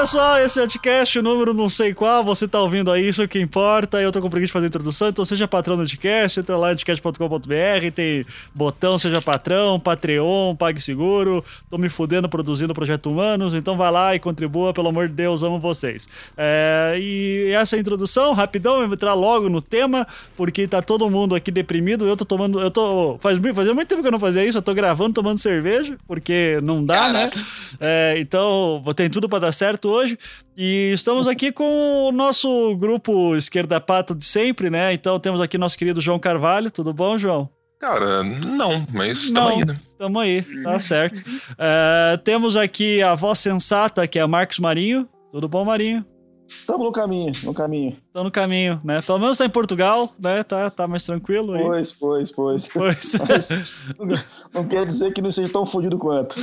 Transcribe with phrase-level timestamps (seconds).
[0.00, 0.38] Pessoal.
[0.38, 2.24] Esse é o Anticast, o número não sei qual.
[2.24, 4.00] Você tá ouvindo aí, isso é que importa.
[4.00, 6.40] Eu tô com preguiça de fazer a introdução, então seja patrão do Anticast.
[6.40, 7.90] Entra lá, anticast.com.br.
[7.94, 8.24] Tem
[8.54, 11.44] botão Seja Patrão, Patreon, PagSeguro.
[11.68, 13.52] Tô me fudendo produzindo Projeto Humanos.
[13.52, 16.08] Então vai lá e contribua, pelo amor de Deus, amo vocês.
[16.34, 18.80] É, e essa é a introdução, rapidão.
[18.80, 22.06] Eu vou entrar logo no tema, porque tá todo mundo aqui deprimido.
[22.06, 22.58] Eu tô tomando.
[22.58, 23.18] Eu tô.
[23.20, 24.56] Faz, fazia muito tempo que eu não fazia isso.
[24.56, 27.36] Eu tô gravando, tomando cerveja, porque não dá, Caraca.
[27.36, 27.44] né?
[27.78, 30.18] É, então, tem tudo para dar certo hoje.
[30.56, 34.92] E estamos aqui com o nosso grupo Esquerda Pato de sempre, né?
[34.92, 36.70] Então temos aqui nosso querido João Carvalho.
[36.70, 37.48] Tudo bom, João?
[37.80, 39.80] Cara, não, mas tamo aí, né?
[39.98, 41.18] Tamo aí, tá certo.
[41.18, 45.08] Uh, temos aqui a voz sensata, que é a Marcos Marinho.
[45.30, 46.04] Tudo bom, Marinho?
[46.50, 47.96] Estamos no caminho, no caminho.
[48.08, 49.00] Estamos no caminho, né?
[49.02, 50.42] Pelo menos tá em Portugal, né?
[50.42, 51.62] Tá, tá mais tranquilo aí.
[51.62, 52.68] Pois, pois, pois.
[52.68, 53.12] pois.
[53.98, 56.36] Mas, não quer dizer que não seja tão fodido quanto.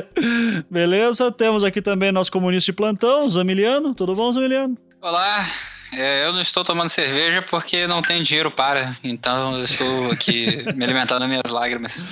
[0.70, 3.94] Beleza, temos aqui também nosso comunista de plantão, Zamiliano.
[3.94, 4.76] Tudo bom, Zamiliano?
[5.00, 5.48] Olá,
[5.92, 8.94] é, eu não estou tomando cerveja porque não tem dinheiro para.
[9.02, 12.02] Então eu estou aqui me alimentando das minhas lágrimas.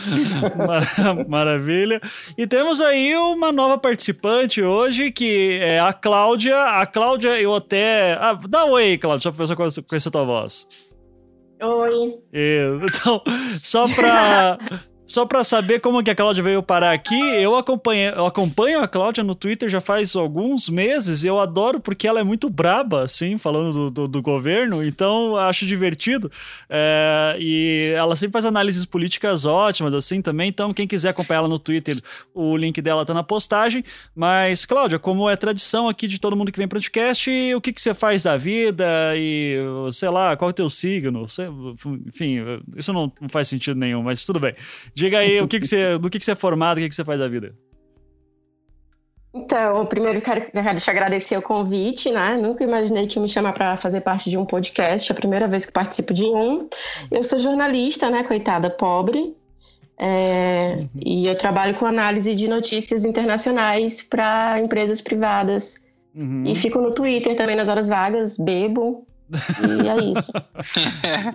[0.57, 2.01] Mar maravilha.
[2.37, 6.59] E temos aí uma nova participante hoje, que é a Cláudia.
[6.59, 8.15] A Cláudia, eu até.
[8.15, 10.67] Ah, dá um oi, Cláudia, só para pessoa conhecer a tua voz.
[11.63, 12.19] Oi.
[12.33, 13.23] Então,
[13.63, 14.59] só para
[15.07, 18.89] só para saber como que a Cláudia veio parar aqui, eu, acompanho, eu acompanho a
[18.89, 23.05] Cláudia no Twitter já faz alguns meses e eu adoro porque ela é muito braba,
[23.05, 26.31] assim, falando do, do, do governo, então acho divertido.
[26.69, 30.49] É, e ela sempre faz análises políticas ótimas, assim, também.
[30.49, 32.01] Então, quem quiser acompanhar ela no Twitter,
[32.35, 33.85] o link dela tá na postagem.
[34.15, 37.61] Mas, Cláudia, como é tradição aqui de todo mundo que vem para o podcast, o
[37.61, 38.85] que, que você faz da vida
[39.17, 39.57] e,
[39.93, 41.27] sei lá, qual é o teu signo?
[42.07, 42.39] Enfim,
[42.77, 44.55] isso não faz sentido nenhum, mas tudo bem.
[44.97, 46.95] Diga aí o que, que você, do que, que você é formado, o que, que
[46.95, 47.55] você faz da vida.
[49.35, 52.39] Então, primeiro quero, te agradecer o convite, né?
[52.39, 55.67] Nunca imaginei que me chamar para fazer parte de um podcast, é a primeira vez
[55.67, 56.67] que participo de um.
[57.11, 58.25] Eu sou jornalista, né?
[58.25, 59.37] Coitada, pobre.
[59.99, 60.89] É, uhum.
[61.05, 65.85] E eu trabalho com análise de notícias internacionais para empresas privadas.
[66.15, 66.45] Uhum.
[66.47, 70.33] E fico no Twitter também nas horas vagas, bebo e é isso.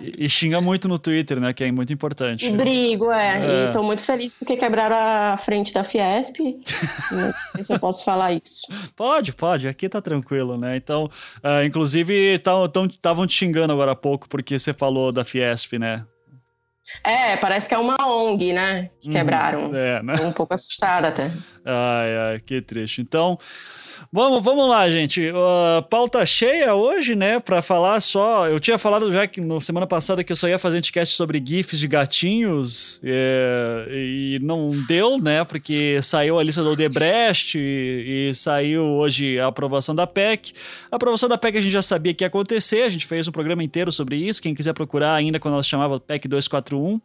[0.02, 1.52] e, e, xinga muito no Twitter, né?
[1.52, 2.46] Que é muito importante.
[2.46, 3.66] E brigo, é.
[3.66, 3.68] é.
[3.68, 6.38] E tô muito feliz porque quebraram a frente da Fiesp.
[7.12, 8.66] Não sei se eu posso falar isso.
[8.96, 9.68] Pode, pode.
[9.68, 10.76] Aqui tá tranquilo, né?
[10.76, 11.10] Então,
[11.44, 16.04] uh, inclusive, estavam te xingando agora há pouco porque você falou da Fiesp, né?
[17.04, 18.90] É, parece que é uma ONG, né?
[19.00, 19.12] Que uhum.
[19.12, 19.74] quebraram.
[19.74, 20.14] é, né?
[20.14, 21.30] Tô um pouco assustada até.
[21.64, 23.00] Ai, ai, que triste.
[23.00, 23.38] Então.
[24.14, 25.30] Vamos, vamos lá, gente.
[25.30, 27.40] Uh, pauta cheia hoje, né?
[27.40, 28.46] Para falar só.
[28.46, 31.16] Eu tinha falado já que na semana passada que eu só ia fazer um podcast
[31.16, 35.42] sobre GIFs de gatinhos é, e não deu, né?
[35.44, 40.52] Porque saiu a lista do Odebrecht e, e, saiu hoje a aprovação da PEC.
[40.90, 43.32] A aprovação da PEC a gente já sabia que ia acontecer, a gente fez um
[43.32, 44.42] programa inteiro sobre isso.
[44.42, 46.96] Quem quiser procurar ainda quando ela se chamava PEC 241.
[46.96, 47.00] Uh,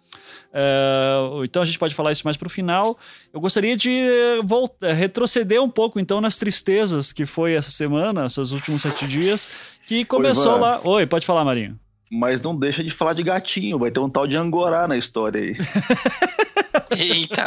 [1.45, 2.97] então a gente pode falar isso mais para o final.
[3.33, 4.01] Eu gostaria de
[4.43, 9.47] voltar, retroceder um pouco então nas tristezas que foi essa semana, esses últimos sete dias,
[9.85, 10.81] que começou Oi, lá.
[10.83, 11.79] Oi, pode falar, Marinho.
[12.11, 15.41] Mas não deixa de falar de gatinho, vai ter um tal de Angorá na história
[15.41, 15.55] aí.
[16.97, 17.45] Eita!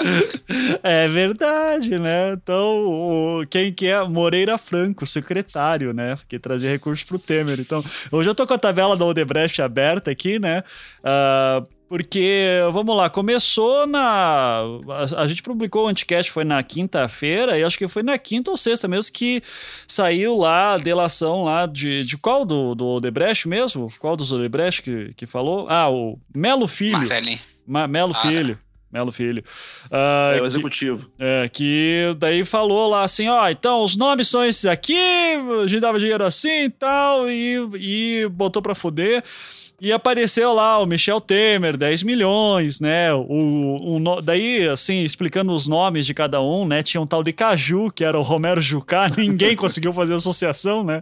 [0.82, 2.32] É verdade, né?
[2.32, 4.02] Então, o, quem que é?
[4.06, 6.16] Moreira Franco, secretário, né?
[6.28, 7.58] Que trazia recursos pro Temer.
[7.58, 7.82] Então,
[8.12, 10.62] hoje eu tô com a tabela da Odebrecht aberta aqui, né?
[11.00, 14.60] Uh, porque, vamos lá, começou na.
[14.88, 18.48] A, a, gente publicou o Anticast, foi na quinta-feira, e acho que foi na quinta
[18.48, 19.42] ou sexta mesmo que
[19.88, 23.92] saiu lá a delação lá de, de qual do, do Odebrecht mesmo?
[23.98, 25.66] Qual dos Odebrecht que, que falou?
[25.68, 26.92] Ah, o Melo Filho.
[26.92, 27.40] Marcelinho.
[27.66, 28.54] Ma, Melo ah, Filho.
[28.54, 28.60] Tá.
[28.92, 29.42] Melo Filho.
[29.86, 31.08] Uh, é o executivo.
[31.08, 35.66] Que, é, que daí falou lá assim, ó, então os nomes são esses aqui, a
[35.66, 39.24] gente dava dinheiro assim e tal, e, e botou pra fuder.
[39.80, 43.14] E apareceu lá o Michel Temer, 10 milhões, né?
[43.14, 46.82] O, o, daí, assim, explicando os nomes de cada um, né?
[46.82, 51.00] Tinha um tal de Caju, que era o Romero Jucá, ninguém conseguiu fazer associação, né?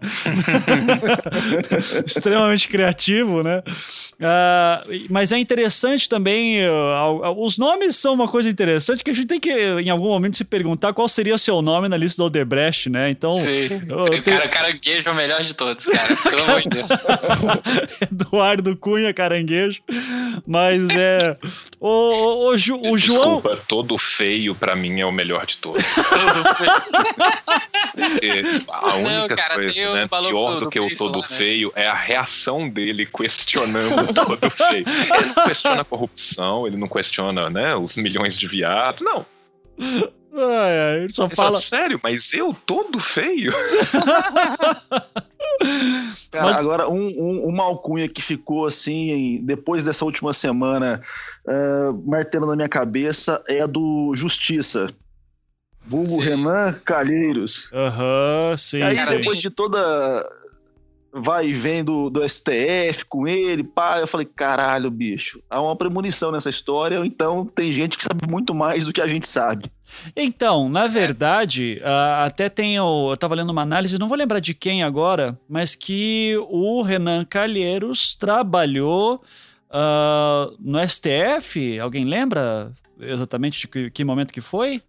[2.06, 3.64] Extremamente criativo, né?
[4.20, 9.26] Uh, mas é interessante também, uh, os nomes são uma coisa interessante que a gente
[9.26, 12.26] tem que, em algum momento, se perguntar qual seria o seu nome na lista do
[12.26, 13.10] Odebrecht, né?
[13.10, 13.32] Então.
[13.32, 14.36] Sim, eu, tenho...
[14.36, 16.16] cara, caranguejo é o melhor de todos, cara.
[16.16, 16.88] Pelo amor de Deus.
[18.12, 19.80] Eduardo do Cunha Caranguejo.
[20.46, 21.36] Mas é.
[21.80, 23.36] O, o, o, Ju, o João.
[23.36, 25.82] Desculpa, todo feio pra mim é o melhor de todos.
[28.68, 31.36] a única Não, cara, coisa né, pior do que o todo lá, né?
[31.36, 31.84] feio né?
[31.84, 34.84] é a reação dele questionando todo feio.
[34.86, 39.24] Ele não questiona a corrupção, ele não questiona né, os milhões de viados, não.
[40.38, 41.61] Ai, ai, só ele fala.
[41.61, 43.52] Sério, mas eu todo feio?
[46.31, 46.56] Cara, mas...
[46.56, 51.02] agora um, um, uma alcunha que ficou assim, depois dessa última semana,
[51.46, 54.88] uh, martelando na minha cabeça, é a do Justiça.
[55.81, 56.29] Vulgo sim.
[56.29, 57.69] Renan Calheiros.
[57.73, 58.79] Aham, uhum, sim.
[58.79, 59.11] E aí, sim.
[59.11, 60.25] depois de toda
[61.12, 63.99] vai e vem do, do STF com ele, pá.
[63.99, 68.55] Eu falei, caralho, bicho, há uma premonição nessa história, então tem gente que sabe muito
[68.55, 69.70] mais do que a gente sabe.
[70.17, 72.76] Então, na verdade, uh, até tem.
[72.76, 77.25] Eu tava lendo uma análise, não vou lembrar de quem agora, mas que o Renan
[77.25, 79.23] Calheiros trabalhou
[79.70, 81.79] uh, no STF.
[81.81, 84.82] Alguém lembra exatamente de que, que momento que foi?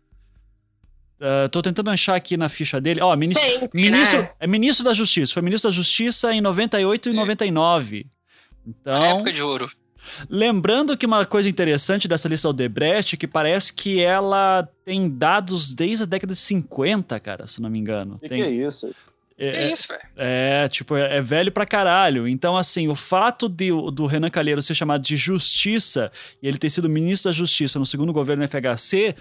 [1.20, 3.02] Uh, tô tentando achar aqui na ficha dele.
[3.02, 4.30] Ó, oh, ministro, Sempre, ministro né?
[4.40, 5.34] é ministro da Justiça.
[5.34, 8.06] Foi ministro da Justiça em 98 e 99.
[8.66, 9.00] Então.
[9.00, 9.70] Na época de ouro.
[10.30, 15.74] Lembrando que uma coisa interessante dessa lista Odebrecht é que parece que ela tem dados
[15.74, 18.20] desde a década de 50, cara, se não me engano.
[18.20, 18.42] Que tem...
[18.42, 18.94] que é isso?
[19.38, 20.02] É, é isso, velho.
[20.18, 22.28] É, tipo, é, é, velho pra caralho.
[22.28, 26.12] Então, assim, o fato de, do Renan Calheiro ser chamado de Justiça
[26.44, 29.16] e ele ter sido ministro da Justiça no segundo governo FHC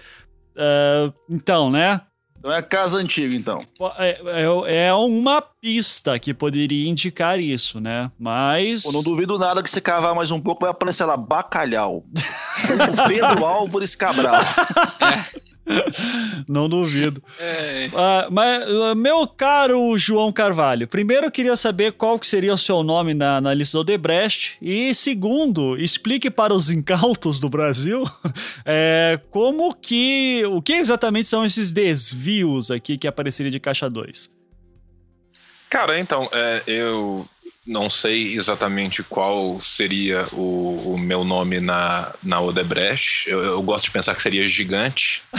[0.59, 2.01] Uh, então, né?
[2.39, 3.61] Então é casa antiga, então.
[3.97, 8.09] É, é, é, uma pista que poderia indicar isso, né?
[8.17, 8.85] Mas.
[8.85, 12.05] Eu não duvido nada que se cavar mais um pouco vai aparecer lá bacalhau.
[13.07, 14.41] Pedro Álvares Cabral.
[14.41, 15.39] É.
[16.47, 17.21] Não duvido.
[17.39, 17.89] É.
[17.91, 22.57] Uh, mas, uh, meu caro João Carvalho, primeiro eu queria saber qual que seria o
[22.57, 24.57] seu nome na, na lista do Odebrecht.
[24.61, 28.03] E segundo, explique para os incautos do Brasil
[28.65, 30.43] é, como que.
[30.47, 34.39] O que exatamente são esses desvios aqui que apareceria de caixa 2?
[35.69, 37.27] Cara, então, é, eu
[37.65, 43.29] não sei exatamente qual seria o, o, meu nome na, na Odebrecht.
[43.29, 45.21] Eu, eu gosto de pensar que seria gigante.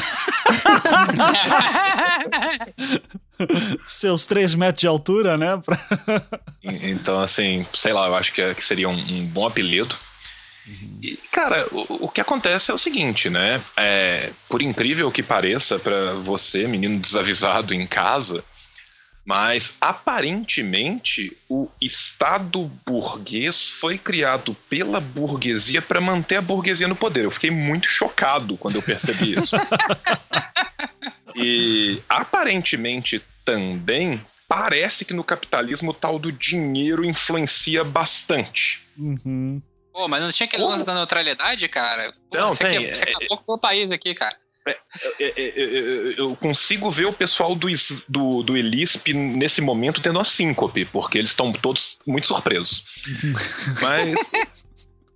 [3.85, 5.61] Seus três metros de altura, né?
[6.63, 9.97] então, assim, sei lá, eu acho que, que seria um, um bom apelido.
[10.67, 10.99] Uhum.
[11.03, 13.61] E, cara, o, o, que acontece é o seguinte, né?
[13.77, 18.45] É, por incrível que pareça para você, menino desavisado em casa,
[19.31, 27.27] mas aparentemente o Estado burguês foi criado pela burguesia para manter a burguesia no poder.
[27.27, 29.55] Eu fiquei muito chocado quando eu percebi isso.
[31.37, 38.85] e aparentemente também parece que no capitalismo o tal do dinheiro influencia bastante.
[38.99, 39.63] Uhum.
[39.93, 42.13] Pô, mas não tinha aquele lance da neutralidade, cara?
[42.29, 42.81] Pô, não, você tem.
[42.81, 44.37] Quer, você é, acabou com o país aqui, cara.
[44.67, 44.77] É,
[45.19, 47.69] é, é, eu consigo ver o pessoal do,
[48.09, 52.85] do, do Elisp nesse momento tendo a síncope, porque eles estão todos muito surpresos.
[53.81, 54.15] Mas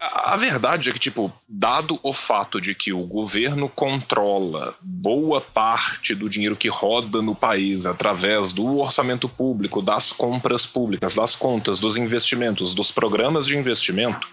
[0.00, 6.14] a verdade é que, tipo, dado o fato de que o governo controla boa parte
[6.14, 11.79] do dinheiro que roda no país através do orçamento público, das compras públicas, das contas,
[11.79, 14.26] dos investimentos, dos programas de investimento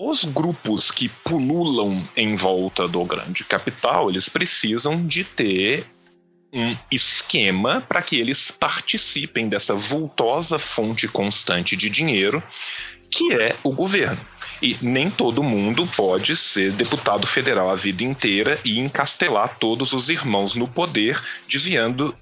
[0.00, 5.84] os grupos que pululam em volta do grande capital, eles precisam de ter
[6.50, 12.42] um esquema para que eles participem dessa vultosa fonte constante de dinheiro
[13.10, 14.18] que é o governo.
[14.62, 20.08] E nem todo mundo pode ser deputado federal a vida inteira e encastelar todos os
[20.08, 22.14] irmãos no poder, desviando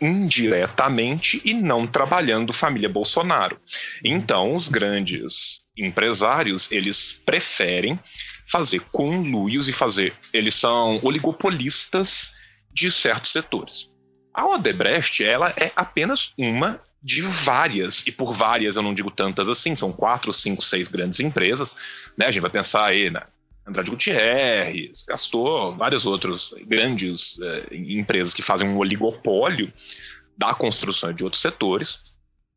[0.00, 3.60] indiretamente e não trabalhando família Bolsonaro.
[4.04, 7.98] Então, os grandes empresários, eles preferem
[8.46, 12.32] fazer conluios e fazer, eles são oligopolistas
[12.72, 13.90] de certos setores.
[14.32, 19.48] A Odebrecht, ela é apenas uma de várias, e por várias eu não digo tantas
[19.48, 21.76] assim, são quatro, cinco, seis grandes empresas,
[22.16, 22.26] né?
[22.26, 23.26] A gente vai pensar aí na
[23.68, 29.70] Andrade Gutierrez, gastou vários outros grandes eh, empresas que fazem um oligopólio
[30.36, 32.14] da construção de outros setores,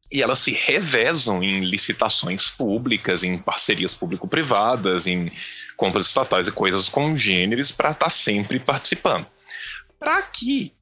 [0.09, 5.31] e elas se revezam em licitações públicas, em parcerias público-privadas, em
[5.75, 9.25] compras estatais e coisas congêneres para estar tá sempre participando.
[9.99, 10.73] Para que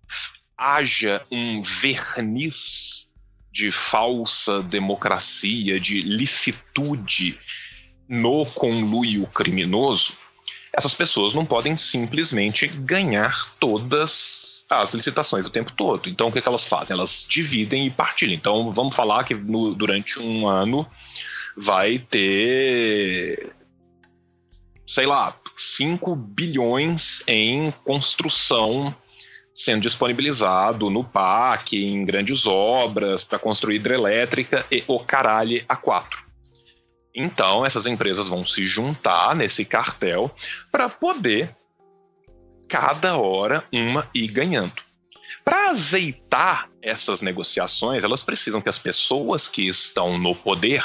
[0.56, 3.08] haja um verniz
[3.52, 7.40] de falsa democracia, de licitude
[8.10, 10.14] no conluio criminoso,
[10.74, 16.10] essas pessoas não podem simplesmente ganhar todas as licitações o tempo todo.
[16.10, 16.96] Então, o que, que elas fazem?
[16.96, 18.34] Elas dividem e partilham.
[18.34, 20.88] Então, vamos falar que no, durante um ano
[21.56, 23.54] vai ter,
[24.88, 28.96] sei lá, 5 bilhões em construção
[29.54, 36.29] sendo disponibilizado no PAC, em grandes obras, para construir hidrelétrica e o caralho a quatro.
[37.22, 40.34] Então, essas empresas vão se juntar nesse cartel
[40.72, 41.54] para poder
[42.66, 44.72] cada hora uma ir ganhando.
[45.44, 50.82] Para azeitar essas negociações, elas precisam que as pessoas que estão no poder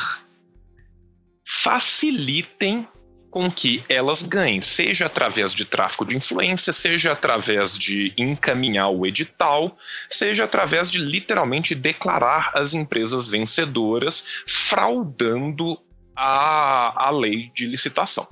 [1.44, 2.88] facilitem
[3.30, 9.06] com que elas ganhem, seja através de tráfico de influência, seja através de encaminhar o
[9.06, 9.76] edital,
[10.10, 15.78] seja através de literalmente declarar as empresas vencedoras, fraudando
[16.14, 18.26] a, a lei de licitação.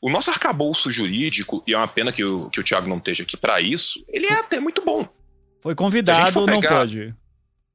[0.00, 3.22] O nosso arcabouço jurídico, e é uma pena que o, que o Thiago não esteja
[3.22, 5.08] aqui para isso, ele é até muito bom.
[5.62, 7.14] Foi convidado, pegar, não pode.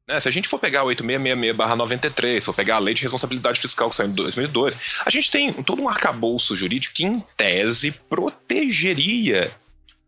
[0.08, 3.90] Né, se a gente for pegar o 8666-93, for pegar a Lei de Responsabilidade Fiscal
[3.90, 9.52] que saiu em 2002, a gente tem todo um arcabouço jurídico que, em tese, protegeria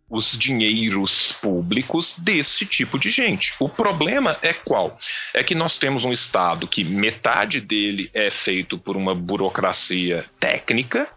[0.10, 3.54] os dinheiros públicos desse tipo de gente.
[3.60, 4.98] O problema é qual?
[5.34, 11.10] É que nós temos um Estado que metade dele é feito por uma burocracia técnica,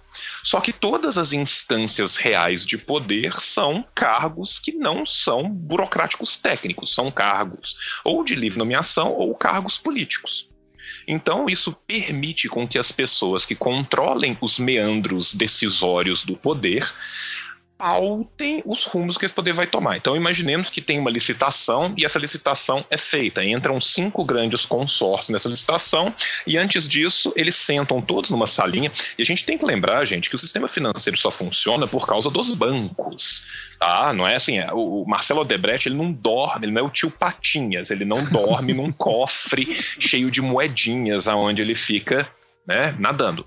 [0.42, 6.94] só que todas as instâncias reais de poder são cargos que não são burocráticos técnicos,
[6.94, 10.48] são cargos ou de livre nomeação ou cargos políticos.
[11.06, 16.86] Então, isso permite com que as pessoas que controlem os meandros decisórios do poder
[17.78, 19.96] pautem os rumos que esse poder vai tomar.
[19.96, 23.44] Então, imaginemos que tem uma licitação e essa licitação é feita.
[23.44, 26.14] Entram cinco grandes consórcios nessa licitação
[26.46, 28.90] e antes disso eles sentam todos numa salinha.
[29.18, 32.30] E a gente tem que lembrar, gente, que o sistema financeiro só funciona por causa
[32.30, 33.44] dos bancos.
[33.78, 34.12] Tá?
[34.12, 37.10] Não é assim, é, o Marcelo Odebrecht ele não dorme, ele não é o tio
[37.10, 39.66] Patinhas, ele não dorme num cofre
[39.98, 42.28] cheio de moedinhas aonde ele fica
[42.66, 43.46] né, nadando.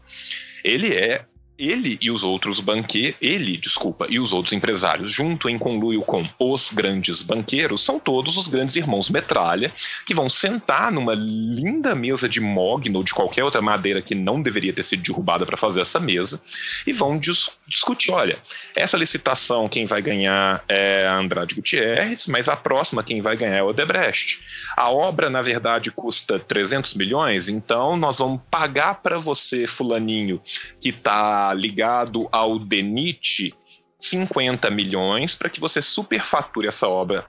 [0.64, 1.26] Ele é
[1.60, 6.26] ele e os outros banqueiros, ele, desculpa, e os outros empresários, junto em conluio com
[6.40, 9.72] os grandes banqueiros, são todos os grandes irmãos metralha,
[10.06, 14.42] que vão sentar numa linda mesa de mogno ou de qualquer outra madeira que não
[14.42, 16.42] deveria ter sido derrubada para fazer essa mesa,
[16.88, 18.40] e vão dis discutir: olha,
[18.76, 23.58] essa licitação quem vai ganhar é a Andrade Gutierrez, mas a próxima quem vai ganhar
[23.58, 24.40] é o Odebrecht.
[24.78, 30.42] A obra, na verdade, custa 300 milhões, então nós vamos pagar para você, Fulaninho,
[30.80, 33.54] que está ligado ao DENIT
[34.00, 37.26] 50 milhões para que você superfature essa obra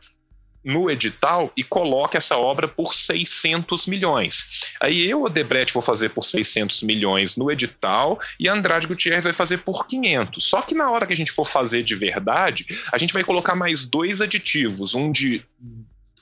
[0.64, 4.72] no edital e coloque essa obra por 600 milhões.
[4.80, 9.58] Aí eu, Odebrecht, vou fazer por 600 milhões no edital e Andrade Gutierrez vai fazer
[9.58, 10.44] por 500.
[10.44, 13.54] Só que na hora que a gente for fazer de verdade, a gente vai colocar
[13.54, 15.42] mais dois aditivos, um de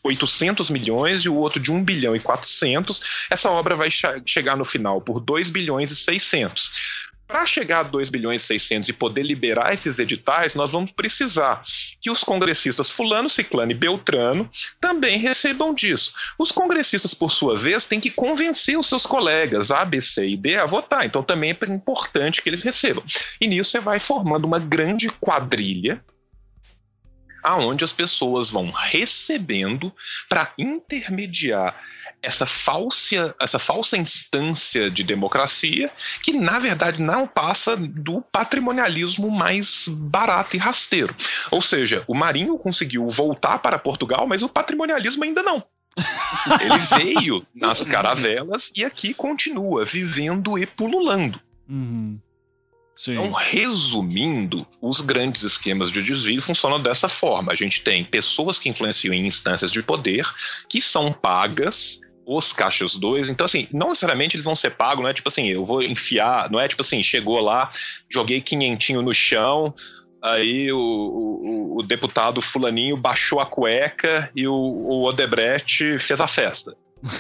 [0.03, 3.27] 800 milhões e o outro de 1 bilhão e 400.
[3.31, 3.91] Essa obra vai
[4.25, 7.08] chegar no final por 2 bilhões e 600.
[7.29, 11.61] Para chegar a 2 bilhões e 600 e poder liberar esses editais, nós vamos precisar
[12.01, 16.15] que os congressistas fulano, ciclano e beltrano também recebam disso.
[16.39, 20.37] Os congressistas, por sua vez, têm que convencer os seus colegas A, B, C e
[20.39, 21.05] D a votar.
[21.05, 23.05] Então também é importante que eles recebam.
[23.39, 26.03] E nisso você vai formando uma grande quadrilha
[27.43, 29.93] aonde as pessoas vão recebendo
[30.29, 31.79] para intermediar
[32.23, 35.91] essa falsa, essa falsa instância de democracia
[36.23, 41.15] que, na verdade, não passa do patrimonialismo mais barato e rasteiro.
[41.51, 45.63] Ou seja, o Marinho conseguiu voltar para Portugal, mas o patrimonialismo ainda não.
[46.61, 51.41] Ele veio nas caravelas e aqui continua vivendo e pululando.
[51.69, 52.19] Uhum.
[53.07, 57.53] Então, resumindo, os grandes esquemas de desvio funcionam dessa forma.
[57.53, 60.29] A gente tem pessoas que influenciam em instâncias de poder
[60.69, 63.31] que são pagas os caixas 2.
[63.31, 66.51] Então, assim, não necessariamente eles vão ser pagos, não é tipo assim, eu vou enfiar,
[66.51, 67.71] não é tipo assim, chegou lá,
[68.11, 69.75] joguei quinhentinho no chão,
[70.23, 76.27] aí o, o, o deputado fulaninho baixou a cueca e o, o Odebrecht fez a
[76.27, 76.77] festa.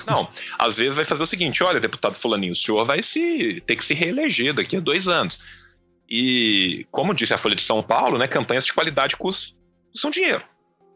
[0.06, 3.76] Não, às vezes vai fazer o seguinte: olha, deputado Fulaninho, o senhor vai se ter
[3.76, 5.38] que se reeleger daqui a dois anos.
[6.10, 9.56] E, como disse a Folha de São Paulo, né, campanhas de qualidade custam,
[9.92, 10.42] custam dinheiro.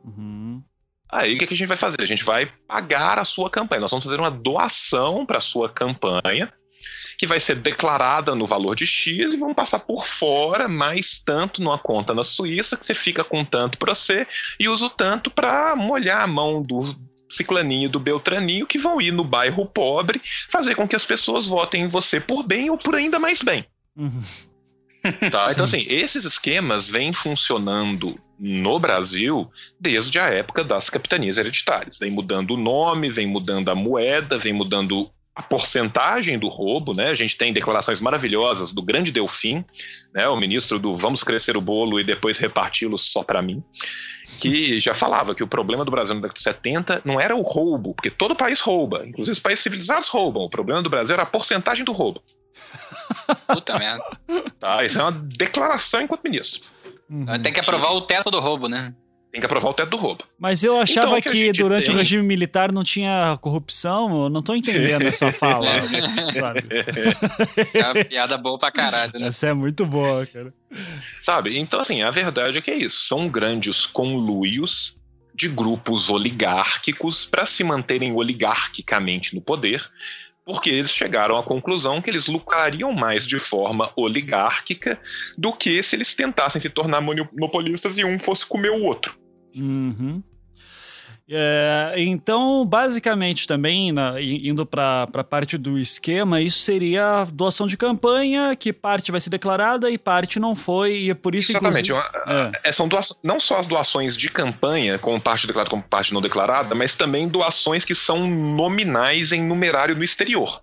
[0.05, 0.63] Uhum.
[1.13, 2.01] Aí o que, a gente vai fazer?
[2.01, 3.83] A gente vai pagar a sua campanha.
[3.83, 6.51] Nós vamos fazer uma doação para a sua campanha,
[7.19, 11.63] que vai ser declarada no valor de X e vamos passar por fora mais tanto
[11.63, 14.27] numa conta na Suíça, que você fica com tanto para você
[14.59, 16.97] e usa o tanto para molhar a mão do
[17.29, 21.83] ciclaninho do Beltraninho, que vão ir no bairro pobre, fazer com que as pessoas votem
[21.83, 23.67] em você por bem ou por ainda mais bem.
[23.97, 24.23] Uhum.
[25.31, 25.51] Tá?
[25.51, 31.97] Então, assim, esses esquemas vêm funcionando no Brasil desde a época das capitanias hereditárias.
[31.97, 37.09] Vem mudando o nome, vem mudando a moeda, vem mudando a porcentagem do roubo, né?
[37.09, 39.65] A gente tem declarações maravilhosas do grande Delfim,
[40.13, 40.29] né?
[40.29, 43.63] O ministro do vamos crescer o bolo e depois reparti-lo só para mim,
[44.41, 47.43] que já falava que o problema do Brasil na década de 70 não era o
[47.43, 50.43] roubo, porque todo país rouba, inclusive os países civilizados roubam.
[50.43, 52.21] O problema do Brasil era a porcentagem do roubo.
[53.47, 54.05] Puta merda.
[54.59, 56.61] Tá, isso é uma declaração enquanto ministro.
[57.13, 57.43] Uhum.
[57.43, 58.95] Tem que aprovar o teto do roubo, né?
[59.31, 60.25] Tem que aprovar o teto do roubo.
[60.39, 64.25] Mas eu achava Então, o que que, durante o tem- regime militar não tinha corrupção.
[64.25, 65.67] Eu não tô entendendo essa fala.
[66.39, 66.61] sabe?
[67.69, 69.29] Isso é uma piada boa pra caralho, né?
[69.29, 70.53] Essa é muito boa, cara.
[71.23, 71.59] Sabe?
[71.59, 73.07] Então, assim, a verdade é que é isso.
[73.07, 74.97] São grandes conluios
[75.35, 79.83] de grupos oligárquicos para se manterem oligarquicamente no poder,
[80.45, 85.01] porque eles chegaram à conclusão que eles lucrariam mais de forma oligárquica
[85.39, 89.17] do que se eles tentassem se tornar monopolistas e um fosse comer o outro.
[89.55, 90.23] Uhum.
[91.29, 97.77] É, então, basicamente, também, na- indo para a parte do esquema, isso seria doação de
[97.77, 101.93] campanha, que parte vai ser declarada e parte não foi, e é por isso, Exatamente.
[101.93, 102.03] Uma-
[102.65, 106.21] é, são doações, não só as doações de campanha, como parte declarada como parte não
[106.21, 110.61] declarada, mas também doações que são nominais em numerário no exterior.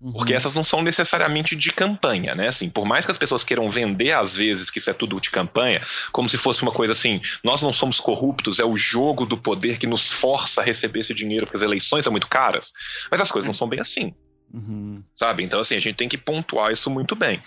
[0.00, 0.12] Uhum.
[0.12, 2.48] Porque essas não são necessariamente de campanha, né?
[2.48, 5.30] Assim, por mais que as pessoas queiram vender às vezes que isso é tudo de
[5.30, 5.80] campanha,
[6.10, 9.78] como se fosse uma coisa assim, nós não somos corruptos, é o jogo do poder
[9.78, 12.72] que nos força a receber esse dinheiro porque as eleições são muito caras.
[13.10, 14.14] Mas as coisas não são bem assim,
[14.52, 15.02] Uhum.
[15.14, 15.44] sabe?
[15.44, 17.40] Então assim, a gente tem que pontuar isso muito bem.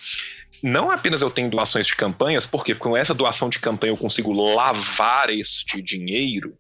[0.62, 4.32] Não apenas eu tenho doações de campanhas, porque com essa doação de campanha eu consigo
[4.32, 6.58] lavar este dinheiro,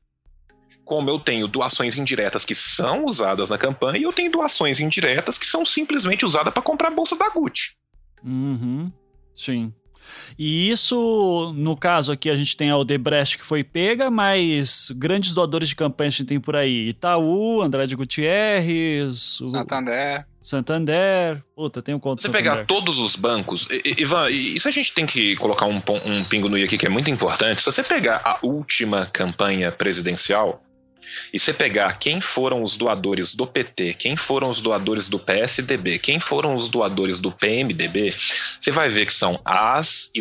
[0.85, 5.37] como eu tenho doações indiretas que são usadas na campanha e eu tenho doações indiretas
[5.37, 7.73] que são simplesmente usadas para comprar a bolsa da Gucci.
[8.23, 8.91] Uhum.
[9.35, 9.73] Sim.
[10.37, 15.33] E isso, no caso aqui, a gente tem a Odebrecht que foi pega, mas grandes
[15.33, 16.89] doadores de campanha a gente tem por aí.
[16.89, 20.25] Itaú, Andrade Gutierrez, o Santander.
[20.41, 21.41] Santander.
[21.55, 22.51] Puta, tem um conto Se você Santander.
[22.53, 26.49] pegar todos os bancos, Ivan, e isso a gente tem que colocar um, um pingo
[26.49, 27.61] no i aqui que é muito importante.
[27.61, 30.61] Se você pegar a última campanha presidencial
[31.31, 35.99] e você pegar quem foram os doadores do PT, quem foram os doadores do PSDB,
[35.99, 38.13] quem foram os doadores do PMDB,
[38.59, 40.11] você vai ver que são as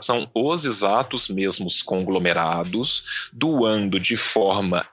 [0.00, 4.86] são os exatos mesmos conglomerados doando de forma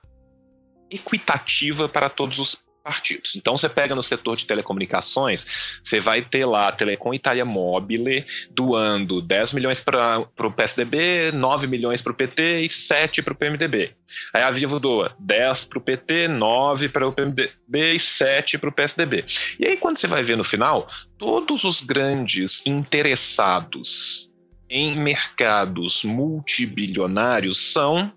[0.89, 3.35] equitativa para todos os partidos.
[3.35, 8.23] Então você pega no setor de telecomunicações, você vai ter lá a Telecom Italia Mobile
[8.51, 13.35] doando 10 milhões para o PSDB, 9 milhões para o PT e 7 para o
[13.35, 13.91] PMDB.
[14.31, 18.69] Aí a Vivo doa 10 para o PT, 9 para o PMDB e 7 para
[18.69, 19.25] o PSDB.
[19.59, 20.85] E aí quando você vai ver no final,
[21.17, 24.31] todos os grandes interessados
[24.69, 28.13] em mercados multibilionários são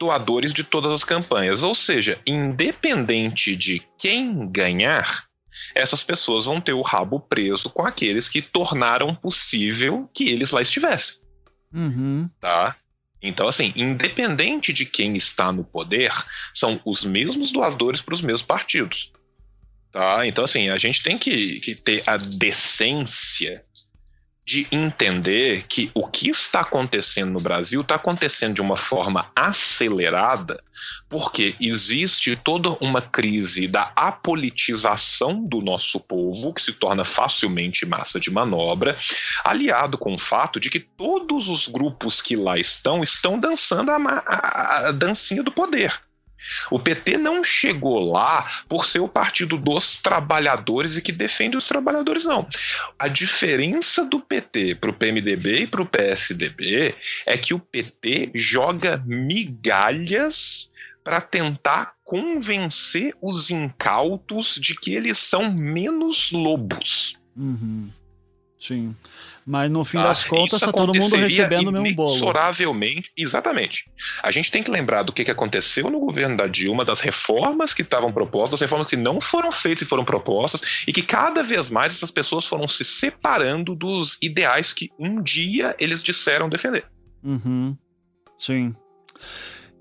[0.00, 1.62] doadores de todas as campanhas.
[1.62, 5.26] Ou seja, independente de quem ganhar,
[5.74, 10.62] essas pessoas vão ter o rabo preso com aqueles que tornaram possível que eles lá
[10.62, 11.16] estivessem,
[11.72, 12.28] Uhum.
[12.40, 12.76] tá?
[13.22, 16.10] Então, assim, independente de quem está no poder,
[16.54, 19.12] são os mesmos doadores para os mesmos partidos.
[19.92, 20.26] Tá?
[20.26, 23.62] Então, assim, a gente tem que, que ter a decência
[24.44, 30.62] de entender que o que está acontecendo no Brasil está acontecendo de uma forma acelerada,
[31.08, 38.18] porque existe toda uma crise da apolitização do nosso povo, que se torna facilmente massa
[38.18, 38.96] de manobra,
[39.44, 43.96] aliado com o fato de que todos os grupos que lá estão estão dançando a,
[44.26, 46.00] a- a dancinha do poder.
[46.70, 51.66] O PT não chegou lá por ser o partido dos trabalhadores e que defende os
[51.66, 52.46] trabalhadores, não.
[52.98, 56.94] A diferença do PT para o PMDB e para o PSDB
[57.26, 60.70] é que o PT joga migalhas
[61.02, 67.18] para tentar convencer os incautos de que eles são menos lobos.
[67.36, 67.90] Uhum.
[68.58, 68.94] Sim.
[69.46, 70.04] Mas no fim tá?
[70.04, 72.10] das contas, Isso tá todo mundo recebendo o mesmo bolo.
[72.10, 73.10] inexoravelmente.
[73.16, 73.90] Exatamente.
[74.22, 77.74] A gente tem que lembrar do que, que aconteceu no governo da Dilma, das reformas
[77.74, 81.42] que estavam propostas, das reformas que não foram feitas e foram propostas, e que cada
[81.42, 86.84] vez mais essas pessoas foram se separando dos ideais que um dia eles disseram defender.
[87.22, 87.76] Uhum.
[88.38, 88.74] Sim.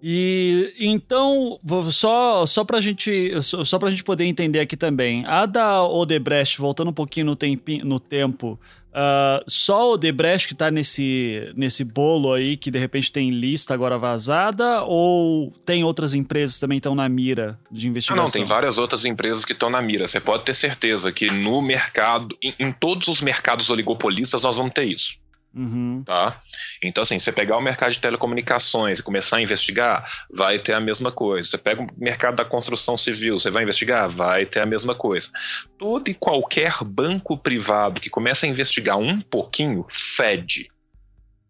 [0.01, 1.59] E então,
[1.91, 6.57] só, só, pra gente, só, só pra gente poder entender aqui também, a da Odebrecht,
[6.57, 8.57] voltando um pouquinho no, tempi, no tempo,
[8.93, 13.73] ah, só a Odebrecht que tá nesse, nesse bolo aí, que de repente tem lista
[13.73, 18.23] agora vazada, ou tem outras empresas que também estão na mira de Ah, investigação?
[18.25, 20.07] não, tem várias outras empresas que estão na mira.
[20.07, 24.73] Você pode ter certeza que no mercado, em, em todos os mercados oligopolistas, nós vamos
[24.73, 25.17] ter isso.
[25.53, 26.03] Uhum.
[26.05, 26.41] tá?
[26.83, 30.79] Então, assim, você pegar o mercado de telecomunicações e começar a investigar, vai ter a
[30.79, 31.49] mesma coisa.
[31.49, 35.29] Você pega o mercado da construção civil, você vai investigar, vai ter a mesma coisa.
[35.77, 40.69] Todo e qualquer banco privado que começa a investigar um pouquinho, fede.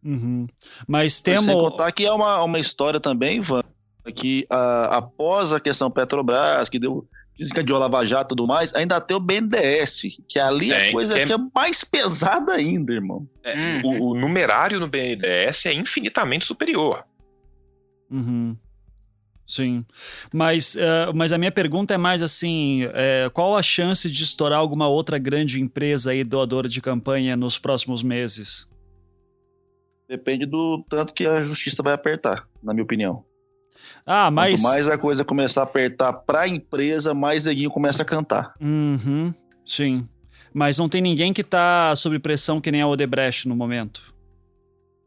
[0.03, 0.47] Uhum.
[0.87, 1.47] Mas Sem temos.
[1.47, 3.63] contar que é uma, uma história também, Ivan,
[4.15, 7.05] que ah, após a questão Petrobras, que deu
[7.39, 10.91] desencadeou a Lava Jato e tudo mais, ainda tem o BNDES, que ali é a
[10.91, 11.25] coisa que é...
[11.25, 13.27] que é mais pesada ainda, irmão.
[13.43, 13.81] É, hum.
[13.83, 17.05] o, o, numerário no BNDES é infinitamente superior.
[18.11, 18.55] Uhum.
[19.47, 19.83] Sim.
[20.31, 24.59] Mas, uh, mas a minha pergunta é mais assim: é, qual a chance de estourar
[24.59, 28.67] alguma outra grande empresa aí doadora de campanha nos próximos meses?
[30.07, 33.23] Depende do tanto que a justiça vai apertar, na minha opinião.
[34.05, 34.61] Ah, mas.
[34.61, 38.53] Quanto mais a coisa começar a apertar para a empresa, mais neguinho começa a cantar.
[38.59, 39.33] Uhum,
[39.65, 40.07] sim.
[40.53, 44.13] Mas não tem ninguém que está sob pressão que nem a Odebrecht no momento.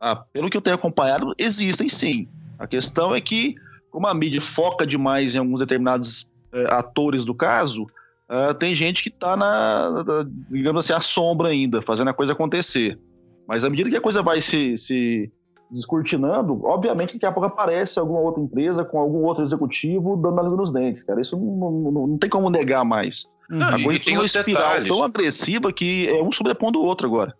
[0.00, 2.28] Ah, pelo que eu tenho acompanhado, existem sim.
[2.58, 3.54] A questão é que
[3.92, 9.02] como a mídia foca demais em alguns determinados é, atores do caso, uh, tem gente
[9.02, 12.98] que está na, na, digamos assim, à sombra ainda, fazendo a coisa acontecer.
[13.46, 15.30] Mas à medida que a coisa vai se, se
[15.72, 20.42] descortinando, obviamente daqui a pouco aparece alguma outra empresa com algum outro executivo dando a
[20.42, 21.20] língua nos dentes, cara.
[21.20, 23.32] Isso não, não, não tem como negar mais.
[23.50, 23.62] Uhum.
[23.62, 24.88] A coisa tem uma espiral detalhes.
[24.88, 27.34] tão agressiva que é um sobrepondo o outro agora.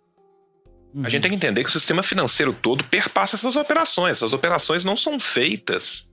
[0.93, 1.05] Uhum.
[1.05, 4.17] A gente tem que entender que o sistema financeiro todo perpassa essas operações.
[4.17, 6.09] Essas operações não são feitas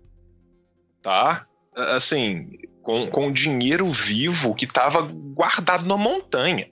[1.02, 1.46] tá?
[1.74, 2.48] Assim,
[2.82, 6.68] com, com dinheiro vivo que estava guardado na montanha.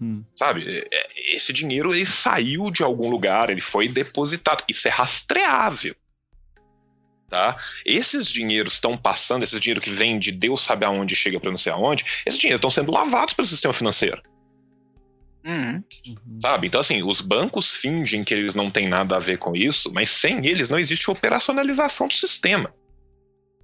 [0.00, 0.24] Uhum.
[0.36, 0.64] Sabe?
[0.68, 4.64] É, é, esse dinheiro ele saiu de algum lugar, ele foi depositado.
[4.68, 5.94] Isso é rastreável.
[7.28, 7.56] Tá?
[7.84, 11.58] Esses dinheiros estão passando, esse dinheiro que vem de Deus sabe aonde chega para não
[11.58, 14.22] sei aonde, esses dinheiros estão sendo lavados pelo sistema financeiro.
[15.46, 15.82] Uhum.
[16.40, 16.66] Sabe?
[16.66, 20.08] Então, assim, os bancos fingem que eles não têm nada a ver com isso, mas
[20.08, 22.74] sem eles não existe operacionalização do sistema.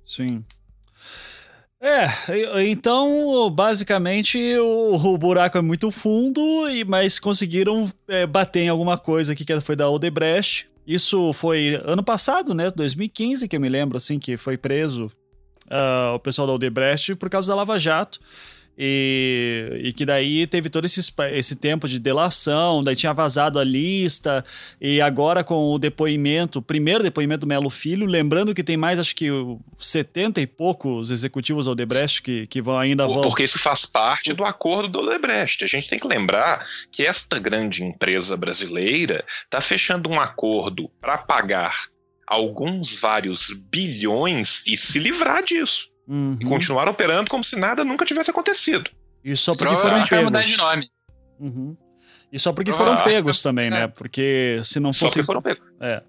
[0.06, 0.44] Sim.
[1.86, 2.08] É,
[2.64, 6.40] então basicamente o, o, buraco é muito fundo,
[6.86, 10.66] mas conseguiram é, bater em alguma coisa aqui que foi da Odebrecht.
[10.86, 12.70] Isso foi ano passado, né?
[12.70, 15.12] 2015, que eu me lembro, assim, que foi preso
[15.66, 18.18] uh, o pessoal da Odebrecht por causa da Lava Jato.
[18.76, 21.00] E, e, que daí teve todo esse,
[21.32, 24.44] esse tempo de delação, daí tinha vazado a lista,
[24.80, 28.98] e agora com o depoimento, o primeiro depoimento do Melo Filho, lembrando que tem mais,
[28.98, 29.28] acho que
[29.78, 33.20] 70 e poucos executivos Odebrecht que, que vão ainda vão...
[33.20, 35.62] Porque isso faz parte do acordo do Odebrecht.
[35.62, 41.18] A gente tem que lembrar que esta grande empresa brasileira está fechando um acordo para
[41.18, 41.86] pagar
[42.26, 45.93] alguns vários bilhões e se livrar disso.
[46.06, 46.36] Uhum.
[46.40, 48.90] E continuar operando como se nada nunca tivesse acontecido.
[49.24, 50.24] E só porque foram pegos.
[50.24, 50.88] mudar de nome.
[51.40, 51.76] Uhum.
[52.30, 53.86] E só porque foram pegos também, né?
[53.86, 55.00] Porque se não fosse.
[55.00, 55.62] Só porque foram pegos.
[55.80, 56.02] É.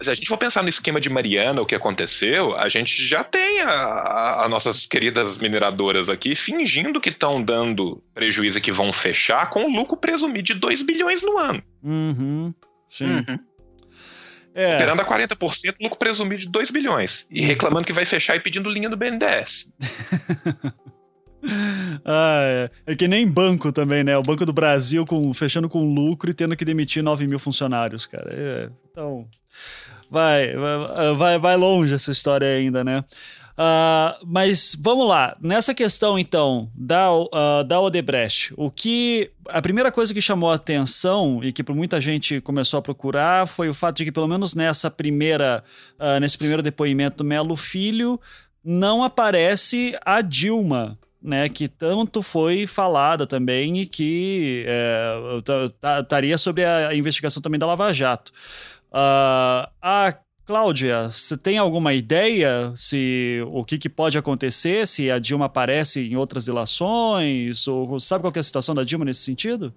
[0.00, 3.22] Se a gente for pensar no esquema de Mariana, o que aconteceu, a gente já
[3.22, 9.70] tem as nossas queridas mineradoras aqui fingindo que estão dando prejuízo que vão fechar com
[9.70, 11.62] lucro presumido de 2 bilhões no ano.
[11.82, 12.54] Uhum.
[12.88, 13.06] Sim.
[13.06, 13.38] Uhum.
[14.54, 14.76] É.
[14.76, 17.26] Operando a 40%, lucro presumido de 2 bilhões.
[17.28, 19.68] E reclamando que vai fechar e pedindo linha do BNDES.
[22.04, 22.70] ah, é.
[22.86, 22.94] é.
[22.94, 24.16] que nem banco também, né?
[24.16, 28.06] O Banco do Brasil com, fechando com lucro e tendo que demitir 9 mil funcionários,
[28.06, 28.30] cara.
[28.32, 29.26] É, então,
[30.08, 33.04] vai, vai, vai, vai longe essa história ainda, né?
[33.54, 39.92] Uh, mas vamos lá, nessa questão então da, uh, da Odebrecht, o que a primeira
[39.92, 43.98] coisa que chamou a atenção e que muita gente começou a procurar foi o fato
[43.98, 45.62] de que pelo menos nessa primeira
[46.00, 48.20] uh, nesse primeiro depoimento do Melo Filho
[48.64, 54.66] não aparece a Dilma, né, que tanto foi falada também e que
[56.00, 58.32] estaria sobre a investigação também da Lava Jato.
[58.90, 60.14] Uh, a
[60.46, 66.06] Cláudia, você tem alguma ideia se o que, que, pode acontecer se a Dilma aparece
[66.06, 67.66] em outras delações?
[67.66, 69.72] Ou sabe qual é a situação da Dilma nesse sentido?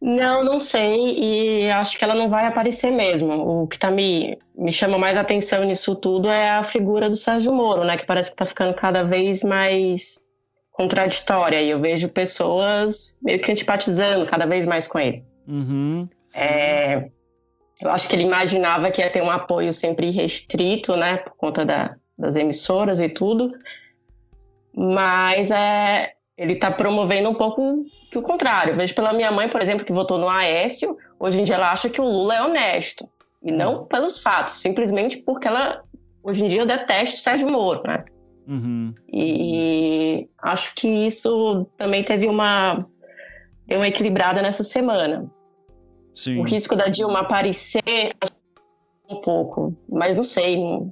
[0.00, 3.32] Não, não sei e acho que ela não vai aparecer mesmo.
[3.62, 7.52] O que tá me, me chama mais atenção nisso tudo é a figura do Sérgio
[7.52, 7.96] Moro, né?
[7.96, 10.24] Que parece que tá ficando cada vez mais
[10.70, 15.24] contraditória e eu vejo pessoas meio que antipatizando cada vez mais com ele.
[15.48, 16.08] Uhum.
[16.32, 17.10] É,
[17.80, 21.64] eu acho que ele imaginava que ia ter um apoio sempre restrito, né, por conta
[21.64, 23.52] da, das emissoras e tudo.
[24.74, 28.72] Mas é, ele está promovendo um pouco que o contrário.
[28.72, 31.72] Eu vejo pela minha mãe, por exemplo, que votou no Aécio, hoje em dia ela
[31.72, 33.08] acha que o Lula é honesto.
[33.42, 33.84] E não uhum.
[33.84, 35.82] pelos fatos, simplesmente porque ela,
[36.22, 38.04] hoje em dia, detesta o Sérgio Moro, né?
[38.48, 38.94] Uhum.
[39.12, 42.78] E acho que isso também teve uma,
[43.66, 45.30] deu uma equilibrada nessa semana.
[46.16, 46.40] Sim.
[46.40, 47.82] O risco da Dilma aparecer
[49.08, 50.90] um pouco, mas não sei, não,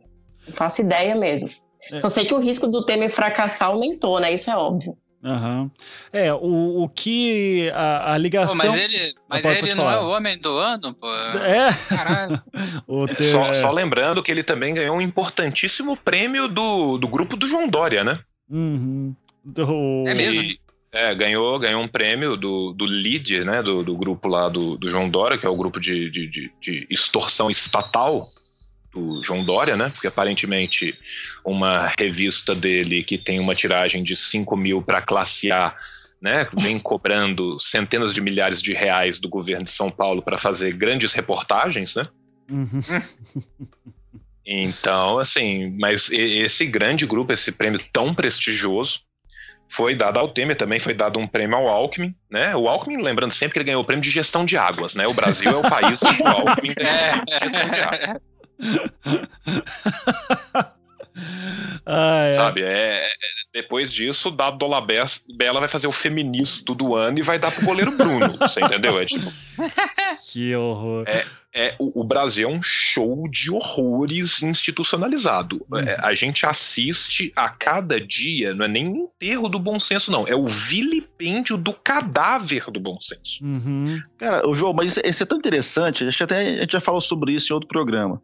[0.53, 1.49] faço ideia mesmo.
[1.91, 1.99] É.
[1.99, 4.33] Só sei que o risco do Temer fracassar aumentou, né?
[4.35, 4.97] Isso é óbvio.
[5.25, 5.71] Aham.
[6.13, 8.57] É, o, o que a, a Pô, ligação.
[8.59, 11.11] mas ele, mas ele não é o homem do ano, pô.
[11.11, 12.43] É, Caralho.
[12.87, 13.55] o te- Só, é.
[13.55, 18.05] só lembrando que ele também ganhou um importantíssimo prêmio do, do grupo do João Dória,
[18.05, 18.21] né?
[18.51, 19.15] Uhum.
[19.43, 20.43] Do- É mesmo?
[20.43, 20.59] E,
[20.95, 23.61] é, ganhou, ganhou um prêmio do, do LEAD, né?
[23.63, 26.53] Do, do grupo lá do, do João Dória, que é o grupo de, de, de,
[26.61, 28.29] de extorsão estatal
[28.93, 29.91] do João Dória, né?
[29.91, 30.97] Porque aparentemente
[31.45, 35.75] uma revista dele que tem uma tiragem de 5 mil para classe A,
[36.23, 36.47] né?
[36.57, 41.13] Vem cobrando centenas de milhares de reais do governo de São Paulo para fazer grandes
[41.13, 42.09] reportagens, né?
[42.49, 42.81] Uhum.
[44.47, 49.01] Então, assim, mas esse grande grupo, esse prêmio tão prestigioso,
[49.75, 52.55] foi dado ao Temer, também foi dado um prêmio ao Alckmin, né?
[52.55, 55.05] O Alckmin, lembrando sempre que ele ganhou o prêmio de gestão de águas, né?
[55.09, 58.21] O Brasil é o país onde o Alckmin ganhou de gestão de águas,
[61.87, 62.33] Ah, é.
[62.35, 62.63] sabe?
[62.63, 63.13] É, é-
[63.53, 67.53] depois disso, o Dado Dolabella Bela vai fazer o feministo do ano e vai dar
[67.53, 68.99] pro goleiro Bruno, você entendeu?
[68.99, 69.33] É tipo,
[70.33, 71.05] Que horror.
[71.53, 75.65] é, o, o Brasil é um show de horrores institucionalizado.
[75.71, 75.79] Uhum.
[75.79, 80.11] É, a gente assiste a cada dia, não é nem o enterro do bom senso,
[80.11, 80.27] não.
[80.27, 83.39] É o vilipêndio do cadáver do bom senso.
[83.45, 84.01] Uhum.
[84.19, 86.81] Cara, o João, mas isso, isso é tão interessante, a gente, até, a gente já
[86.81, 88.21] falou sobre isso em outro programa.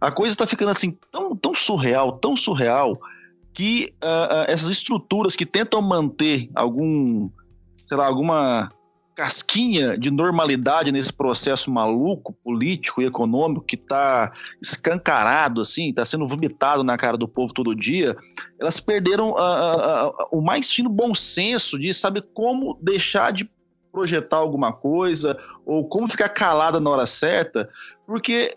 [0.00, 2.98] A coisa tá ficando assim, tão, tão surreal, tão surreal,
[3.52, 7.30] que ah, ah, essas estruturas que tentam manter algum,
[7.86, 8.70] sei lá, alguma
[9.14, 14.30] casquinha de normalidade nesse processo maluco, político e econômico que tá
[14.60, 18.14] escancarado, assim, tá sendo vomitado na cara do povo todo dia,
[18.60, 23.50] elas perderam ah, o mais fino bom senso de saber como deixar de
[23.90, 27.66] projetar alguma coisa ou como ficar calada na hora certa,
[28.06, 28.54] porque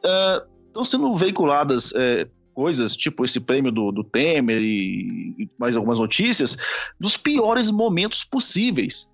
[0.69, 5.99] estão sendo veiculadas é, coisas, tipo esse prêmio do, do Temer e, e mais algumas
[5.99, 6.57] notícias,
[6.99, 9.11] dos piores momentos possíveis.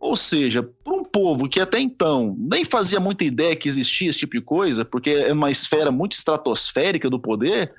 [0.00, 4.20] Ou seja, para um povo que até então nem fazia muita ideia que existia esse
[4.20, 7.74] tipo de coisa, porque é uma esfera muito estratosférica do poder,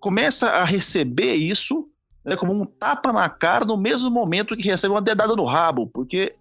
[0.00, 1.86] começa a receber isso
[2.24, 5.86] né, como um tapa na cara no mesmo momento que recebe uma dedada no rabo,
[5.88, 6.34] porque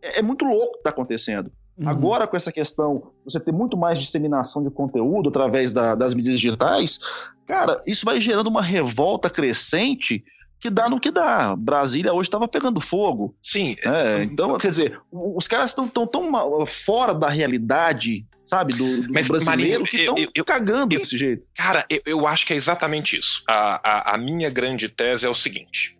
[0.00, 1.50] é, é muito louco o que está acontecendo.
[1.78, 1.88] Uhum.
[1.88, 6.38] Agora, com essa questão, você ter muito mais disseminação de conteúdo através da- das mídias
[6.40, 6.98] digitais,
[7.46, 10.22] cara, isso vai gerando uma revolta crescente
[10.60, 11.56] que dá no que dá.
[11.56, 13.34] Brasília hoje estava pegando fogo.
[13.42, 14.22] Sim, né?
[14.22, 19.26] Então, quer dizer, os caras estão tão, tão fora da realidade, sabe, do, do Mas,
[19.26, 21.46] brasileiro, Marinho, que estão eu- eu- cagando eu- desse jeito.
[21.56, 23.42] Cara, eu, eu acho que é exatamente isso.
[23.48, 25.96] A, a, a minha grande tese é o seguinte: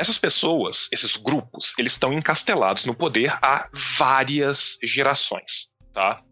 [0.00, 6.22] essas pessoas, esses grupos, eles estão encastelados no poder há várias gerações, tá?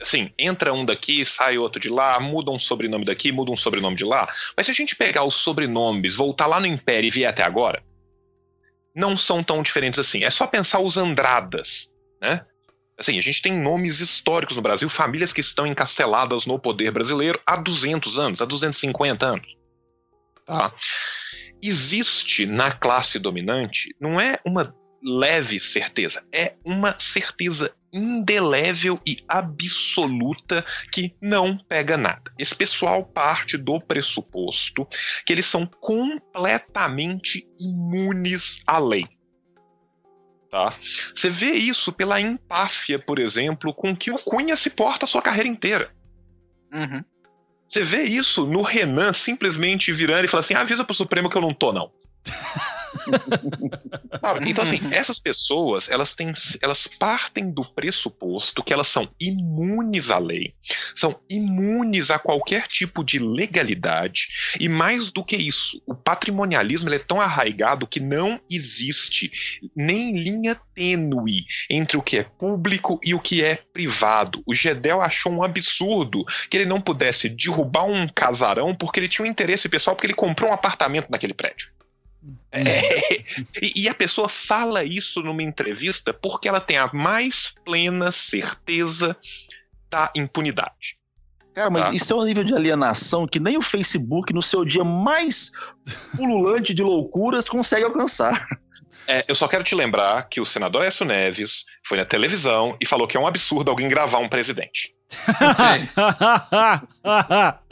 [0.00, 3.96] Assim, entra um daqui, sai outro de lá, muda um sobrenome daqui, muda um sobrenome
[3.96, 4.32] de lá.
[4.56, 7.82] Mas se a gente pegar os sobrenomes, voltar lá no Império e vier até agora,
[8.94, 10.24] não são tão diferentes assim.
[10.24, 12.46] É só pensar os Andradas, né?
[12.96, 17.38] Assim, a gente tem nomes históricos no Brasil, famílias que estão encasteladas no poder brasileiro
[17.44, 19.58] há 200 anos, há 250 anos.
[20.46, 20.72] Tá?
[21.62, 30.64] Existe na classe dominante, não é uma leve certeza, é uma certeza indelével e absoluta
[30.92, 32.32] que não pega nada.
[32.38, 34.86] Esse pessoal parte do pressuposto
[35.24, 39.06] que eles são completamente imunes à lei.
[40.50, 40.72] Tá?
[41.14, 45.22] Você vê isso pela empáfia, por exemplo, com que o Cunha se porta a sua
[45.22, 45.94] carreira inteira.
[46.72, 47.02] Uhum.
[47.68, 51.42] Você vê isso no Renan simplesmente virando e falando assim: avisa pro Supremo que eu
[51.42, 51.90] não tô, não.
[54.20, 54.48] Sabe?
[54.48, 60.18] Então, assim, essas pessoas, elas têm, elas partem do pressuposto que elas são imunes à
[60.18, 60.54] lei,
[60.94, 66.98] são imunes a qualquer tipo de legalidade, e mais do que isso, o patrimonialismo é
[66.98, 69.30] tão arraigado que não existe
[69.76, 74.42] nem linha tênue entre o que é público e o que é privado.
[74.46, 79.26] O Gedel achou um absurdo que ele não pudesse derrubar um casarão porque ele tinha
[79.26, 81.77] um interesse pessoal, porque ele comprou um apartamento naquele prédio.
[82.50, 83.22] É,
[83.76, 89.16] e, a pessoa fala isso numa entrevista porque ela tem a mais plena certeza
[89.90, 90.98] da impunidade.
[91.54, 91.94] Cara, mas Tá.
[91.94, 95.50] isso é um nível de alienação que nem o Facebook, no seu dia mais
[96.16, 98.46] pululante de loucuras, consegue alcançar.
[99.06, 102.86] É, eu só quero te lembrar que o senador Écio Neves foi na televisão e
[102.86, 104.94] falou que é um absurdo alguém gravar um presidente.
[107.02, 107.62] tá?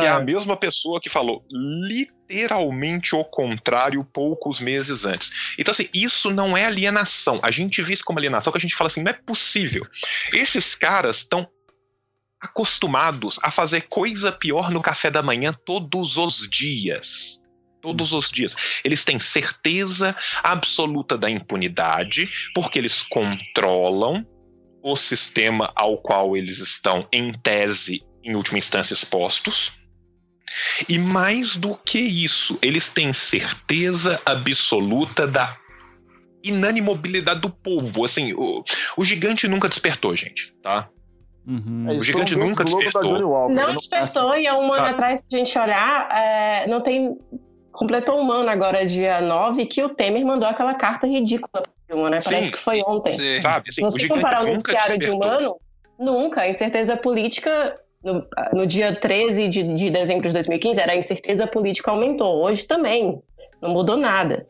[0.00, 5.54] Que é a mesma pessoa que falou literalmente o contrário poucos meses antes.
[5.58, 7.38] Então, assim, isso não é alienação.
[7.42, 9.86] A gente vê isso como alienação, que a gente fala assim, não é possível.
[10.32, 11.46] Esses caras estão
[12.40, 17.42] acostumados a fazer coisa pior no café da manhã todos os dias.
[17.82, 18.56] Todos os dias.
[18.82, 24.26] Eles têm certeza absoluta da impunidade, porque eles controlam
[24.86, 29.72] o sistema ao qual eles estão, em tese, em última instância, expostos.
[30.88, 35.56] E mais do que isso, eles têm certeza absoluta da
[36.44, 38.04] inanimobilidade do povo.
[38.04, 38.62] Assim, o,
[38.96, 40.88] o gigante nunca despertou, gente, tá?
[41.44, 41.86] Uhum.
[41.90, 43.28] É, O gigante nunca despertou.
[43.28, 43.74] Walker, Não né?
[43.74, 44.90] despertou e há um ano Sabe?
[44.90, 47.18] atrás, se a gente olhar, é, não tem.
[47.72, 52.18] Completou um ano agora, dia 9, que o Temer mandou aquela carta ridícula né?
[52.22, 52.52] Parece Sim.
[52.52, 53.14] que foi ontem.
[53.14, 53.40] Sim.
[53.40, 53.68] Sabe?
[53.68, 55.38] Assim, Se você comparar o nunca noticiário de um despertou.
[55.38, 55.60] ano,
[55.98, 56.40] nunca.
[56.42, 61.46] A incerteza política, no, no dia 13 de, de dezembro de 2015, era a incerteza
[61.46, 62.42] política aumentou.
[62.42, 63.22] Hoje também.
[63.60, 64.46] Não mudou nada.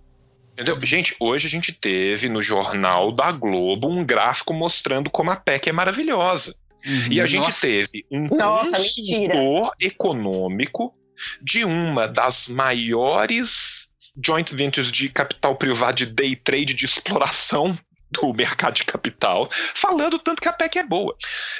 [0.54, 0.78] Entendeu?
[0.82, 5.68] Gente, hoje a gente teve no jornal da Globo um gráfico mostrando como a PEC
[5.68, 6.56] é maravilhosa.
[6.84, 7.12] Uhum.
[7.12, 7.66] E a gente Nossa.
[7.66, 10.94] teve um Nossa, consultor econômico
[11.42, 13.92] de uma das maiores
[14.24, 17.76] joint ventures de capital privado de day trade de exploração
[18.10, 21.14] do mercado de capital, falando tanto que a PEC é boa.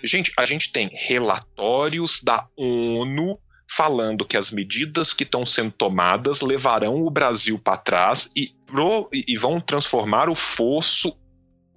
[0.05, 3.39] Gente, a gente tem relatórios da ONU
[3.69, 9.09] falando que as medidas que estão sendo tomadas levarão o Brasil para trás e, pro-
[9.13, 11.19] e- vão transformar o fosso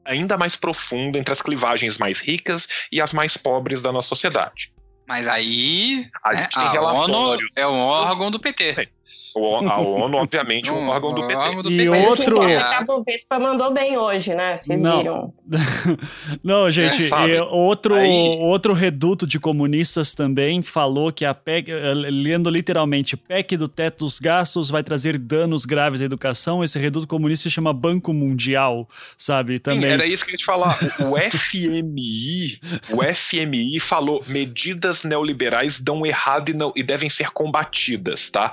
[0.05, 4.71] ainda mais profundo entre as clivagens mais ricas e as mais pobres da nossa sociedade.
[5.07, 7.57] Mas aí A né, gente tem a ONU relatórios.
[7.57, 8.87] é um órgão do PT.
[9.35, 11.61] O- A ONU, obviamente, um órgão do PT.
[11.61, 12.07] do E PT.
[12.07, 14.57] Outro- o importa é que a Bovespa mandou bem hoje, né?
[14.57, 14.97] Vocês Não.
[14.99, 15.33] viram.
[16.43, 21.69] Não, gente, É, e outro, Aí- outro reduto de comunistas também falou que a PEC,
[21.71, 26.63] eh, lendo literalmente, PEC do teto dos gastos vai trazer danos graves à educação.
[26.63, 29.53] Esse reduto comunista se chama Banco Mundial, sabe?
[29.55, 29.91] Sim, Também.
[29.91, 30.77] era isso que eu ia te falar.
[30.99, 32.59] O, o FMI,
[32.91, 38.51] o FMI falou medidas neoliberais dão errado e, não, e devem ser combatidas, tá?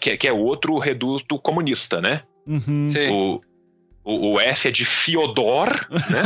[0.00, 2.22] Que, que é outro reduto comunista, né?
[2.46, 2.88] Uhum.
[2.90, 3.08] Sim.
[3.10, 3.40] O,
[4.04, 6.22] o, o F é de Fiodor, né?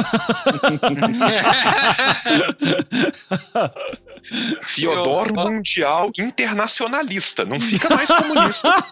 [4.63, 5.33] Fiodor.
[5.33, 7.45] Mundial Internacionalista.
[7.45, 8.85] Não fica mais comunista.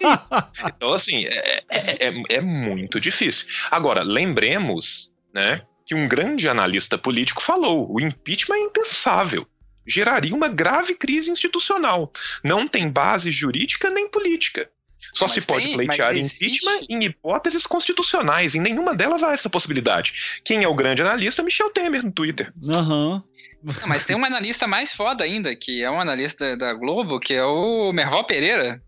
[0.67, 3.47] Então, assim, é, é, é- é muito difícil.
[3.71, 9.47] Agora, lembremos, né, que um grande analista político falou: o impeachment é impensável.
[9.89, 12.13] Geraria uma grave crise institucional.
[12.45, 14.71] Não tem base jurídica nem política.
[15.15, 18.55] Só Mas se pode tem- pleitear impeachment em hipóteses constitucionais.
[18.55, 20.41] Em nenhuma delas há essa possibilidade.
[20.45, 21.43] Quem é o grande analista?
[21.43, 22.53] Michel Temer no Twitter.
[22.69, 23.23] Aham.
[23.63, 27.35] Não, mas tem um analista mais foda ainda, que é um analista da Globo, que
[27.35, 28.81] é o Merval Pereira.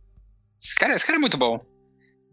[0.63, 1.65] Esse cara, esse cara é muito bom.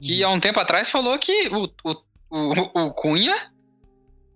[0.01, 1.95] Que há um tempo atrás falou que o, o,
[2.29, 3.35] o, o Cunha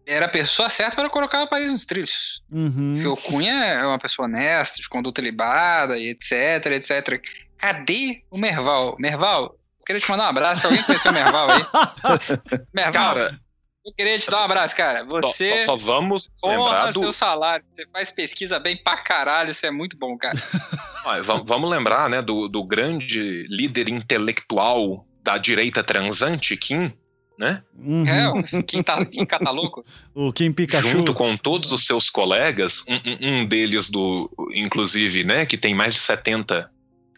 [0.05, 2.41] era a pessoa certa para colocar o país nos trilhos.
[2.51, 2.93] Uhum.
[2.95, 7.21] Porque o Cunha é uma pessoa honesta, de conduta libada, e etc, etc.
[7.57, 8.95] Cadê o Merval?
[8.99, 10.67] Merval, eu queria te mandar um abraço.
[10.67, 11.61] Alguém conheceu o Merval aí?
[12.73, 13.39] Merval, Cara,
[13.85, 15.03] eu queria te dar um abraço, cara.
[15.05, 17.65] Você só- só vamos honra do, seu salário.
[17.73, 19.51] Você faz pesquisa bem pra caralho.
[19.51, 20.37] Isso é muito bom, cara.
[21.05, 26.93] Olha, vamos lembrar, né, do, do grande líder intelectual da direita transante, Kim,
[27.41, 27.63] né?
[27.75, 28.07] Uhum.
[28.07, 29.83] É, o Kim, tá, Kim Cataluco.
[30.13, 30.87] O Kim Pikachu.
[30.89, 35.95] Junto com todos os seus colegas, um, um- deles do, inclusive, né, que tem mais
[35.95, 36.69] de 70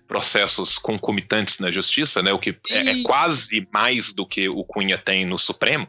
[0.07, 3.03] processos concomitantes na justiça, né, o que é, é Ih.
[3.03, 5.87] quase mais do que o Cunha tem no Supremo.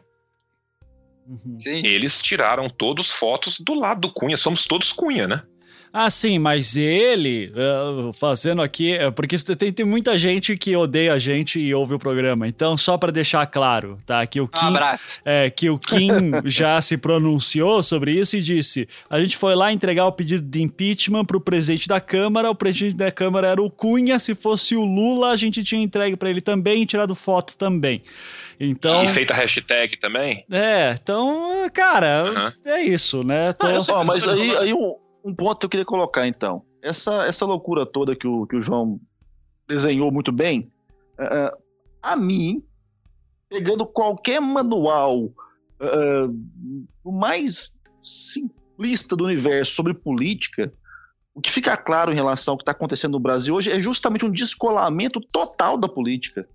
[1.25, 1.57] Uhum.
[1.59, 1.81] Sim.
[1.85, 5.43] Eles tiraram todos fotos do lado do Cunha, somos todos Cunha, né?
[5.97, 11.13] Ah, sim, mas ele, eh, fazendo aqui, é porque tem, tem muita gente que odeia
[11.13, 12.45] a gente e ouve o programa.
[12.49, 14.27] Então, só para deixar claro, tá?
[14.27, 15.21] Que o Um Kim, abraço.
[15.23, 16.09] é, que o Kim
[16.43, 20.61] já se pronunciou sobre isso e disse: a gente foi lá entregar o pedido de
[20.61, 22.51] impeachment para o presidente da Câmara.
[22.51, 24.19] O presidente da Câmara era o Cunha.
[24.19, 28.01] Se fosse o Lula, a gente tinha entregue para ele também e tirado foto também.
[28.59, 30.43] Então, E feita a hashtag também.
[30.51, 33.53] é, então, cara, é isso, né?
[33.53, 33.95] Tô- Ah, eu sei.
[34.03, 36.63] Mas aí, aí um, um ponto que eu queria colocar, então.
[36.81, 39.01] Essa, essa loucura toda que o, que o João
[39.67, 40.71] desenhou muito bem,
[41.17, 41.51] eh,
[42.03, 42.63] a mim,
[43.49, 45.33] pegando qualquer manual
[45.79, 46.27] eh,
[47.03, 50.71] o mais simplista do universo sobre política,
[51.33, 54.23] o que fica claro em relação ao que está acontecendo no Brasil hoje é justamente
[54.23, 56.47] um descolamento total da política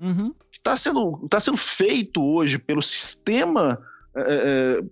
[0.00, 0.32] Uhum.
[0.50, 3.78] que está sendo, tá sendo feito hoje pelo sistema
[4.16, 4.82] eh,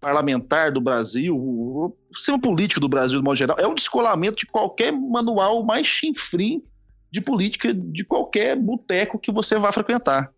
[0.00, 4.46] parlamentar do Brasil, o sistema político do Brasil, de modo geral, é um descolamento de
[4.46, 6.62] qualquer manual mais chinfrim
[7.10, 10.32] de política de qualquer boteco que você vá frequentar.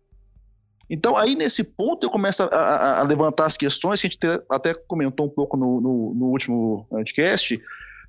[0.89, 4.19] Então, aí nesse ponto eu começo a, a- a levantar as questões que a gente
[4.19, 7.61] te- até comentou um pouco no, no- no último podcast,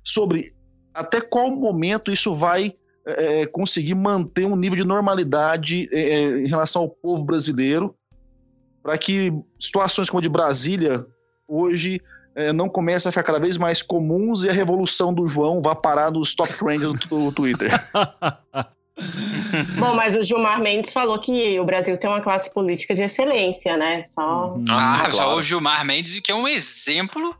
[0.03, 0.53] sobre
[0.93, 2.73] até qual momento isso vai
[3.05, 7.95] é, conseguir manter um nível de normalidade é, em relação ao povo brasileiro,
[8.81, 11.05] para que situações como a de Brasília
[11.47, 12.01] hoje
[12.35, 15.75] é, não comecem a ficar cada vez mais comuns e a revolução do João vá
[15.75, 17.71] parar nos top trends do, do Twitter.
[19.79, 23.75] Bom, mas o Gilmar Mendes falou que o Brasil tem uma classe política de excelência,
[23.75, 24.03] né?
[24.03, 24.53] Só.
[24.53, 24.65] Uhum.
[24.69, 25.11] Ah, claro.
[25.11, 27.35] só o Gilmar Mendes, que é um exemplo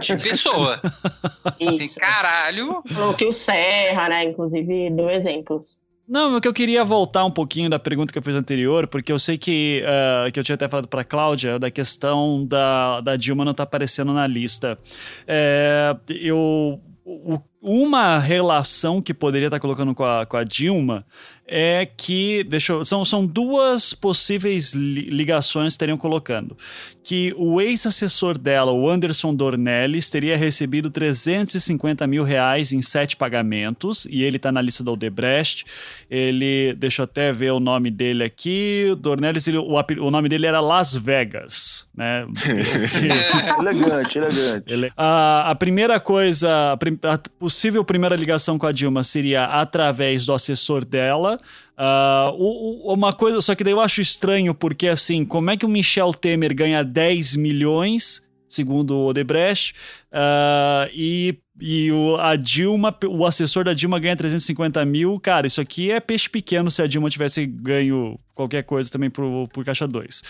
[0.00, 0.80] de pessoa.
[1.60, 2.00] Isso.
[2.00, 2.82] Tem caralho.
[2.86, 4.24] Falou que o Serra, né?
[4.24, 5.78] Inclusive, deu exemplos.
[6.06, 9.10] Não, é que eu queria voltar um pouquinho da pergunta que eu fiz anterior, porque
[9.10, 13.00] eu sei que, uh, que eu tinha até falado para a Cláudia da questão da,
[13.00, 14.78] da Dilma não estar tá aparecendo na lista.
[15.26, 21.06] É, eu, o, uma relação que poderia estar tá colocando com a, com a Dilma
[21.46, 26.56] é que, deixa eu, são, são duas possíveis ligações que estariam colocando.
[27.02, 34.06] Que o ex-assessor dela, o Anderson Dornelles, teria recebido 350 mil reais em sete pagamentos,
[34.06, 35.64] e ele está na lista do Odebrecht.
[36.10, 38.88] Ele, deixa eu até ver o nome dele aqui.
[38.90, 42.24] O Dornelles, ele, o, o nome dele era Las Vegas, né?
[43.60, 44.64] elegante, elegante.
[44.66, 50.24] Ele, a, a primeira coisa, a, a possível primeira ligação com a Dilma seria através
[50.24, 51.33] do assessor dela
[51.76, 55.68] Uh, uma coisa, só que daí eu acho estranho, porque assim, como é que o
[55.68, 59.74] Michel Temer ganha 10 milhões, segundo o Odebrecht,
[60.12, 65.18] uh, e, e o, a Dilma, o assessor da Dilma ganha 350 mil?
[65.18, 69.48] Cara, isso aqui é peixe pequeno se a Dilma tivesse ganho qualquer coisa também por,
[69.48, 70.22] por Caixa 2.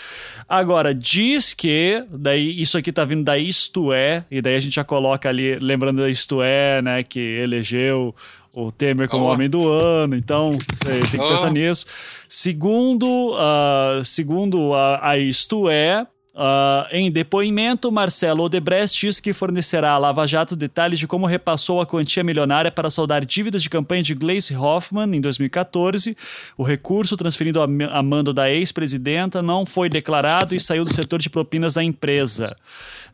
[0.48, 4.74] Agora, diz que, daí isso aqui tá vindo da Isto É, e daí a gente
[4.74, 8.14] já coloca ali, lembrando da Isto É, né, que elegeu
[8.54, 9.32] o Temer como oh.
[9.32, 11.28] homem do ano, então é, tem que oh.
[11.28, 11.86] pensar nisso.
[12.28, 19.92] Segundo, uh, segundo a, a Isto É, Uh, em depoimento, Marcelo Odebrecht diz que fornecerá
[19.92, 24.02] à Lava Jato detalhes de como repassou a quantia milionária para saldar dívidas de campanha
[24.02, 26.16] de Gleice Hoffmann em 2014.
[26.58, 31.30] O recurso transferido a mando da ex-presidenta não foi declarado e saiu do setor de
[31.30, 32.52] propinas da empresa.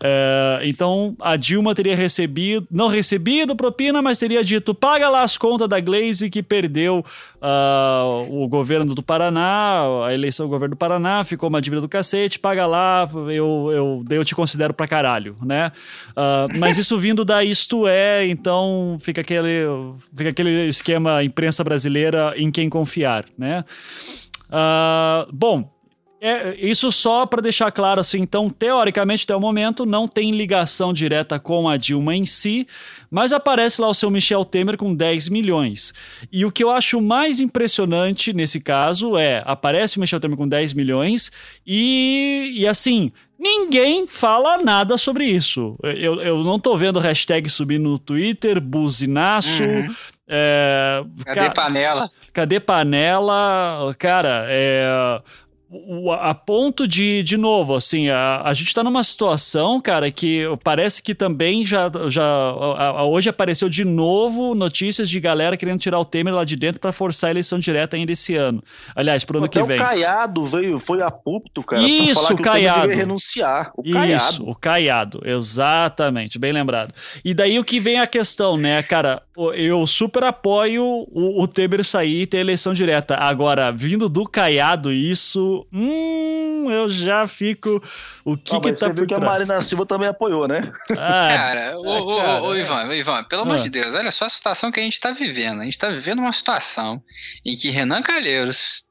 [0.02, 5.36] Uh, então, a Dilma teria recebido, não recebido propina, mas teria dito: paga lá as
[5.36, 7.04] contas da Glaze que perdeu
[7.36, 11.88] uh, o governo do Paraná, a eleição do governo do Paraná, ficou uma dívida do
[11.88, 15.70] cacete, paga lá, eu, eu, eu te considero pra caralho, né?
[16.12, 19.66] Uh, mas isso vindo da Isto É, então fica aquele,
[20.14, 23.64] fica aquele esquema imprensa brasileira em quem confiar, né?
[25.32, 25.70] bom,
[26.20, 30.92] é, isso só para deixar claro assim, então, teoricamente, até o momento, não tem ligação
[30.92, 32.66] direta com a Dilma em si,
[33.10, 35.94] mas aparece lá o seu Michel Temer com 10 milhões.
[36.30, 40.46] E o que eu acho mais impressionante nesse caso é, aparece o Michel Temer com
[40.46, 41.32] 10 milhões
[41.66, 43.10] e, e assim,
[43.42, 45.74] Ninguém fala nada sobre isso.
[45.82, 49.64] Eu, eu não tô vendo hashtag subir no Twitter, buzinaço.
[49.64, 49.94] Uhum.
[50.28, 52.10] É, cadê panela?
[52.34, 53.94] Cadê panela?
[53.98, 55.22] Cara, é,
[56.20, 61.00] a ponto de, de novo, assim, a, a gente tá numa situação, cara, que parece
[61.00, 66.00] que também já, já a, a, hoje apareceu de novo notícias de galera querendo tirar
[66.00, 68.60] o Temer lá de dentro para forçar a eleição direta ainda esse ano.
[68.96, 69.76] Aliás, pro ano Até que vem.
[69.76, 72.88] o Caiado veio, foi a púlpito, cara, Isso, o Caiado.
[72.88, 73.70] renunciar.
[73.76, 74.50] O Isso, Caiado.
[74.50, 76.92] o Caiado, exatamente, bem lembrado.
[77.24, 79.22] E daí o que vem a questão, né, cara,
[79.54, 83.14] eu super apoio o, o Temer sair e ter eleição direta.
[83.14, 87.82] Agora, vindo do Caiado, isso hum, eu já fico.
[88.24, 90.72] O que ah, que tá você viu que a Marina Silva também apoiou, né?
[90.90, 93.62] Ah, cara, o, o, cara, o, Ivan, Ivan, pelo amor ah.
[93.62, 95.60] de Deus, olha só a situação que a gente tá vivendo.
[95.60, 97.02] A gente tá vivendo uma situação
[97.44, 98.84] em que Renan Calheiros,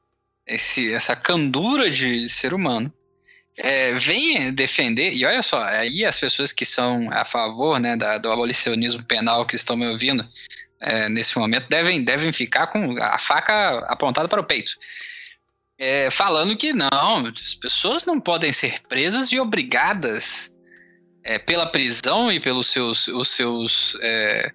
[0.46, 2.92] esse, essa candura de ser humano,
[3.56, 8.18] é, vem defender, e olha só, aí as pessoas que são a favor né, da,
[8.18, 10.26] do abolicionismo penal que estão me ouvindo
[10.80, 14.72] é, nesse momento devem, devem ficar com a faca apontada para o peito
[15.80, 20.54] é, falando que não, as pessoas não podem ser presas e obrigadas
[21.24, 24.52] é, pela prisão e pelos seus, os seus é,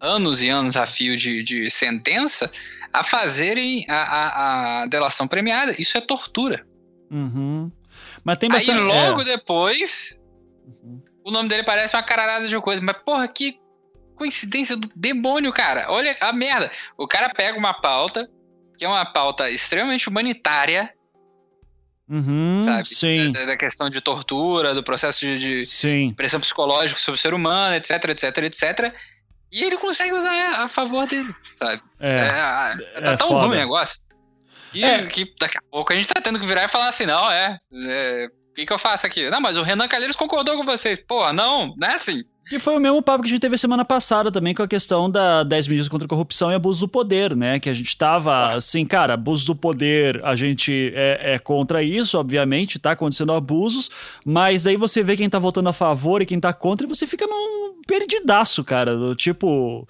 [0.00, 2.50] anos e anos a fio de, de sentença
[2.92, 5.80] a fazerem a, a, a, delação premiada.
[5.80, 6.66] Isso é tortura.
[7.08, 7.70] Uhum.
[8.24, 8.78] Mas tem bastante...
[8.78, 9.24] Aí logo é.
[9.24, 10.20] depois,
[10.66, 11.00] uhum.
[11.24, 12.82] o nome dele parece uma caralhada de coisa.
[12.82, 13.60] Mas porra, que
[14.16, 15.86] coincidência do demônio, cara.
[15.88, 16.70] Olha a merda.
[16.96, 18.28] O cara pega uma pauta
[18.76, 20.92] que é uma pauta extremamente humanitária.
[22.08, 22.88] Uhum, sabe?
[22.88, 23.32] Sim.
[23.32, 27.74] Da, da, questão de tortura, do processo de, de pressão psicológica sobre o ser humano,
[27.76, 28.94] etc, etc, etc.
[29.50, 31.80] E ele consegue usar a favor dele, sabe?
[32.00, 33.46] É, é, tá é tão foda.
[33.46, 33.98] ruim o negócio.
[34.74, 35.06] E é.
[35.06, 37.58] que daqui a pouco a gente tá tendo que virar e falar assim, não, é.
[37.72, 39.30] é o que, que eu faço aqui?
[39.30, 40.98] Não, mas o Renan Calheiros concordou com vocês.
[40.98, 42.22] Pô, não, não é assim.
[42.46, 45.08] Que foi o mesmo papo que a gente teve semana passada também com a questão
[45.10, 47.58] da 10 medidas contra a corrupção e abuso do poder, né?
[47.58, 52.18] Que a gente tava assim, cara, abuso do poder, a gente é, é contra isso,
[52.18, 53.90] obviamente, tá acontecendo abusos,
[54.26, 57.06] mas aí você vê quem tá votando a favor e quem tá contra e você
[57.06, 58.94] fica num perdidaço, cara.
[58.94, 59.86] Do tipo,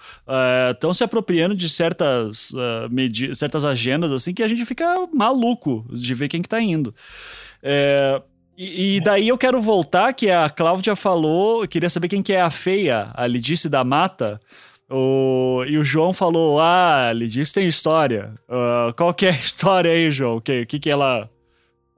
[0.71, 5.09] estão é, se apropriando de certas, uh, medi certas agendas, assim, que a gente fica
[5.13, 6.95] maluco de ver quem que tá indo.
[7.63, 8.23] É,
[8.57, 12.41] e, e, daí eu quero voltar, que a Cláudia falou, queria saber quem que é
[12.41, 14.41] a feia, a Lidice da Mata.
[14.89, 18.33] O, e o João falou: Ah, Lidice tem história.
[18.49, 20.37] Uh, qual que é a história aí, João?
[20.37, 21.29] O que, que, que ela.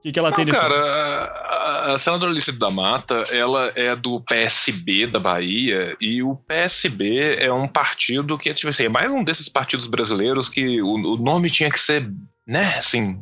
[0.01, 3.95] que, que ela Não, tem de cara, a, a senadora Alice da Mata, ela é
[3.95, 9.11] do PSB da Bahia, e o PSB é um partido que, tipo assim, é mais
[9.11, 12.09] um desses partidos brasileiros que o, o nome tinha que ser,
[12.47, 13.21] né, assim,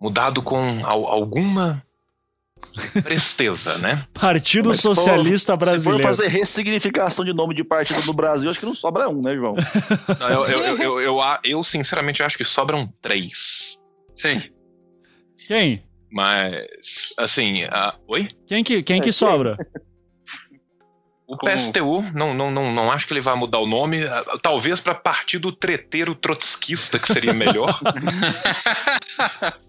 [0.00, 1.80] mudado com al, alguma
[3.02, 4.02] presteza, né?
[4.14, 6.02] Partido Mas se for- Socialista Se for Brasileiro.
[6.02, 9.54] fazer ressignificação de nome de partido no Brasil, acho que não sobra um, né, João?
[10.18, 13.78] Não, eu, eu, eu, eu, eu, sinceramente acho que sobram três.
[14.16, 14.42] Sim.
[15.46, 15.82] Quem?
[16.10, 16.66] Mas,
[17.18, 18.28] assim, a- oi?
[18.46, 19.12] Quem que, quem É, que quem?
[19.12, 19.56] sobra?
[21.26, 21.52] O Como?
[21.52, 23.98] PSTU, não, não, não, não acho que ele vai mudar o nome.
[24.40, 27.78] Talvez para partido treteiro trotskista, que seria melhor.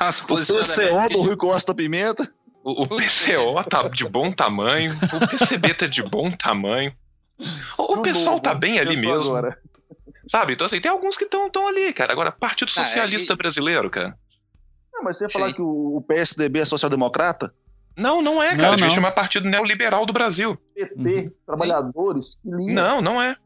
[0.00, 0.36] Nossa, O.
[0.36, 2.28] PCO do Rui Costa Pimenta.
[2.64, 6.92] O, o PCO tá de bom tamanho, o PCB tá de bom tamanho.
[7.76, 9.58] O, o No pessoal novo, tá bem ali mesmo, agora.
[10.28, 10.52] sabe?
[10.52, 12.12] Então, assim, tem alguns que estão ali, cara.
[12.12, 14.16] Agora, Partido Ah, é, Socialista e- Brasileiro, cara.
[14.94, 15.54] Ah, mas você ia falar Sim.
[15.54, 17.52] que o PSDB é social-democrata?
[17.96, 18.62] Não, não é, cara.
[18.62, 18.94] Não, Devia não.
[18.94, 20.56] chamar Partido Neoliberal do Brasil.
[20.74, 21.32] PT, Uhum.
[21.44, 22.72] trabalhadores, que lindo.
[22.72, 23.36] Não, não é.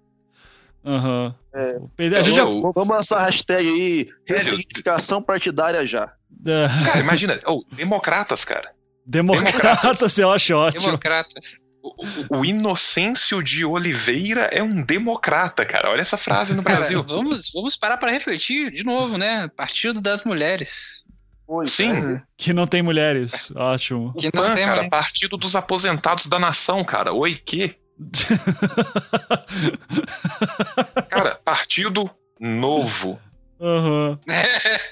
[0.87, 1.35] Aham.
[1.55, 2.17] É.
[2.19, 2.45] A gente já.
[2.45, 6.05] Vamos lançar a hashtag aí, ressignificação partidária já.
[6.47, 7.41] Ah, Cara, imagina.
[7.47, 8.71] Oh, democratas, cara.
[9.05, 10.85] Democratas, eu acho ótimo.
[10.87, 11.65] Democratas.
[11.83, 15.91] O, o- o Inocêncio de Oliveira é um democrata, cara.
[15.91, 17.03] Olha essa frase no Cara, Brasil.
[17.05, 19.49] vamos, vamos parar para refletir de novo, né?
[19.57, 21.05] Partido das mulheres.
[21.47, 21.93] Pois, Sim.
[21.93, 22.21] é.
[22.37, 23.53] Que não tem mulheres.
[23.55, 24.13] Ótimo.
[24.15, 24.91] Que não PAN, tem cara, mulher.
[24.91, 27.13] Partido dos Aposentados da Nação, cara.
[27.13, 27.77] Oi, que?
[31.09, 33.19] Cara, Partido Novo.
[33.59, 34.19] Aham.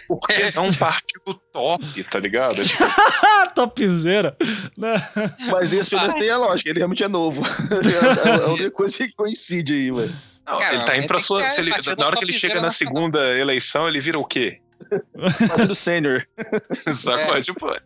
[0.08, 2.62] Porque é um partido top, tá ligado?
[2.62, 2.84] É tipo,
[3.54, 4.34] topzera.
[4.78, 4.94] Né?
[5.50, 7.42] Mas esse pelo menos tem a lógica, ele realmente é novo.
[8.24, 10.14] é a única coisa que coincide aí, velho.
[10.46, 11.46] não, Cara, ele tá indo pra sua.
[11.58, 14.60] ele- na hora que ele chega na segunda eleição, ele vira o quê?
[15.48, 16.26] Partido sênior.
[16.74, 17.40] Sacou?
[17.42, 17.76] Tipo,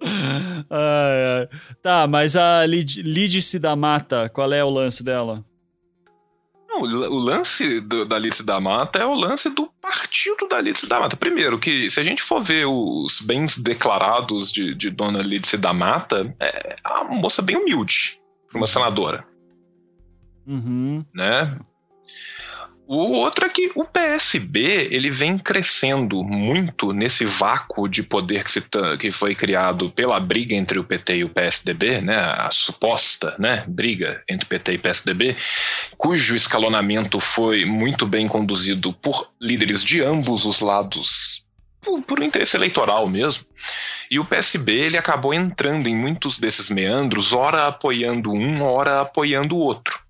[0.00, 1.48] Ai, ai.
[1.82, 5.44] Tá, mas a Lid- Lídice da Mata, qual é o lance dela?
[6.68, 10.86] não, o lance do- da Alice da Mata é o lance do partido da Alice
[10.86, 11.16] da Mata.
[11.16, 15.72] Primeiro, que se a gente for ver os bens declarados de, de Dona Alice da
[15.72, 18.20] Mata, é uma moça bem humilde
[18.54, 19.24] uma senadora.
[20.46, 21.04] Uhum.
[21.14, 21.58] né?
[22.90, 28.50] O outro é que o PSB ele vem crescendo muito nesse vácuo de poder que,
[28.50, 28.62] se
[28.98, 32.16] que foi criado pela briga entre o PT e o PSDB, né?
[32.16, 33.62] A suposta, né?
[33.68, 35.36] Briga entre PT e PSDB,
[35.98, 41.44] cujo escalonamento foi muito bem conduzido por líderes de ambos os lados.
[41.82, 43.44] Por, por um interesse eleitoral mesmo.
[44.10, 49.56] E o PSB ele acabou entrando em muitos desses meandros, ora apoiando um, ora apoiando
[49.56, 50.07] o outro.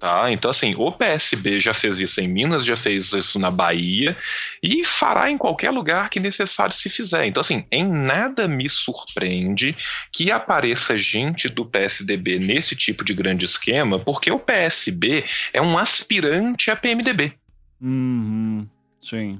[0.00, 0.32] Tá?
[0.32, 4.16] Então, assim, o PSB já fez isso em Minas, já fez isso na Bahia
[4.62, 7.26] e fará em qualquer lugar que necessário se fizer.
[7.26, 9.76] Então, assim, em nada me surpreende
[10.10, 15.22] que apareça gente do PSDB nesse tipo de grande esquema, porque o PSB
[15.52, 17.34] é um aspirante a PMDB.
[17.78, 18.66] Uhum.
[19.02, 19.38] Sim.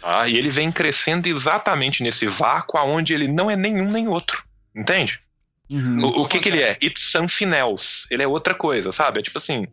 [0.00, 0.26] Tá?
[0.26, 4.42] E ele vem crescendo exatamente nesse vácuo aonde ele não é nenhum nem outro.
[4.74, 5.20] Entende?
[5.68, 6.04] Uhum.
[6.04, 6.78] O, o que, que ele é?
[6.82, 8.06] It's something else.
[8.10, 9.18] Ele é outra coisa, sabe?
[9.18, 9.66] É tipo assim: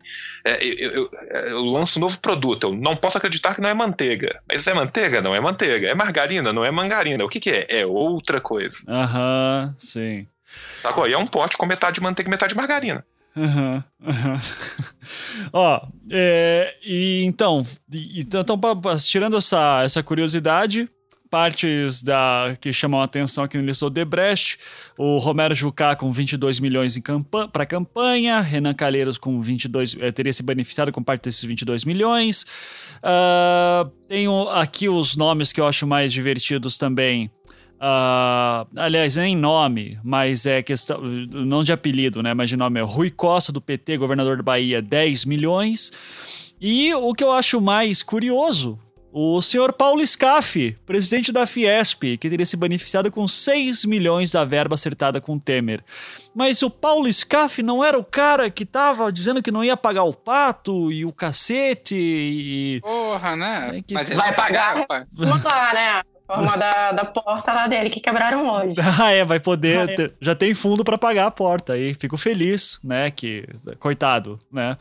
[0.44, 1.10] é, eu, eu-
[1.50, 4.40] eu lanço um novo produto, eu não posso acreditar que não é manteiga.
[4.50, 5.22] Mas é manteiga?
[5.22, 5.86] Não é manteiga.
[5.88, 6.52] É margarina?
[6.52, 7.24] Não é margarina.
[7.24, 7.66] O que, que é?
[7.68, 8.76] É outra coisa.
[8.88, 10.26] Aham, sim.
[10.82, 11.08] Sacou?
[11.08, 13.04] E é um pote com metade de manteiga e metade de margarina.
[13.36, 14.40] Aham, aham.
[15.52, 15.80] Ó,
[16.10, 17.66] é, e então,
[18.14, 20.88] então, então, pa- pa- tirando essa, essa curiosidade,
[21.34, 24.56] partes da que chamam a atenção aqui no Listou Debrecht,
[24.96, 26.96] o Romero Jucá com 22 milhões
[27.50, 31.84] para a campanha, Renan Calheiros com 22, eh, teria se beneficiado com parte desses 22
[31.84, 32.46] milhões.
[33.02, 37.28] Ah, tenho aqui os nomes que eu acho mais divertidos também.
[37.80, 42.32] Ah, aliás, nem nome, mas é questão, não de apelido, né?
[42.32, 45.90] Mas de nome é Rui Costa, do PT, governador da Bahia, 10 milhões.
[46.60, 48.78] E o que eu acho mais curioso,
[49.16, 54.44] O senhor Paulo Scaff, presidente da Fiesp, que teria se beneficiado com 6 milhões da
[54.44, 55.84] verba acertada com Temer.
[56.34, 60.02] Mas o Paulo Scaff não era o cara que tava dizendo que não ia pagar
[60.02, 62.80] o pato e o cacete e.
[62.80, 63.78] Porra, né?
[63.78, 64.84] É que- Mas ele Vai pagar.
[64.84, 65.06] pá.
[65.14, 66.02] Vamos lá, né?
[66.26, 68.74] A forma da, da porta lá dele que quebraram hoje.
[69.00, 69.90] Ah, é, vai poder.
[69.90, 69.94] É.
[69.94, 71.94] ter- já tem fundo pra pagar a porta aí.
[71.94, 73.12] Fico feliz, né?
[73.12, 73.46] Que.
[73.78, 74.76] Coitado, né?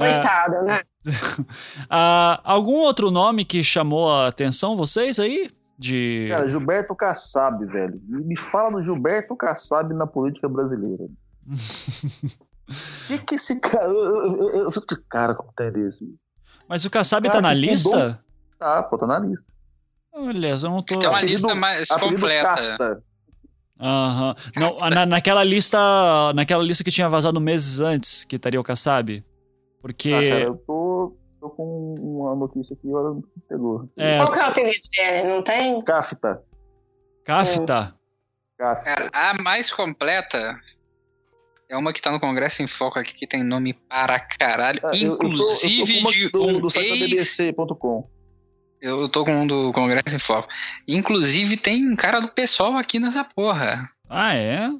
[0.00, 0.80] É, Coitado, né?
[1.88, 5.50] ah, algum outro nome que chamou a atenção vocês aí?
[5.78, 6.26] De.
[6.28, 8.00] Cara, Gilberto Kassab, velho.
[8.08, 11.04] Me fala do Gilberto Kassab na política brasileira.
[13.06, 13.84] que que esse cara.
[13.84, 16.12] Eu, eu, eu, eu fico de cara com interesse.
[16.68, 18.20] Mas o Kassab Cara, tá na lista?
[18.58, 19.44] Tá, pô, tá na lista.
[20.12, 20.98] Olha, eu não tô.
[20.98, 22.42] Tem uma Apelido- lista mais completa.
[22.42, 23.02] Casta.
[23.80, 24.34] Aham.
[24.56, 25.78] Não, na, naquela lista.
[26.34, 29.24] Naquela lista que tinha vazado meses antes, que estaria o Kassab.
[29.80, 30.12] Porque.
[30.12, 30.87] Ah, cara, eu tô,
[31.48, 33.88] tô com uma notícia aqui, agora não pegou.
[33.96, 35.28] é, Qual que é o apelido dele?
[35.28, 35.82] Não tem?
[35.82, 36.42] Kafta.
[37.24, 37.94] Kafta.
[38.58, 38.84] Kafta.
[38.84, 40.58] Cara, a mais completa
[41.68, 44.80] é uma que tá no Congresso em Foco aqui, que tem nome para caralho.
[44.84, 46.94] Ah, eu- eu tô- eu tô inclusive com uma de do, um do site da
[46.96, 47.10] ex...
[47.10, 48.08] BBC.com.
[48.80, 50.48] Eu tô com um do Congresso em Foco.
[50.86, 53.88] Inclusive tem um cara do pessoal aqui nessa porra.
[54.08, 54.70] Ah, é?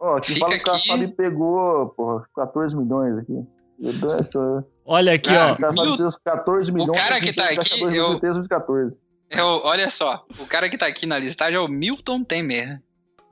[0.00, 0.88] Ó, que Fica fala que o aqui.
[0.88, 3.34] Kassab pegou, porra, 14 milhões aqui.
[3.78, 5.66] Eu dou- Olha aqui, Ah, ó.
[5.82, 6.96] O Mil- seus 14 milhões.
[6.98, 9.00] cara que tá aqui, 14 eu- certeza dos 14.
[9.30, 12.82] É o- olha só, o cara que tá aqui na listagem é o Milton Temer.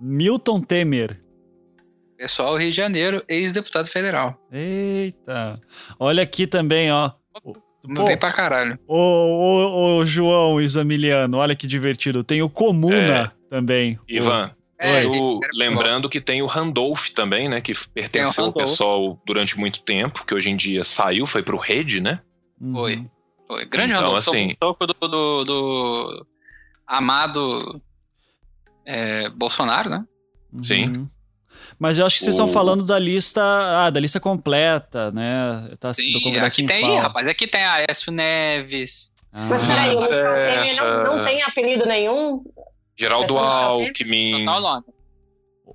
[0.01, 1.21] Milton Temer.
[2.17, 4.39] Pessoal Rio de Janeiro, ex-deputado federal.
[4.53, 5.61] Eita.
[5.99, 7.11] Olha aqui também, ó.
[7.43, 7.57] Pô,
[8.05, 8.79] Bem pra caralho.
[8.87, 12.23] Ô, ô, ô, João Isamiliano, olha que divertido.
[12.23, 13.99] Tem o Comuna também.
[14.07, 14.51] Ivan,
[14.83, 17.61] É, o- lembrando que tem o Randolph também, né?
[17.61, 22.01] Que pertenceu ao pessoal durante muito tempo, que hoje em dia saiu, foi pro Rede,
[22.01, 22.21] né?
[22.61, 22.73] Uhum.
[22.75, 23.07] Foi.
[23.47, 23.65] Foi.
[23.67, 24.29] Grande Então, Randolph.
[24.29, 26.27] assim- soco do, do, do
[26.87, 27.83] amado
[28.87, 30.05] é, Bolsonaro, né?
[30.63, 30.87] Sim.
[30.97, 31.09] Uhum.
[31.79, 35.71] Mas eu acho que vocês estão O- falando da lista, ah, da lista completa, né?
[35.79, 37.01] Tá Sim, aqui em tem, fala.
[37.03, 37.29] rapaz.
[37.29, 39.13] Aqui tem Aécio Neves.
[39.33, 39.47] Ah.
[39.49, 42.43] Mas peraí, o é, Temer não, não tem apelido nenhum?
[43.01, 43.39] Geraldo?
[43.39, 44.45] Alckmin.
[44.45, 44.85] Total nome.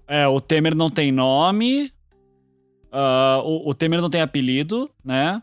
[0.07, 1.91] É, o Temer não tem nome.
[2.91, 5.41] ah, o, o Temer não tem apelido, né?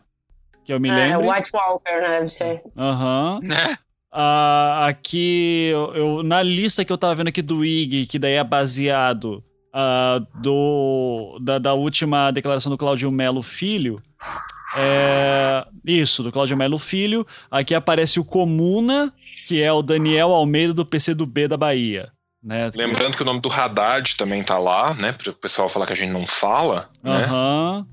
[0.65, 1.29] Que eu me É, lembro.
[1.29, 2.09] White Walker, né?
[2.09, 2.61] Deve ser.
[2.77, 3.39] Aham.
[3.43, 3.77] Né?
[4.15, 8.33] Ah, aqui, eu, eu- na lista que eu tava vendo aqui do IG, que daí
[8.33, 13.99] é baseado ah, do, da, da última declaração do Claudio Melo Filho.
[14.77, 17.25] É, isso, do Claudio Melo Filho.
[17.49, 19.11] Aqui aparece o Comuna,
[19.45, 22.11] que é o Daniel Almeida do PCdoB da Bahia.
[22.43, 22.69] Né?
[22.75, 25.13] Lembrando que o nome do Haddad também tá lá, né?
[25.13, 27.23] Para o pessoal falar que a gente não fala, né?
[27.23, 27.85] Aham.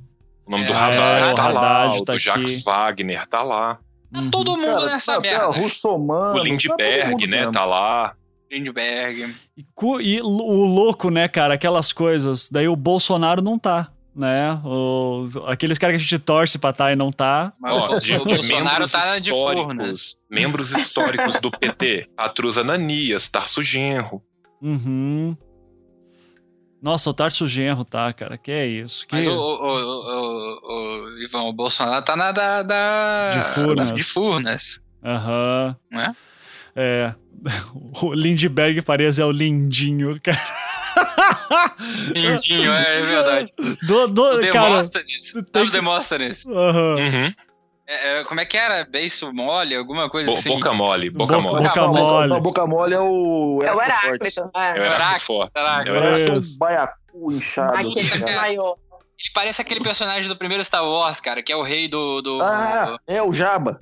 [0.47, 2.65] O nome É, do é, Haddad o tá lá, Haddad o tá do Jacques aqui.
[2.65, 3.79] Wagner tá lá.
[4.13, 5.49] Tá todo mundo Cara, nessa tá até merda.
[5.51, 6.33] o Russomano.
[6.35, 7.37] o tá Lindbergh, mundo né?
[7.39, 7.53] mesmo.
[7.53, 8.15] Tá lá.
[8.51, 9.33] Lindbergh.
[9.57, 9.65] E,
[10.03, 10.27] e o
[10.65, 12.49] louco, né, cara, aquelas coisas.
[12.51, 13.89] Daí o Bolsonaro não tá,
[14.21, 14.61] né?
[14.65, 17.53] O, aqueles caras que a gente torce pra tá e não tá.
[17.59, 19.57] Mas Ó, o, de, o Bolsonaro membros tá de furnas.
[20.01, 24.23] históricos, membros históricos do PT, Patrus Ananias, Tarso Genro.
[24.63, 25.37] Uhum.
[26.83, 28.39] Nossa, o Tarso Genro tá, cara.
[28.39, 29.07] Que é isso?
[29.07, 29.15] Que...
[29.17, 32.63] Mas o, o, o, o- o- Ivan, o Bolsonaro tá na da.
[32.63, 33.89] da De Furnas.
[33.91, 34.81] da- de Furnas.
[35.05, 35.77] Aham.
[35.91, 36.15] Né?
[36.77, 37.15] É.
[38.03, 40.39] O Lindbergh Farias é o lindinho, cara.
[42.15, 43.53] Lindinho, é, é verdade.
[43.87, 44.69] Do, do, O cara.
[44.71, 45.31] Demóstenes.
[45.31, 46.49] Sabe o que- Demóstenes?
[46.49, 46.97] Aham.
[46.97, 47.35] Uhum.
[47.93, 48.85] É, como é que era?
[48.85, 49.75] Beiço mole?
[49.75, 50.49] Alguma coisa Bo- assim?
[50.51, 51.65] boca mole, boca Boca- mole.
[51.65, 52.29] boca Não, mole.
[52.29, 53.61] Não, boca mole é o.
[53.65, 54.51] É o Heráclito Heráclito.
[54.55, 54.85] É o.
[54.85, 55.97] Heráclito Heráclito.
[55.97, 56.31] Heráclito.
[56.31, 57.75] É o um baiacu inchado.
[57.77, 58.79] Aquele desmaiou.
[59.19, 62.23] Ele parece aquele personagem do primeiro Star Wars, cara, que é o rei do.
[62.23, 63.81] do Ah, é o Jaba.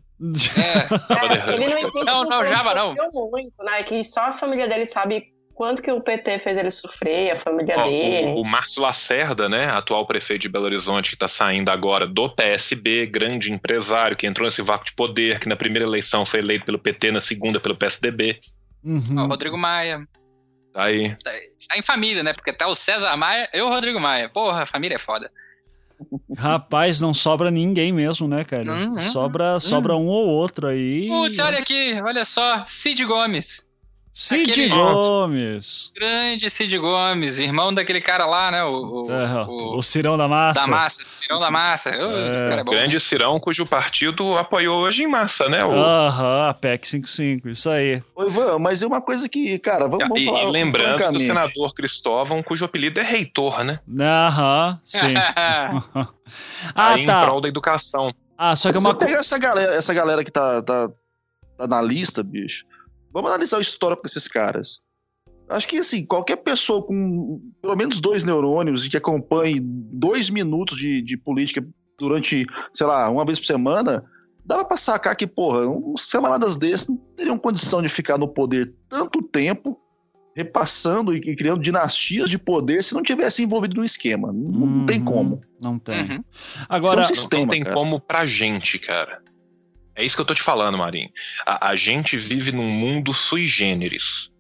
[0.56, 2.94] É, É, ele não entende Não, não, Trump não.
[3.30, 3.82] muito, né?
[3.84, 5.26] Que só a família dele sabe
[5.58, 8.28] quanto que o PT fez ele sofrer, a família Ó, dele.
[8.28, 12.30] o, o Márcio Lacerda, né, atual prefeito de Belo Horizonte, que está saindo agora do
[12.30, 16.64] PSB, grande empresário, que entrou nesse vácuo de poder, que na primeira eleição foi eleito
[16.64, 18.38] pelo PT, na segunda pelo PSDB.
[18.84, 19.24] ó, Uhum.
[19.24, 20.06] o Rodrigo Maia.
[20.72, 21.16] Tá aí.
[21.68, 22.32] Tá em família, né?
[22.32, 24.28] Porque tá o César Maia e o Rodrigo Maia.
[24.28, 25.28] Porra, a família é foda.
[26.36, 28.70] Rapaz, não sobra ninguém mesmo, né, cara?
[28.70, 31.08] Hum, hum, sobra, sobra um ou outro aí.
[31.08, 32.64] Putz, olha aqui, olha só.
[32.64, 33.67] Cid Gomes.
[34.20, 35.92] Cid aquele- Gomes.
[35.94, 38.64] Grande Cid Gomes, irmão daquele cara lá, né?
[38.64, 40.62] O, o, É, o- o Cirão da Massa.
[40.62, 41.90] da massa, Cirão da Massa.
[41.90, 42.30] É.
[42.30, 42.72] Esse cara é bom.
[42.72, 45.64] Grande Cirão, cujo partido apoiou hoje em massa, né?
[45.64, 48.02] O- Aham, a PEC 55, isso aí.
[48.18, 51.72] Ivan, mas é uma coisa que, cara, vamos, vamos e, falar e lembrando do senador
[51.72, 53.78] Cristóvão, cujo apelido é reitor, né?
[54.00, 55.14] Aham, sim.
[56.74, 57.24] ah, aí em tá.
[57.24, 58.12] prol da educação.
[58.36, 59.20] Ah, só que é Você uma pega coisa.
[59.20, 60.88] essa galera, essa galera que tá, tá
[61.56, 62.64] tá na lista, bicho,
[63.18, 64.80] vamos analisar o histórico desses caras.
[65.48, 70.78] Acho que, assim, qualquer pessoa com pelo menos dois neurônios e que acompanhe dois minutos
[70.78, 71.66] de, de política
[71.98, 74.04] durante, sei lá, uma vez por semana,
[74.44, 78.72] dava pra sacar que, porra, uns camaradas desses não teriam condição de ficar no poder
[78.88, 79.78] tanto tempo,
[80.36, 84.32] repassando e criando dinastias de poder se não tivesse envolvido no esquema.
[84.32, 85.40] Não, não tem Uhum, como.
[85.60, 86.12] Não tem.
[86.12, 86.24] Uhum.
[86.68, 87.74] Agora, é um Não sistema, tem cara.
[87.74, 89.20] como pra gente, cara.
[89.98, 91.10] É isso que eu tô te falando, Marinho.
[91.44, 94.32] A, a gente vive num mundo sui generis.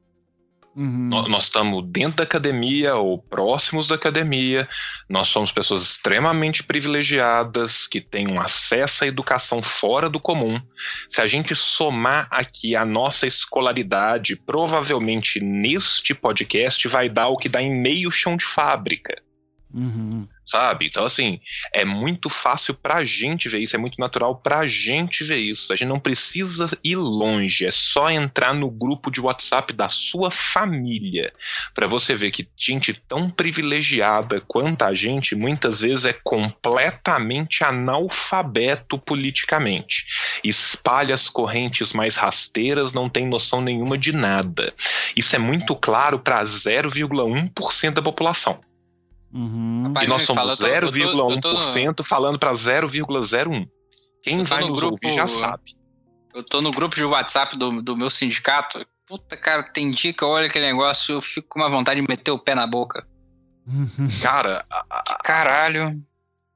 [0.76, 4.68] uhum, No- Nós estamos dentro da academia ou próximos da academia.
[5.08, 10.62] Nós somos pessoas extremamente privilegiadas que têm um acesso à educação fora do comum.
[11.08, 17.48] Se a gente somar aqui a nossa escolaridade, provavelmente neste podcast vai dar o que
[17.48, 19.20] dá em meio chão de fábrica
[19.72, 20.86] uhum, sabe?
[20.86, 21.40] Então, assim,
[21.74, 25.72] é muito fácil pra gente ver isso, é muito natural pra gente ver isso.
[25.72, 30.30] A gente não precisa ir longe, é só entrar no grupo de WhatsApp da sua
[30.30, 31.32] família
[31.74, 38.98] pra você ver que gente tão privilegiada quanto a gente muitas vezes é completamente analfabeto
[38.98, 40.06] politicamente.
[40.42, 44.72] Espalha as correntes mais rasteiras, não tem noção nenhuma de nada.
[45.16, 48.60] Isso é muito claro para 0,1% da população.
[49.32, 49.84] Uhum.
[49.88, 52.52] Rapaz, E nós somos fala, eu tô- eu tô- eu tô no- 0,1% falando para
[52.54, 53.66] 0,01.
[54.22, 55.62] Quem vai no nos grupo- ouvir já sabe.
[56.34, 58.84] Eu tô no grupo de WhatsApp do, do meu sindicato.
[59.06, 62.00] Puta, cara, tem dia que eu olho aquele negócio e eu fico com uma vontade
[62.00, 63.06] de meter o pé na boca.
[64.22, 65.90] Cara, a- a- Caralho.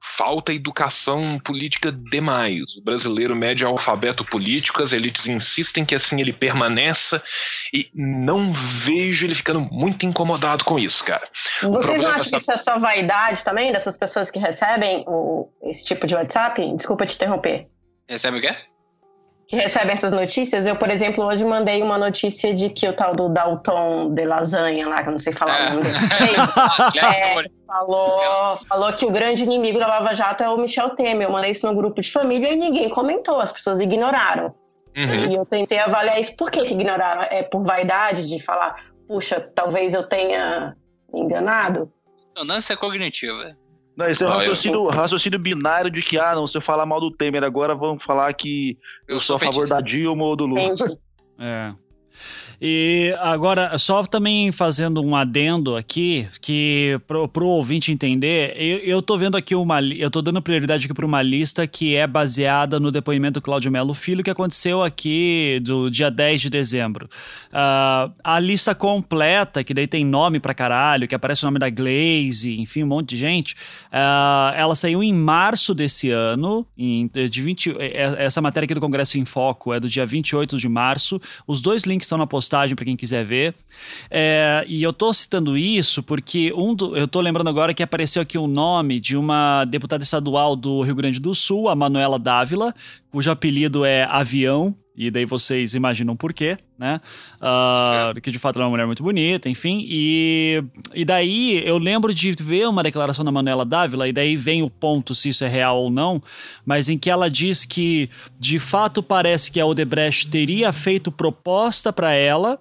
[0.05, 2.77] Falta educação política demais.
[2.77, 7.23] O brasileiro mede alfabeto político, as elites insistem que assim ele permaneça
[7.73, 11.27] e não vejo ele ficando muito incomodado com isso, cara.
[11.63, 15.49] Vocês não acham é que isso é só vaidade também dessas pessoas que recebem o-
[15.63, 16.61] esse tipo de WhatsApp?
[16.75, 17.69] Desculpa te interromper.
[18.09, 18.55] Recebe o quê?
[19.49, 20.65] Que recebem essas notícias.
[20.67, 24.89] Eu, por exemplo, hoje mandei uma notícia de que o tal do Dalton de Lasanha
[24.89, 25.67] lá, que eu não sei falar É.
[25.67, 25.97] o nome dele.
[26.79, 31.27] Aliás, É, falou, falou que o grande inimigo da Lava Jato é o Michel Temer.
[31.27, 34.55] Eu mandei isso no grupo de família e ninguém comentou, as pessoas ignoraram.
[34.97, 35.31] Uhum.
[35.31, 36.37] E eu tentei avaliar isso.
[36.37, 37.23] Por que, que ignoraram?
[37.31, 38.77] É por vaidade de falar,
[39.09, 40.75] puxa, talvez eu tenha
[41.13, 41.91] enganado?
[42.35, 43.57] Dissonância cognitiva.
[43.97, 46.61] Não, esse é o Ah, eu- raciocínio, raciocínio binário de que, ah, não, se eu
[46.63, 50.37] falar mal do Temer agora, vão falar que eu, sou a favor da Dilma ou
[50.37, 50.63] do Lula.
[51.39, 51.75] É.
[52.65, 59.03] E agora, só também fazendo um adendo aqui, que pro, pro ouvinte entender, eu, eu
[59.03, 59.83] tô vendo aqui uma.
[59.83, 63.73] Eu tô dando prioridade aqui para uma lista que é baseada no depoimento do Cláudio
[63.73, 67.09] Melo Filho, que aconteceu aqui do dia 10 de dezembro.
[67.53, 71.69] Ah, a lista completa, que daí tem nome pra caralho, que aparece o nome da
[71.69, 73.57] Glaze, enfim, um monte de gente.
[73.91, 78.81] ah, ela saiu em março desse ano, em, de 20, é- essa matéria aqui do
[78.81, 81.21] Congresso em Foco é do dia 28 de março.
[81.45, 83.55] Os dois links estão na postagem para quem quiser ver.
[84.11, 88.23] É, e eu tô citando isso porque um do- eu tô lembrando agora que apareceu
[88.23, 92.75] aqui o nome de uma deputada estadual do Rio Grande do Sul, a Manuela Dávila,
[93.11, 94.75] cujo apelido é Avião.
[94.95, 97.01] E daí vocês imaginam por quê, né?
[97.41, 99.87] Ah, que de fato ela é uma mulher muito bonita, enfim.
[99.89, 100.63] E,
[100.95, 104.69] e daí eu lembro de ver uma declaração da Manuela Dávila, e daí vem o
[104.69, 106.23] ponto se isso é real ou não,
[106.65, 111.91] mas em que ela diz que de fato parece que a Odebrecht teria feito proposta
[111.91, 112.59] para ela.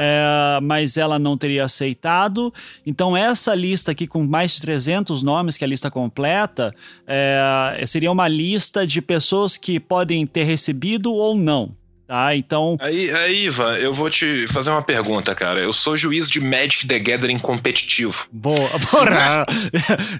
[0.00, 2.54] É, mas ela não teria aceitado.
[2.86, 6.72] Então, essa lista aqui, com mais de 300 nomes, que é a lista completa,
[7.04, 11.77] é, seria uma lista de pessoas que podem ter recebido ou não.
[12.08, 12.34] Tá?
[12.34, 15.60] Então, Aí, aí, Ivan, eu vou te fazer uma pergunta, cara.
[15.60, 18.70] Eu sou juiz de Magic the Gathering competitivo, boa.
[18.90, 19.44] Porra!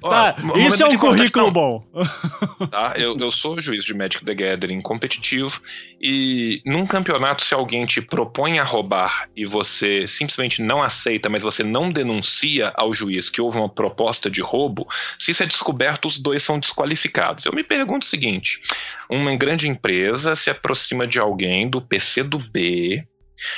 [0.02, 1.82] Ó, tá, momento isso é um currículo bom.
[2.70, 2.92] tá?
[2.94, 5.62] Eu, eu sou juiz de Magic the Gathering competitivo
[5.98, 11.42] e num campeonato, se alguém te propõe a roubar e você simplesmente não aceita, mas
[11.42, 14.86] você não denuncia ao juiz que houve uma proposta de roubo,
[15.18, 17.46] se isso é descoberto, os dois são desqualificados.
[17.46, 18.60] Eu me pergunto o seguinte:
[19.08, 21.77] uma grande empresa se aproxima de alguém do
[22.24, 23.06] do B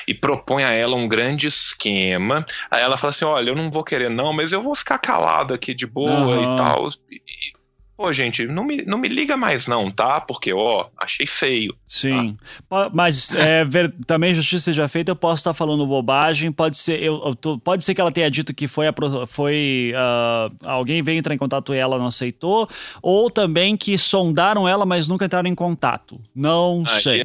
[0.07, 2.45] e propõe a ela um grande esquema.
[2.71, 5.55] Aí ela fala assim: olha, eu não vou querer, não, mas eu vou ficar calado
[5.55, 6.55] aqui de boa Aham.
[6.55, 6.91] e tal.
[7.11, 7.23] E-
[8.01, 10.22] Pô, gente, não me, não me liga mais, não, tá?
[10.22, 11.76] Porque, ó, achei feio.
[11.86, 12.34] Sim.
[12.66, 16.51] Po- Mas é, ver- também justiça seja feita, eu posso estar falando bobagem.
[16.51, 19.92] Pode ser, eu, eu tô- pode ser que ela tenha dito que foi, apro- foi
[19.94, 22.66] ah, alguém veio entrar em contato e ela não aceitou,
[23.03, 26.18] ou também que sondaram ela, mas nunca entraram em contato.
[26.34, 27.20] Não Aí sei.
[27.20, 27.24] é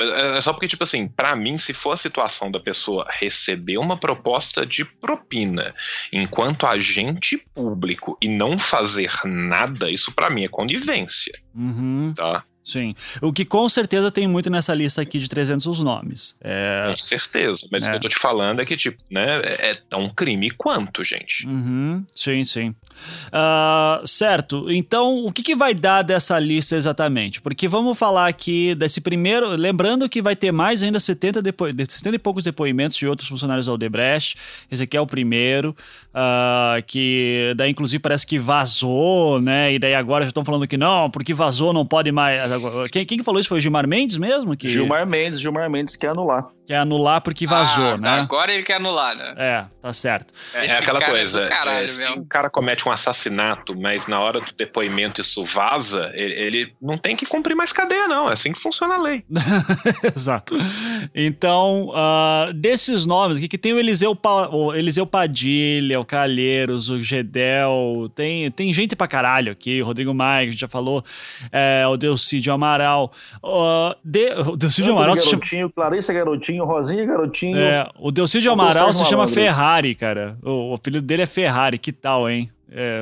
[0.00, 3.76] É é só porque, tipo assim, pra mim, se for a situação da pessoa receber
[3.76, 5.74] uma proposta de propina
[6.10, 12.44] enquanto agente público e não fazer nada, isso pra mim é conivência, Uhum, tá?
[12.68, 12.94] Sim.
[13.22, 16.36] O que com certeza tem muito nessa lista aqui de 300 nomes.
[16.38, 16.88] É...
[16.90, 17.66] Com certeza.
[17.72, 17.86] Mas é.
[17.86, 21.02] o que eu tô te falando é que, tipo, né, é, é tão crime quanto,
[21.02, 21.46] gente.
[21.46, 22.04] Uhum.
[22.14, 22.74] Sim, sim.
[23.28, 24.70] Uh, certo.
[24.70, 27.40] Então, o que, que vai dar dessa lista exatamente?
[27.40, 29.48] Porque vamos falar aqui desse primeiro.
[29.56, 31.64] Lembrando que vai ter mais ainda 70, depo...
[31.66, 34.36] 70 e poucos depoimentos de outros funcionários da Odebrecht.
[34.70, 35.74] Esse aqui é o primeiro.
[36.10, 39.72] Uh, que daí, inclusive, parece que vazou, né?
[39.72, 42.57] E daí agora já estão falando que não, porque vazou, não pode mais
[42.90, 44.56] quem, quem falou isso foi o Gilmar Mendes mesmo?
[44.56, 44.68] Que...
[44.68, 46.44] Gilmar Mendes, Gilmar Mendes quer anular.
[46.68, 48.10] Quer anular porque vazou, ah, né?
[48.20, 49.34] Agora ele quer anular, né?
[49.38, 50.34] É, tá certo.
[50.52, 51.40] É, é aquela é coisa.
[51.40, 55.42] É caralho, é, se o cara comete um assassinato, mas na hora do depoimento isso
[55.44, 58.28] vaza, ele, ele, não tem que cumprir mais cadeia, não.
[58.28, 59.24] É assim que funciona a lei.
[60.14, 60.56] Exato.
[61.14, 66.90] Então, uh, desses nomes aqui, que tem o Eliseu, pa, o Eliseu Padilha, o Calheiros,
[66.90, 70.68] o Gedel, tem, tem gente pra caralho aqui, o Rodrigo Maia, que a gente já
[70.68, 71.02] falou,
[71.50, 71.96] é, o
[72.38, 73.12] Delcídio Amaral.
[73.42, 75.70] Uh, de, o Delcídio Amaral se chama...
[75.74, 77.58] Clarissa Garotinho, Rosinha Garotinho.
[77.58, 80.38] É, o Delcídio Amaral se chama Ferrari, cara.
[80.42, 82.50] O, o apelido dele é Ferrari, que tal, hein?
[82.70, 83.00] É,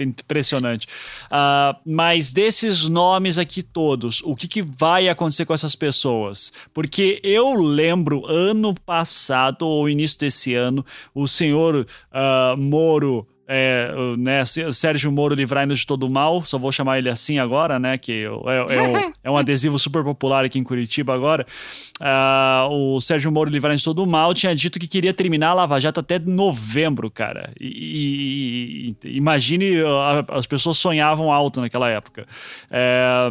[0.00, 0.86] impressionante.
[1.26, 6.52] Uh, mas desses nomes aqui todos, o que, que vai acontecer com essas pessoas?
[6.74, 10.84] Porque eu lembro ano passado, ou início desse ano,
[11.14, 16.98] o senhor uh, Moro é, né, Sérgio Moro livrai-nos de todo mal, só vou chamar
[16.98, 20.64] ele assim agora, né, que é, é, um, é um adesivo super popular aqui em
[20.64, 21.46] Curitiba agora.
[22.00, 25.80] Uh, o Sérgio Moro livrai-nos de todo mal tinha dito que queria terminar a Lava
[25.80, 27.52] Jato até novembro, cara.
[27.60, 29.76] E, e, e imagine,
[30.28, 32.26] as pessoas sonhavam alto naquela época.
[32.70, 33.30] É,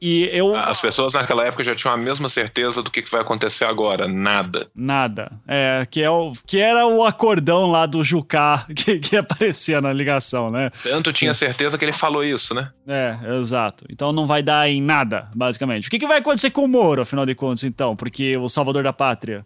[0.00, 0.54] e eu...
[0.54, 4.06] As pessoas naquela época já tinham a mesma certeza do que, vai acontecer agora.
[4.06, 4.68] Nada.
[4.74, 5.32] Nada.
[5.46, 9.92] É, que, é o, que era o acordão lá do Jucá que, que aparecia na
[9.92, 10.70] ligação, né?
[10.82, 12.70] Tanto tinha certeza que ele falou isso, né?
[12.86, 13.84] É, exato.
[13.90, 15.88] Então não vai dar em nada, basicamente.
[15.88, 17.96] O que, que vai acontecer com o Moro, afinal de contas, então?
[17.96, 19.44] Porque o salvador da pátria.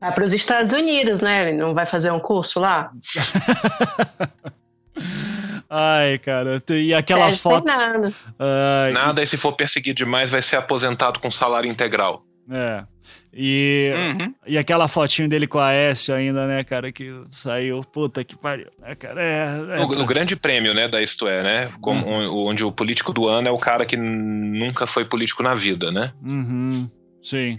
[0.00, 1.48] Vai para os Estados Unidos, né?
[1.48, 2.90] Ele não vai fazer um curso lá?
[5.68, 6.60] Ai, cara.
[6.70, 7.64] E aquela Sérgio foto.
[7.64, 8.12] Nada.
[8.38, 12.24] Ai, nada, e se for perseguir demais, vai ser aposentado com salário integral.
[12.50, 12.84] É.
[13.36, 14.34] E, uhum.
[14.46, 18.68] e aquela fotinho dele com a Aécio ainda, né, cara, que saiu, puta que pariu,
[18.78, 19.20] né, cara?
[19.20, 21.72] É, é o, o, grande prêmio, né, da Isto É, né?
[21.80, 22.46] Como, uhum.
[22.46, 26.12] Onde o político do ano é o cara que nunca foi político na vida, né?
[26.24, 26.88] Uhum.
[27.20, 27.58] Sim.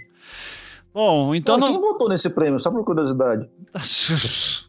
[0.93, 1.57] Bom, então.
[1.57, 1.67] Não...
[1.67, 3.49] Quem votou nesse prêmio, só por curiosidade?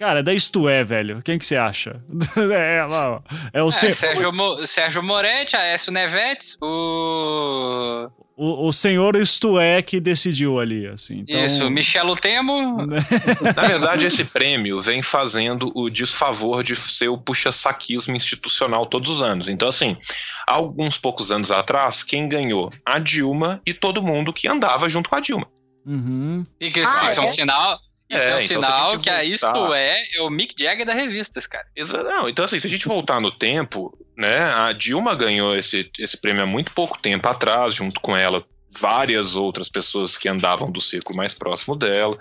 [0.00, 1.20] Cara, da Isto É, velho.
[1.22, 2.02] Quem que você acha?
[2.34, 3.22] é, lá,
[3.52, 8.08] é o é, Sérgio, Mo Sérgio Moretti, Aécio Nevetes, o...
[8.34, 8.68] o...
[8.68, 11.18] O senhor Isto É que decidiu ali, assim.
[11.18, 11.44] Então...
[11.44, 12.78] Isso, Michelo Temo.
[13.54, 19.20] Na verdade, esse prêmio vem fazendo o desfavor de ser o puxa-saquismo institucional todos os
[19.20, 19.48] anos.
[19.48, 19.98] Então, assim,
[20.46, 22.72] alguns poucos anos atrás, quem ganhou?
[22.86, 25.46] A Dilma e todo mundo que andava junto com a Dilma.
[25.84, 26.46] Uhum.
[26.58, 27.78] E que ah, isso é um sinal
[28.10, 30.84] isso é, é um então sinal que, que a Isto É é o Mick Jagger
[30.84, 31.64] da revistas, cara.
[32.04, 36.16] Não, então assim, se a gente voltar no tempo, né, a Dilma ganhou esse, esse
[36.16, 38.44] prêmio há muito pouco tempo atrás, junto com ela,
[38.80, 42.18] várias outras pessoas que andavam do círculo mais próximo dela.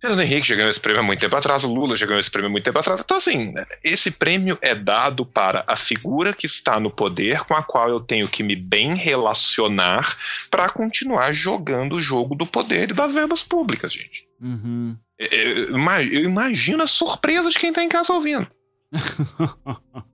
[0.00, 2.30] Fernando Henrique já ganhou esse prêmio há muito tempo atrás, o Lula já ganhou esse
[2.30, 3.00] prêmio há muito tempo atrás.
[3.04, 3.54] Então, assim,
[3.84, 8.00] esse prêmio é dado para a figura que está no poder com a qual eu
[8.00, 10.16] tenho que me bem relacionar
[10.50, 14.26] para continuar jogando o jogo do poder e das verbas públicas, gente.
[14.42, 14.96] Uhum.
[15.18, 15.78] Eu,
[16.10, 18.46] eu imagino a surpresa de quem está em casa ouvindo.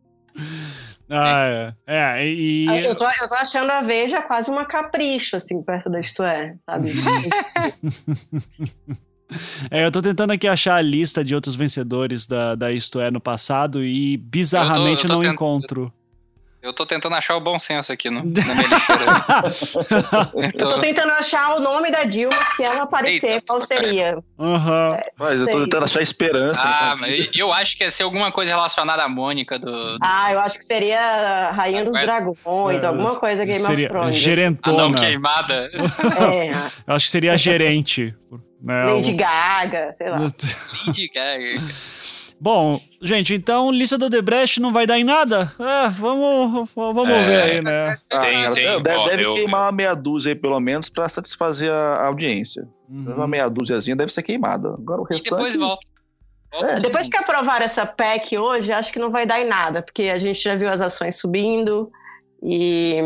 [1.11, 1.87] Ah, é.
[1.87, 2.67] é e...
[2.85, 6.55] eu, tô, eu tô achando a Veja quase uma capricho, assim, perto da Isto É,
[6.67, 6.91] sabe?
[9.71, 13.11] É, eu tô tentando aqui achar a lista de outros vencedores da, da Isto É
[13.11, 15.33] no passado e bizarramente eu tô, eu tô não tent...
[15.33, 15.93] encontro.
[16.61, 20.31] Eu tô tentando achar o bom senso aqui no, na minha lixeira.
[20.59, 24.19] eu tô tentando achar o nome da Dilma, se ela aparecer, Eita, qual seria?
[24.37, 24.95] Uhum.
[24.95, 26.63] É, mas eu tô tentando achar esperança.
[26.65, 29.71] Ah, mas eu acho que ia ser alguma coisa relacionada à Mônica do.
[29.71, 29.99] do...
[30.03, 34.17] Ah, eu acho que seria Rainha dos Dragões, é, alguma coisa Game seria of Thrones.
[34.17, 34.83] Gerentona.
[34.83, 35.71] A não queimada.
[36.21, 36.51] É.
[36.87, 38.15] Eu acho que seria a gerente.
[38.61, 38.85] Né?
[38.85, 40.19] Lady Gaga, sei lá.
[40.87, 41.63] Lady Gaga.
[42.41, 45.53] Bom, gente, então lista do Debrecht não vai dar em nada?
[45.59, 47.95] É, vamos, vamos é, ver aí, né?
[48.13, 51.09] Ah, tem, tem, deve, ó, deve eu, queimar uma meia dúzia aí, pelo menos, para
[51.09, 52.69] satisfazer a audiência.
[52.89, 53.15] Uhum.
[53.15, 54.69] Uma meia dúziazinha deve ser queimada.
[54.69, 55.29] Agora o restante...
[55.29, 55.87] E depois volta.
[56.53, 56.81] É.
[56.81, 60.19] Depois que aprovar essa PEC hoje, acho que não vai dar em nada, porque a
[60.19, 61.91] gente já viu as ações subindo
[62.43, 63.03] e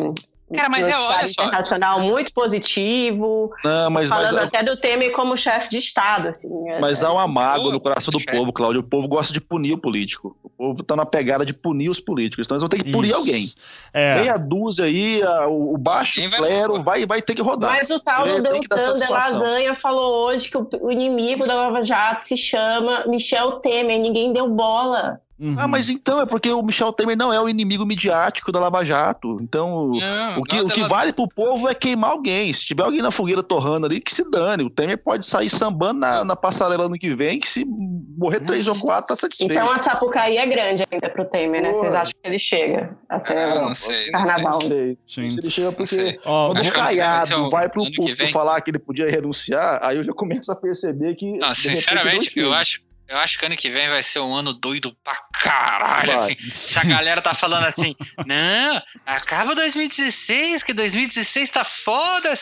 [0.55, 1.43] Cara, mas é, olha só.
[1.45, 6.49] internacional muito positivo, Não, mas, mas, falando até do Temer como chefe de Estado, assim.
[6.81, 8.37] mas há uma mágoa Pô, no coração do chefe.
[8.37, 8.81] povo, Cláudio.
[8.81, 10.37] O povo gosta de punir o político.
[10.43, 12.47] O povo tá na pegada de punir os políticos.
[12.47, 13.19] Então eles vão ter que punir Isso.
[13.19, 13.53] alguém.
[13.93, 14.15] É.
[14.21, 17.73] Meia dúzia aí, a- o baixo Quem vai clero vai, vai ter que rodar.
[17.73, 19.11] Mas o tal do dar Deltan de.
[19.11, 23.99] Lasanha falou hoje que o, o inimigo da Lava Jato se chama Michel Temer.
[24.01, 25.21] Ninguém deu bola.
[25.43, 25.57] Uhum.
[25.59, 28.85] Ah, mas então é porque o Michel Temer não é o inimigo midiático da Lava
[28.85, 29.39] Jato.
[29.41, 32.53] Então, Não, o que, o que ela- vale pro povo é queimar alguém.
[32.53, 34.63] Se tiver alguém na fogueira torrando ali, que se dane.
[34.63, 38.69] O Temer pode sair sambando na, na passarela ano que vem, que se morrer três
[38.69, 39.53] ou quatro, tá satisfeito.
[39.53, 41.73] Então a Sapucaí é grande ainda pro Temer, né?
[41.73, 44.11] Vocês acham que ele chega até Ah, o não sei.
[44.13, 44.53] não carnaval?
[44.53, 44.99] Não sei.
[45.09, 45.29] Sim.
[45.31, 46.21] Se ele chega porque.
[46.25, 50.05] Ó, Quando o Caiado o- vai pro público falar que ele podia renunciar, aí eu
[50.05, 51.27] já começo a perceber que.
[51.39, 52.81] Não, repente, sinceramente, não eu acho,
[53.13, 56.19] eu acho que ano que vem vai ser um ano doido pra caralho.
[56.19, 56.35] Assim.
[56.51, 57.95] Se a galera tá falando assim,
[58.27, 62.33] não, acaba 2016, que 2016 tá foda.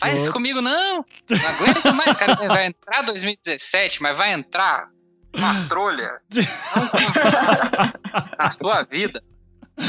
[0.00, 1.04] Faz isso comigo, não.
[1.28, 2.16] Não aguento mais.
[2.16, 4.88] Cara, vai entrar 2017, mas vai entrar
[5.34, 6.12] uma trolha
[8.38, 9.22] na sua vida.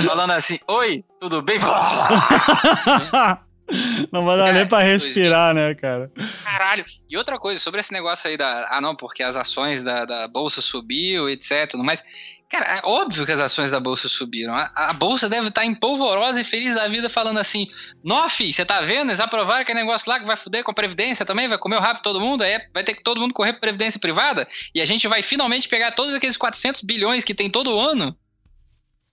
[0.06, 1.60] Falando assim, oi, tudo bem?
[4.12, 6.12] Não vai dar Cara, nem pra respirar, né, cara?
[6.44, 6.86] Caralho.
[7.10, 8.68] E outra coisa, sobre esse negócio aí da.
[8.70, 11.74] Ah, não, porque as ações da, da Bolsa subiu, etc.
[11.76, 12.04] Mas,
[12.50, 14.56] cara, é óbvio que as ações da Bolsa subiram.
[14.56, 17.68] A, a Bolsa deve estar empolvorosa e feliz da vida, falando assim:
[18.04, 19.10] Nó, fi, você tá vendo?
[19.10, 21.82] Eles aprovaram aquele negócio lá que vai fuder com a Previdência também, vai comer o
[21.82, 24.48] rabo todo mundo, aí vai ter que todo mundo correr pra Previdência privada.
[24.74, 28.16] E a gente vai finalmente pegar todos aqueles 400 bilhões que tem todo ano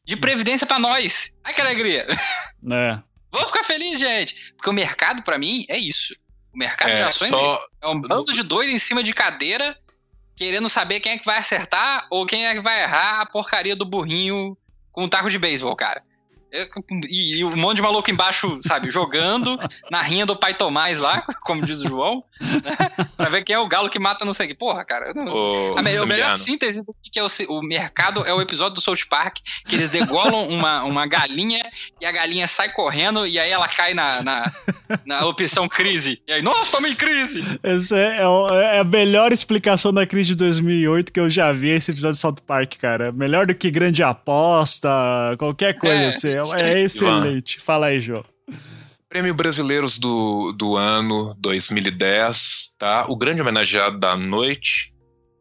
[0.04, 1.32] de Previdência pra nós.
[1.44, 2.06] Ai, que alegria.
[2.70, 2.98] É.
[3.36, 4.52] Vamos ficar felizes, gente.
[4.56, 6.14] Porque o mercado, pra mim, é isso.
[6.52, 7.44] O mercado de É, ações é isso.
[7.54, 9.78] só, É um bando de doido em cima de cadeira,
[10.34, 13.76] querendo saber quem é que vai acertar ou quem é que vai errar a porcaria
[13.76, 14.56] do burrinho
[14.92, 16.02] com um taco de beisebol, cara.
[16.52, 16.66] Eu-
[17.08, 19.58] e, e um monte de maluco embaixo, sabe, jogando
[19.90, 23.06] na rinha do pai Tomás lá, como diz o João, né?
[23.16, 24.54] Pra ver quem é o galo que mata não sei o que.
[24.54, 25.08] Porra, cara.
[25.08, 28.32] eu não- o a melhor, a melhor síntese do que é o, o mercado é
[28.32, 31.64] o episódio do South Park, que eles degolam uma, uma galinha
[32.00, 34.52] e a galinha sai correndo e aí ela cai na, na,
[35.04, 36.20] na opção crise.
[36.26, 37.40] E aí, nossa, estamos em crise!
[37.62, 41.52] Essa é, é o- é a melhor explicação da crise de 2008 que eu já
[41.52, 43.10] vi esse episódio de South Park, cara.
[43.12, 44.88] Melhor do que grande aposta,
[45.38, 46.35] qualquer coisa É, assim.
[46.54, 47.60] É, é excelente.
[47.60, 48.24] Fala aí, João.
[49.08, 53.06] Prêmio Brasileiros do, do ano 2010, tá?
[53.08, 54.92] O grande homenageado da noite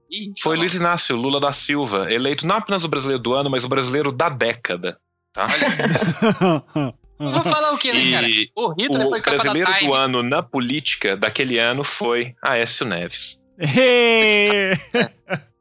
[0.09, 0.55] Ih, foi.
[0.55, 4.11] Luiz Inácio Lula da Silva, eleito não apenas o brasileiro do ano, mas o brasileiro
[4.11, 4.97] da década,
[5.33, 5.47] tá?
[7.19, 8.29] Eu vou falar o quê, né, cara?
[8.29, 9.87] E O Hitler o foi capa da brasileiro Time.
[9.87, 13.43] do ano na política daquele ano foi Aécio Neves.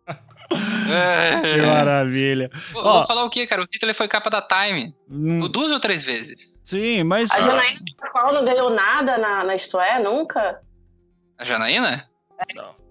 [0.57, 1.41] Ê, É.
[1.55, 2.51] que maravilha.
[2.73, 2.93] Vou, Ó.
[2.99, 3.63] vou falar o quê, cara?
[3.63, 4.95] O Hitler foi capa da Time.
[5.11, 6.61] Hum, Duas ou três vezes.
[6.65, 7.31] Sim, mas.
[7.31, 10.61] A Janaína Pascoal não ganhou nada na, na Isto É, nunca?
[11.39, 12.09] A Janaína?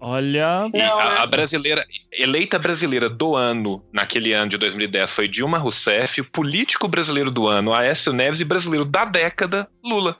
[0.00, 0.68] Olha.
[0.72, 1.16] E Não, a, né?
[1.20, 6.88] a brasileira, eleita brasileira do ano, naquele ano de 2010, foi Dilma Rousseff, o político
[6.88, 10.14] brasileiro do ano, Aécio Neves, e brasileiro da década, Lula.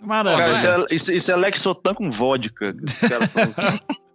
[0.00, 0.50] Cara, Maravilha.
[0.52, 2.74] isso é, isso, isso é Lexotan com vodka.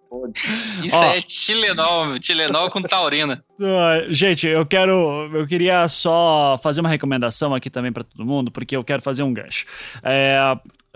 [0.84, 1.04] Isso Ó.
[1.04, 3.44] é Tilenol, Tilenol com taurina.
[3.62, 5.30] Ah, Gente, eu quero.
[5.34, 9.24] Eu queria só fazer uma recomendação aqui também para todo mundo, porque eu quero fazer
[9.24, 9.66] um gancho.
[10.04, 10.38] É,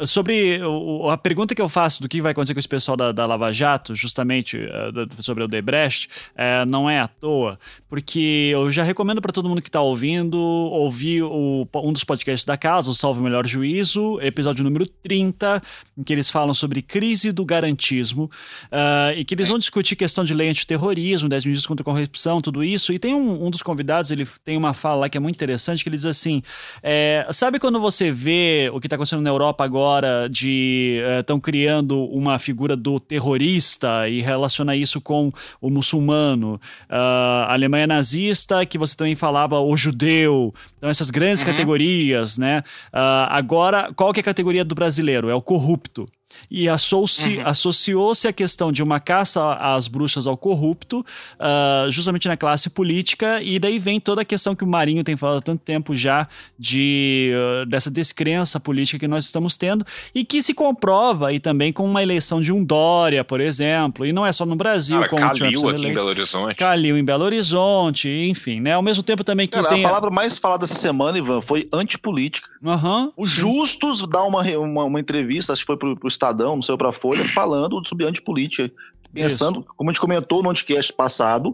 [0.05, 3.11] sobre o- a pergunta que eu faço do que vai acontecer com esse pessoal da,
[3.11, 4.55] da Lava Jato, justamente
[4.93, 7.57] da- sobre o Debrecht, eh, não é à toa,
[7.89, 12.45] porque eu já recomendo para todo mundo que está ouvindo ouvir o- um dos podcasts
[12.45, 15.61] da casa, o Salve o Melhor Juízo, episódio número 30,
[15.97, 18.29] em que eles falam sobre crise do garantismo,
[18.71, 22.39] ah, e que eles vão discutir questão de lei antiterrorismo, 10 medidas contra a corrupção,
[22.39, 22.93] tudo isso.
[22.93, 25.81] E tem um, um dos convidados, ele tem uma fala lá que é muito interessante,
[25.81, 26.43] que ele diz assim:
[26.83, 29.86] é, sabe quando você vê o que está acontecendo na Europa agora,
[30.29, 35.31] de estão criando uma figura do terrorista e relaciona isso com
[35.61, 36.59] o muçulmano,
[36.89, 41.47] a Alemanha nazista, que você também falava o judeu, então essas grandes Uhum.
[41.47, 42.63] categorias, né?
[42.91, 45.29] Ah, agora, qual que é a categoria do brasileiro?
[45.29, 46.07] É o corrupto.
[46.51, 47.47] E associ- Uhum.
[47.47, 51.05] associou-se a questão de uma caça às bruxas ao corrupto,
[51.39, 55.15] ah, justamente na classe política, e daí vem toda a questão que o Marinho tem
[55.15, 56.27] falado há tanto tempo já
[56.59, 61.71] de, ah, dessa descrença política que nós estamos tendo, e que se comprova e também
[61.71, 65.09] com uma eleição de um Dória, por exemplo, e não é só no Brasil, Cara,
[65.09, 65.95] com o Trump Calil sendo aqui em eleito.
[65.95, 66.55] Belo Horizonte.
[66.55, 68.73] Calil em Belo Horizonte, enfim, né?
[68.73, 69.83] Ao mesmo tempo também que Cara, tem...
[69.85, 72.49] a palavra mais falada essa semana, Ivan, foi antipolítica.
[72.65, 76.61] Aham, O Justus dá uma, uma, uma entrevista, acho que foi pro, pro Estadão, não
[76.61, 78.71] sei, pra Folha, falando sobre antipolítica.
[79.13, 81.53] Pensando, como a gente comentou no podcast passado,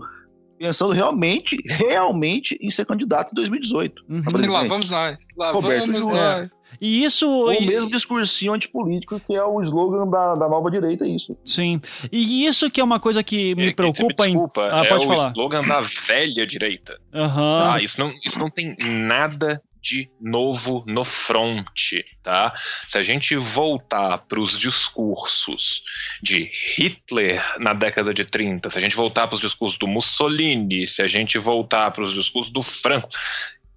[0.58, 4.04] pensando realmente, realmente em ser candidato em 2018.
[4.10, 4.22] Uhum.
[4.26, 5.18] a Lá vamos nós.
[5.38, 6.12] Lá Roberto vamos Justo.
[6.14, 6.50] nós.
[6.82, 7.28] E isso.
[7.28, 11.38] O mesmo discursinho antipolítico que é o slogan da, da nova direita, é isso.
[11.46, 11.80] Sim.
[12.12, 14.72] E isso que é uma coisa que me preocupa me desculpa, em.
[14.72, 15.28] Ah, é pode o falar.
[15.28, 17.00] slogan da velha direita.
[17.14, 17.62] Uhum.
[17.64, 22.54] Ah, isso não, isso não tem nada de novo no fronte, tá?
[22.88, 25.84] Se a gente voltar para os discursos
[26.22, 30.88] de Hitler na década de 30, se a gente voltar para os discursos do Mussolini,
[30.88, 33.10] se a gente voltar para os discursos do Franco,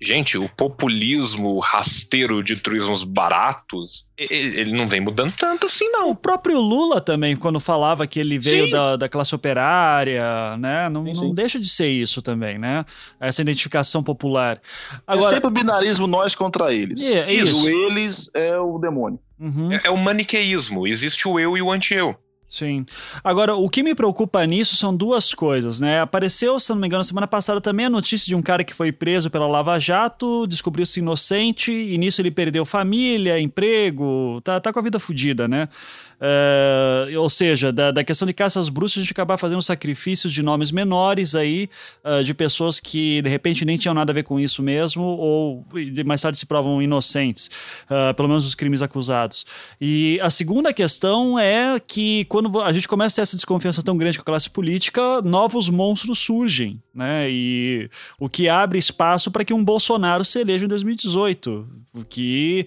[0.00, 6.10] Gente, o populismo rasteiro de turismos baratos, ele não vem mudando tanto assim, não.
[6.10, 10.90] O próprio Lula também, quando falava que ele veio da, da, classe operária, né?
[10.90, 11.26] Não, sim, sim.
[11.28, 12.84] não deixa de ser isso também, né?
[13.18, 14.60] Essa identificação popular.
[14.92, 17.02] É Agora, é sempre o binarismo nós contra eles.
[17.02, 17.64] É, é isso.
[17.64, 19.18] O eles é o demônio.
[19.40, 19.72] Uhum.
[19.72, 20.86] É, é o maniqueísmo.
[20.86, 22.14] Existe o eu e o anti-eu.
[22.48, 22.86] Sim.
[23.24, 26.00] Agora, o que me preocupa nisso são duas coisas, né?
[26.00, 28.92] Apareceu, se não me engano, semana passada também a notícia de um cara que foi
[28.92, 34.78] preso pela Lava Jato, descobriu-se inocente, e nisso ele perdeu família, emprego, tá, tá com
[34.78, 35.68] a vida fodida, né?
[36.16, 40.32] Uh, ou seja, da, da, questão de caça às bruxas, a gente acabar fazendo sacrifícios
[40.32, 41.68] de nomes menores aí,
[42.02, 45.66] uh, de pessoas que de repente nem tinham nada a ver com isso mesmo, ou
[46.06, 47.50] mais tarde se provam inocentes,
[47.84, 49.44] uh, pelo menos os crimes acusados.
[49.78, 53.96] E a segunda questão é que quando a gente começa a ter essa desconfiança tão
[53.96, 57.30] grande com a classe política, novos monstros surgem, né?
[57.30, 61.68] E o que abre espaço para que um Bolsonaro se eleja em 2018,
[62.08, 62.66] que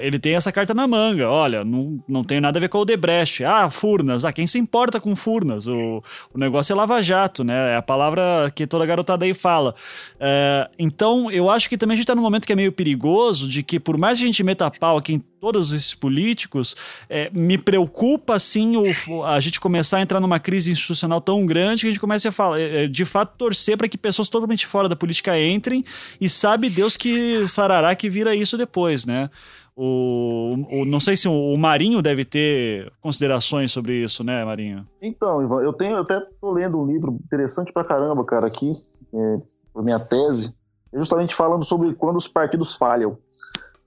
[0.00, 1.28] ele tem essa carta na manga.
[1.28, 3.44] Olha, não, não tem nada a ver ver com o Debrecht.
[3.44, 4.24] Ah, Furnas.
[4.24, 5.66] Ah, quem se importa com Furnas?
[5.66, 6.02] O,
[6.34, 7.72] o negócio é lava-jato, né?
[7.72, 9.74] É a palavra que toda garotada aí fala.
[10.20, 13.48] É, então, eu acho que também a gente está num momento que é meio perigoso,
[13.48, 16.74] de que por mais que a gente meta pau aqui em todos esses políticos,
[17.08, 21.82] é, me preocupa, assim, o, a gente começar a entrar numa crise institucional tão grande
[21.82, 24.66] que a gente comece a falar, é, é de fato, torcer para que pessoas totalmente
[24.66, 25.84] fora da política entrem
[26.20, 29.30] e sabe Deus que sarará que vira isso depois, né?
[29.78, 34.88] O, o, não sei se o, Marinho deve ter considerações sobre isso, né, Marinho?
[35.02, 38.72] Então, Ivan, eu tenho, eu até tô lendo um livro interessante pra caramba, cara, aqui,
[39.12, 39.36] é,
[39.82, 40.54] minha tese,
[40.94, 43.18] justamente falando sobre quando os partidos falham.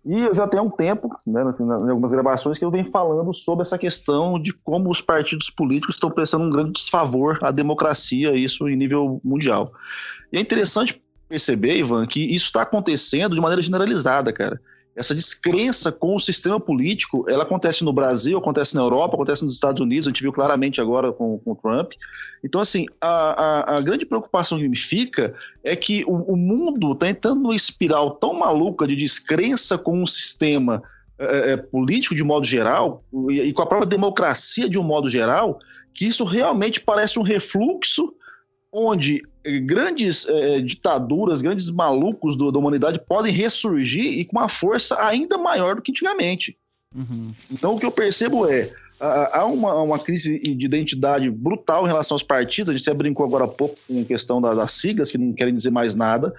[0.06, 3.64] E eu já tenho um tempo, né, em algumas gravações, que eu venho falando sobre
[3.64, 8.70] essa questão de como os partidos políticos estão prestando um grande desfavor à democracia, isso
[8.70, 9.72] em nível mundial.
[10.32, 14.62] E é interessante perceber, Ivan, que isso está acontecendo de maneira generalizada, cara
[14.96, 19.54] essa descrença com o sistema político, ela acontece no Brasil, acontece na Europa, acontece nos
[19.54, 21.94] Estados Unidos, a gente viu claramente agora com, com o Trump.
[22.44, 25.34] Então, assim, a, a, a, grande preocupação que me fica
[25.64, 30.08] é que o, o mundo está entrando numa espiral tão maluca de descrença com o
[30.08, 30.84] sistema
[31.18, 35.10] é, é, político de modo geral, e, e com a própria democracia de um modo
[35.10, 35.60] geral,
[35.94, 38.14] que isso realmente parece um refluxo
[38.72, 44.50] onde eh, grandes é, ditaduras, grandes malucos do, da humanidade podem ressurgir e com uma
[44.50, 46.58] força ainda maior do que antigamente.
[46.96, 47.32] Uhum.
[47.52, 52.16] Então, o que eu percebo é há uma, uma crise de identidade brutal em relação
[52.16, 52.74] aos partidos.
[52.74, 55.34] A gente até brincou agora há pouco com a questão das, das siglas, que não
[55.34, 56.34] querem dizer mais nada.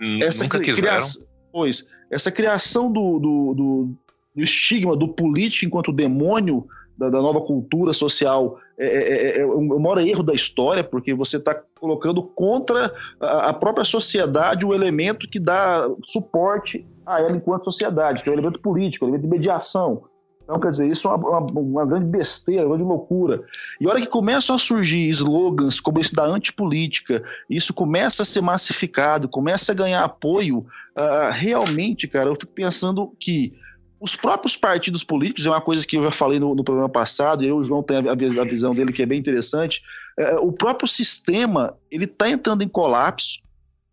[0.00, 3.96] Hum, essa cri criação, pois, essa criação do, do, do,
[4.34, 6.66] do estigma do político enquanto demônio
[6.96, 11.14] da, da nova cultura social é, é, é, é, o maior erro da história, porque
[11.14, 17.36] você está colocando contra a, a, própria sociedade o elemento que dá suporte a ela
[17.36, 20.02] enquanto sociedade, que é o elemento político, o elemento de mediação.
[20.44, 23.42] Então, quer dizer, isso é uma, uma, uma, grande besteira, uma grande loucura.
[23.80, 28.26] E a hora que começam a surgir slogans como esse da antipolítica, isso começa a
[28.26, 33.54] ser massificado, começa a ganhar apoio, uh, realmente, cara, eu fico pensando que
[34.00, 37.42] os próprios partidos políticos, é uma coisa que eu já falei no, no programa passado,
[37.42, 39.82] e aí o João tem a, a, visão dele que é bem interessante,
[40.18, 43.46] é, é o próprio sistema ele está entrando em colapso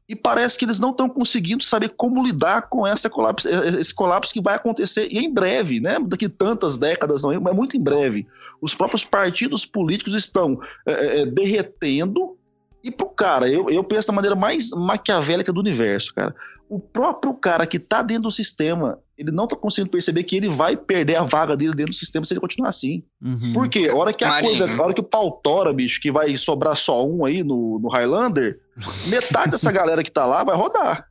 [0.08, 3.80] e parece que eles não estão conseguindo saber como lidar com essa colapso, é, é,
[3.80, 5.98] esse colapso que vai acontecer e em breve, né?
[6.00, 8.28] Daqui tantas décadas, não, é muito em breve.
[8.62, 12.38] Os próprios partidos políticos estão é, é, derretendo
[12.84, 16.36] e pro cara, eu, eu penso da maneira mais maquiavélica do universo, cara.
[16.74, 20.50] O próprio cara que tá dentro do sistema, ele não tá conseguindo perceber que ele
[20.50, 23.04] vai perder a vaga dele dentro do sistema se ele continuar assim.
[23.22, 23.54] Uhum.
[23.54, 23.90] Por quê?
[23.90, 24.58] A hora que a Marinho.
[24.58, 27.78] coisa, a hora que o pau tora, bicho, que vai sobrar só um aí no,
[27.78, 28.60] no Highlander,
[29.06, 31.08] metade dessa galera que tá lá vai rodar.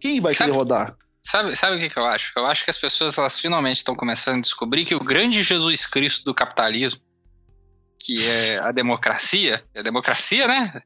[0.00, 0.96] Quem vai sabe, querer rodar?
[1.24, 2.32] Sabe, sabe o que, que eu acho?
[2.36, 5.86] Eu acho que as pessoas elas finalmente estão começando a descobrir que o grande Jesus
[5.86, 7.00] Cristo do capitalismo
[8.02, 10.82] que é a democracia, é a democracia, né?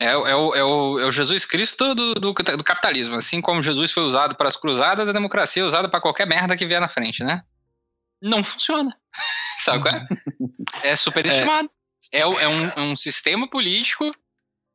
[0.00, 3.14] É, é, o, é, o, é o Jesus Cristo do, do, do, capitalismo.
[3.16, 6.56] Assim como Jesus foi usado para as cruzadas, a democracia é usada para qualquer merda
[6.56, 7.42] que vier na frente, né?
[8.20, 8.96] Não funciona.
[9.58, 10.06] Sabe qual é?
[10.90, 11.70] É superestimado.
[12.12, 14.14] É, é, um, é um sistema político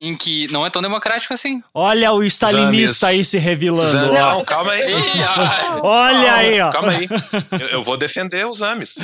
[0.01, 1.61] em que não é tão democrático assim.
[1.73, 3.17] Olha o stalinista Zames.
[3.19, 4.13] aí se revelando.
[4.13, 4.93] Não, calma aí.
[5.21, 6.71] Ah, Olha aí, ó.
[6.71, 7.07] Calma aí.
[7.59, 8.97] Eu, eu vou defender os AMES.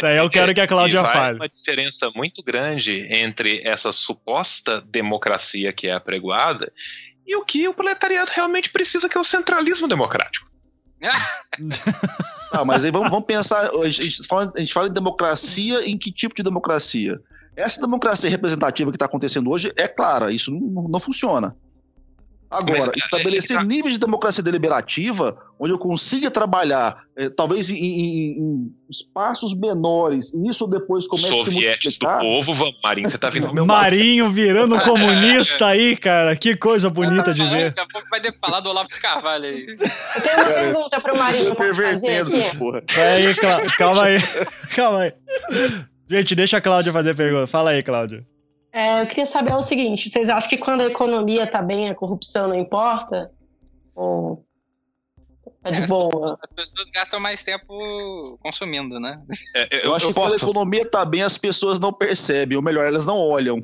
[0.00, 1.36] Daí eu quero que a Cláudia E vai fale.
[1.36, 6.72] uma diferença muito grande entre essa suposta democracia que é apregoada
[7.26, 10.48] e o que o proletariado realmente precisa, que é o centralismo democrático.
[12.52, 13.70] Ah, mas aí vamos, vamos pensar.
[13.70, 17.20] A gente, a gente fala, a gente fala em democracia, em que tipo de democracia?
[17.60, 21.54] Essa democracia representativa que está acontecendo hoje é clara, isso não, não funciona.
[22.52, 27.70] Agora, Mas, estabelecer é, é, níveis de democracia deliberativa, onde eu consiga trabalhar, eh, talvez
[27.70, 32.18] em, em- em espaços menores, e isso depois comece a se Sovietes do multiplicar.
[32.18, 33.80] povo, vamos, Marinho, você tá vindo meu lado.
[33.82, 36.34] Marinho virando comunista aí, cara.
[36.34, 37.66] Que coisa bonita de ver.
[37.66, 39.66] Daqui a pouco vai ter que falar do Olavo de Carvalho aí.
[39.68, 41.50] Eu tenho uma pergunta pro Marinho.
[41.50, 42.82] Tô posso fazer pervertendo essas porra.
[42.98, 44.18] Aí, Clá- calma aí.
[44.74, 45.12] Calma aí.
[46.10, 47.46] Gente, deixa a Cláudia fazer a pergunta.
[47.46, 48.26] Fala aí, Cláudia.
[48.72, 51.94] É, eu queria saber o seguinte: vocês acham que quando a economia tá bem, a
[51.94, 53.30] corrupção não importa?
[53.94, 54.44] Ou
[55.62, 56.38] tá de boa?
[56.42, 59.20] As pessoas gastam mais tempo consumindo, né?
[59.54, 61.92] É, eu, Eu acho eu que quando a posso, economia está bem, as pessoas não
[61.92, 63.56] percebem, ou melhor, elas não olham.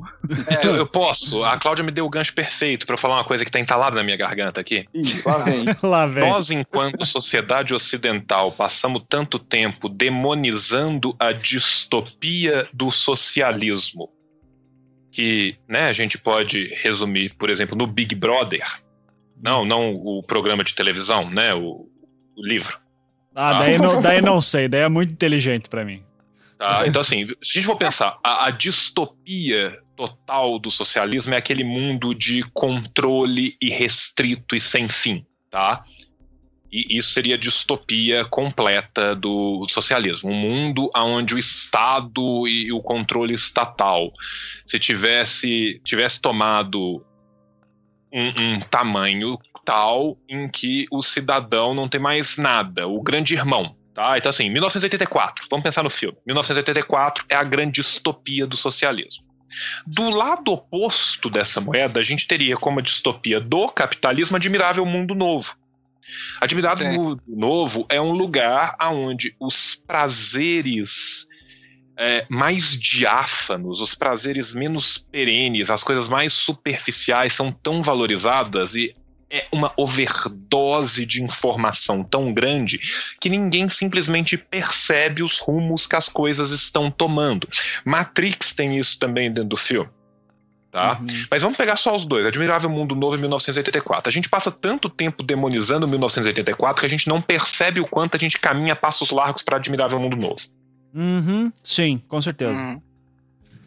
[0.48, 1.42] é, eu, eu posso.
[1.44, 3.96] A Cláudia me deu o gancho perfeito pra eu falar uma coisa que tá entalada
[3.96, 4.86] na minha garganta aqui.
[4.94, 5.64] Ih, lá vem.
[5.82, 6.28] Lá vem.
[6.28, 14.10] Nós, enquanto sociedade ocidental, passamos tanto tempo demonizando a distopia do socialismo,
[15.12, 18.64] que né, a gente pode resumir, por exemplo, no Big Brother.
[19.40, 21.54] Não, não o programa de televisão, né?
[21.54, 21.88] O,
[22.36, 22.78] o livro.
[23.34, 24.68] Ah, daí não, daí não sei.
[24.68, 26.02] Daí é muito inteligente pra mim.
[26.58, 26.86] Tá?
[26.86, 31.64] Então, assim, se a gente for pensar, a, a distopia total do socialismo é aquele
[31.64, 35.84] mundo de controle irrestrito e sem fim, tá?
[36.72, 40.30] E isso seria a distopia completa do socialismo.
[40.30, 44.12] Um mundo onde o Estado e o controle estatal,
[44.66, 47.04] se tivesse, tivesse tomado
[48.16, 53.76] um, um tamanho tal em que o cidadão não tem mais nada, o grande irmão.
[53.92, 54.16] Tá?
[54.16, 56.16] Então, assim, 1984, vamos pensar no filme.
[56.26, 59.24] 1984 é a grande distopia do socialismo.
[59.86, 65.14] Do lado oposto dessa moeda, a gente teria como a distopia do capitalismo Admirável Mundo
[65.14, 65.56] Novo.
[66.40, 66.98] Admirável Sim.
[66.98, 71.26] Mundo Novo é um lugar onde os prazeres
[71.96, 78.94] é, mais diáfanos, os prazeres menos perenes, as coisas mais superficiais são tão valorizadas e
[79.30, 82.78] é uma overdose de informação tão grande
[83.20, 87.48] que ninguém simplesmente percebe os rumos que as coisas estão tomando.
[87.84, 89.90] Matrix tem isso também dentro do filme.
[90.70, 90.98] Tá?
[91.00, 91.06] Uhum.
[91.30, 92.26] Mas vamos pegar só os dois.
[92.26, 94.08] Admirável Mundo Novo e 1984.
[94.08, 98.20] A gente passa tanto tempo demonizando 1984 que a gente não percebe o quanto a
[98.20, 100.36] gente caminha passos largos para Admirável Mundo Novo.
[100.96, 101.52] Uhum.
[101.62, 102.52] Sim, com certeza.
[102.52, 102.80] Hum.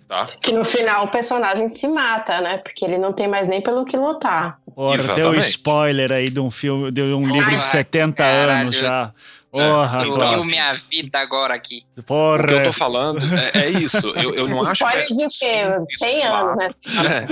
[0.08, 0.28] Tá?
[0.42, 2.58] Que no final o personagem se mata, né?
[2.58, 4.60] Porque ele não tem mais nem pelo que lutar.
[4.74, 8.62] Porra, deu spoiler aí de um filme, de um livro de Ai, 70 caralho.
[8.62, 9.14] anos já.
[9.52, 10.18] Porra, Eu-.
[10.20, 11.84] Eu minha vida agora aqui.
[11.92, 12.64] O que eu Porra.
[12.66, 13.20] tô falando
[13.54, 14.10] é, é isso.
[14.10, 15.96] Eu, eu não acho que Spoiler é de quê?
[15.98, 16.70] 100 anos, né?
[16.86, 17.26] É.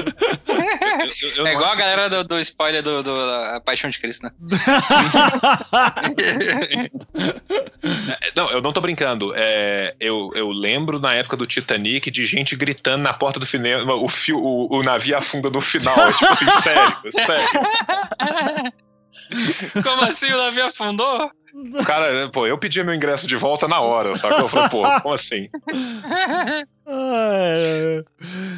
[1.04, 4.00] Eu- eu- eu É igual a galera do, do spoiler do, do A Paixão de
[4.00, 4.32] Cristo, né?
[8.36, 9.34] Não, eu não tô brincando.
[9.36, 13.94] É, eu, eu lembro na época do Titanic de gente gritando na porta do cinema,
[13.96, 15.96] o, fio, o, o navio afunda no final.
[16.08, 17.48] É tipo assim, sério, sério.
[19.84, 21.32] Como assim o navio afundou?
[21.58, 24.42] O cara, pô, eu pedi meu ingresso de volta na hora, sacou?
[24.42, 25.50] Eu falei, pô, como assim?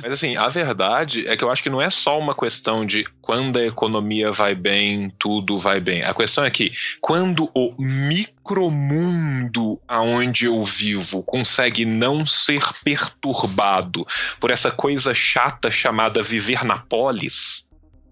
[0.02, 3.06] Mas assim, a verdade é que eu acho que não é só uma questão de
[3.22, 6.04] quando a economia vai bem, tudo vai bem.
[6.04, 14.06] A questão é que quando o micromundo aonde eu vivo consegue não ser perturbado
[14.40, 17.68] por essa coisa chata chamada viver na polis,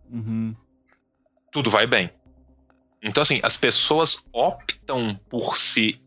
[0.09, 0.55] Uhum.
[1.51, 2.09] tudo vai bem.
[3.03, 4.76] Então, assim, as pessoas optam
[5.29, 5.99] por se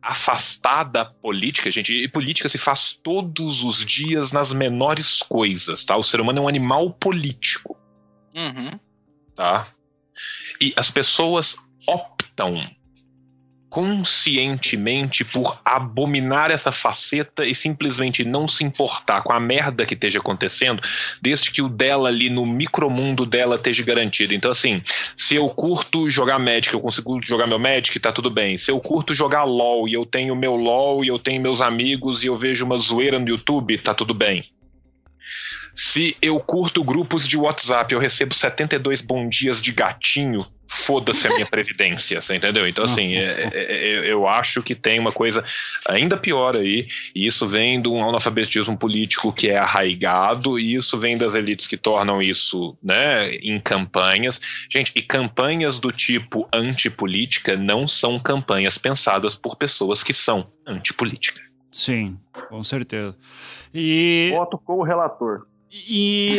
[0.00, 5.96] afastar da política, gente, e política se faz todos os dias nas menores coisas, tá?
[5.96, 7.76] O ser humano é um animal político,
[8.34, 8.78] Uhum.
[9.36, 9.68] tá?
[10.60, 11.56] E as pessoas
[11.86, 12.68] optam
[13.72, 20.18] conscientemente por abominar essa faceta e simplesmente não se importar com a merda que esteja
[20.18, 20.82] acontecendo,
[21.22, 24.34] desde que o dela ali no micromundo dela esteja garantido.
[24.34, 24.82] Então, assim,
[25.16, 28.58] se eu curto jogar Magic, eu consigo jogar meu Magic, tá tudo bem.
[28.58, 32.22] Se eu curto jogar LOL e eu tenho meu LOL e eu tenho meus amigos
[32.22, 34.44] e eu vejo uma zoeira no YouTube, tá tudo bem.
[35.74, 41.34] Se eu curto grupos de WhatsApp, eu recebo 72 bom dias de gatinho foda-se a
[41.34, 42.66] minha previdência, você entendeu?
[42.66, 45.44] Então, assim, é, é, é, eu acho que tem uma coisa
[45.86, 50.96] ainda pior aí, e isso vem de um analfabetismo político que é arraigado, e isso
[50.96, 54.40] vem das elites que tornam isso, né, em campanhas.
[54.70, 61.42] Gente, e campanhas do tipo antipolítica não são campanhas pensadas por pessoas que são antipolítica.
[61.70, 62.18] Sim,
[62.48, 63.14] com certeza.
[63.74, 64.30] E...
[64.34, 65.46] Voto com o relator.
[65.88, 66.38] E,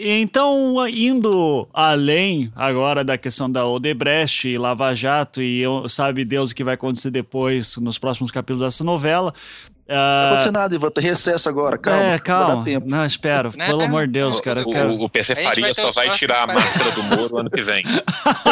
[0.00, 6.50] então, indo além agora da questão da Odebrecht e Lava Jato, e eu, sabe Deus
[6.50, 9.32] o que vai acontecer depois, nos próximos capítulos dessa novela.
[9.88, 9.92] Uh...
[9.92, 12.02] Não vai acontecer nada, Ivan, tem recesso agora, calma.
[12.02, 12.64] É, calma.
[12.84, 13.66] Não, espera, né?
[13.66, 14.62] pelo amor de Deus, cara.
[14.62, 15.00] O, quero...
[15.00, 17.84] o, PC Faria só vai tirar a máscara do Moro ano que vem.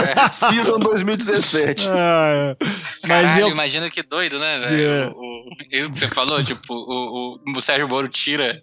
[0.00, 0.32] É.
[0.32, 1.88] Season 2017.
[1.88, 2.56] Ah.
[3.02, 3.48] Mas Caralho, eu...
[3.50, 4.80] imagina que doido, né, velho?
[4.80, 5.14] Yeah.
[5.14, 8.62] O, o, isso que você falou, tipo, o, o, o Sérgio Moro tira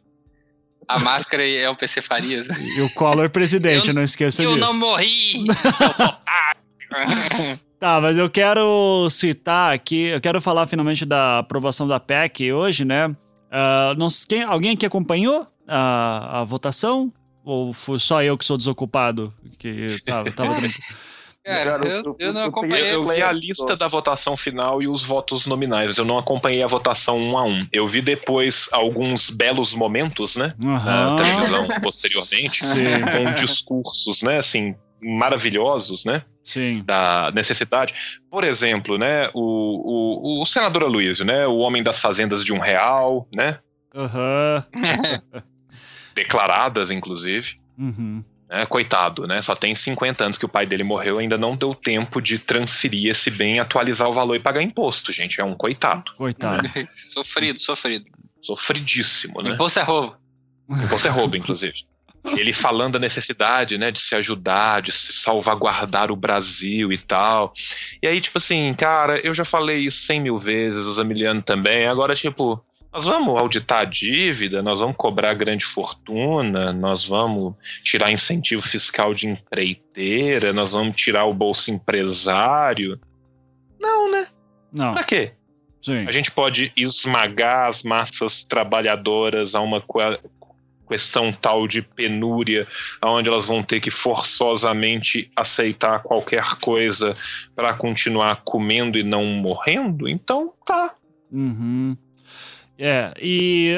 [0.88, 2.50] a máscara é o PC Farias.
[2.50, 4.64] E o Collor presidente, eu, não esqueça eu disso.
[4.64, 5.46] Eu não morri!
[7.80, 12.84] Tá, mas eu quero citar aqui, eu quero falar finalmente da aprovação da PEC hoje,
[12.84, 13.08] né?
[13.08, 17.14] Uh, não, quem, alguém aqui acompanhou a, a votação?
[17.44, 19.32] Ou foi só eu que sou desocupado?
[19.60, 20.56] Que tava, tava.
[21.48, 22.94] Cara, eu, eu, não acompanhei.
[22.94, 25.98] Eu, vi a lista da votação final e os votos nominais.
[25.98, 27.66] Eu não acompanhei a votação um a um.
[27.72, 30.54] Eu vi depois alguns belos momentos, né?
[30.62, 30.74] Uhum.
[30.74, 33.02] Na televisão posteriormente, Sim.
[33.02, 34.38] com discursos, né?
[34.38, 36.22] Assim, maravilhosos, né?
[36.44, 36.84] Sim.
[36.86, 37.94] Da necessidade.
[38.30, 39.30] Por exemplo, né?
[39.34, 41.48] O, o, o senador Aloysio, né?
[41.48, 43.60] O homem das fazendas de um real, né?
[43.96, 45.42] Uhum.
[46.14, 47.58] Declaradas, inclusive.
[47.78, 48.22] Uhum.
[48.50, 49.42] É, coitado, né?
[49.42, 53.12] Só tem 50 anos que o pai dele morreu, ainda não deu tempo de transferir
[53.12, 55.42] esse bem, atualizar o valor e pagar imposto, gente.
[55.42, 56.14] É um coitado.
[56.16, 56.64] Coitado.
[56.64, 56.86] Né?
[56.88, 58.06] sofrido, sofrido.
[58.42, 59.52] Sofridíssimo, né?
[59.52, 60.16] Imposto é roubo.
[60.70, 61.74] Imposto é roubo, inclusive.
[62.36, 67.54] Ele falando da necessidade, né, de se ajudar, de se salvaguardar o Brasil e tal.
[68.02, 71.88] E aí, tipo assim, cara, eu já falei isso cem mil vezes, o Zamiliano também.
[71.88, 72.62] Agora, tipo,
[72.98, 77.54] nós vamos auditar a dívida, nós vamos cobrar grande fortuna, nós vamos
[77.84, 83.00] tirar incentivo fiscal de empreiteira, nós vamos tirar o bolso empresário.
[83.80, 84.26] Não, né?
[84.74, 84.96] Não.
[84.96, 85.34] Pra quê?
[85.80, 86.08] Sim.
[86.08, 89.80] A gente pode esmagar as massas trabalhadoras a uma
[90.90, 92.68] questão tal de penúria,
[93.06, 97.16] onde elas vão ter que forçosamente aceitar qualquer coisa
[97.56, 100.10] para continuar comendo e não morrendo?
[100.10, 100.96] Então, tá.
[101.32, 101.96] Uhum.
[102.80, 103.76] É, e.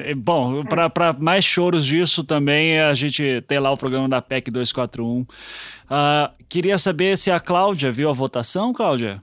[0.00, 4.50] Eh, bom, para mais choros disso também, a gente tem lá o programa da PEC
[4.50, 5.20] 241.
[5.20, 5.26] Uh,
[6.48, 9.22] queria saber se a Cláudia viu a votação, Cláudia?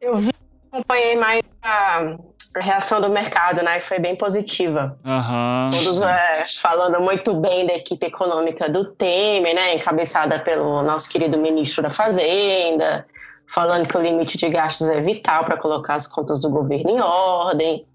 [0.00, 0.30] Eu vi,
[0.70, 2.16] acompanhei mais a,
[2.56, 3.80] a reação do mercado, né?
[3.80, 4.94] Foi bem positiva.
[5.04, 5.70] Uhum.
[5.72, 9.74] Todos é, falando muito bem da equipe econômica do Temer, né?
[9.74, 13.06] Encabeçada pelo nosso querido ministro da Fazenda
[13.48, 17.00] falando que o limite de gastos é vital para colocar as contas do governo em
[17.00, 17.86] ordem.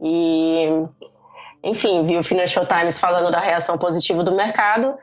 [0.00, 0.68] E,
[1.62, 4.94] enfim, vi o Financial Times falando da reação positiva do mercado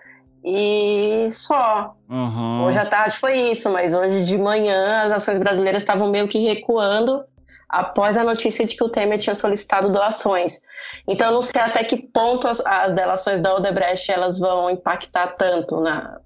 [0.43, 1.95] e só.
[2.09, 2.65] Uhum.
[2.65, 6.39] Hoje à tarde foi isso, mas hoje de manhã as ações brasileiras estavam meio que
[6.39, 7.23] recuando
[7.69, 10.59] após a notícia de que o Temer tinha solicitado doações.
[11.07, 15.35] Então, eu não sei até que ponto as, as delações da Odebrecht elas vão impactar
[15.37, 16.19] tanto na,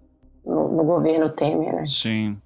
[0.45, 1.85] no, no, governo Temer, né?
[1.85, 2.37] Sim.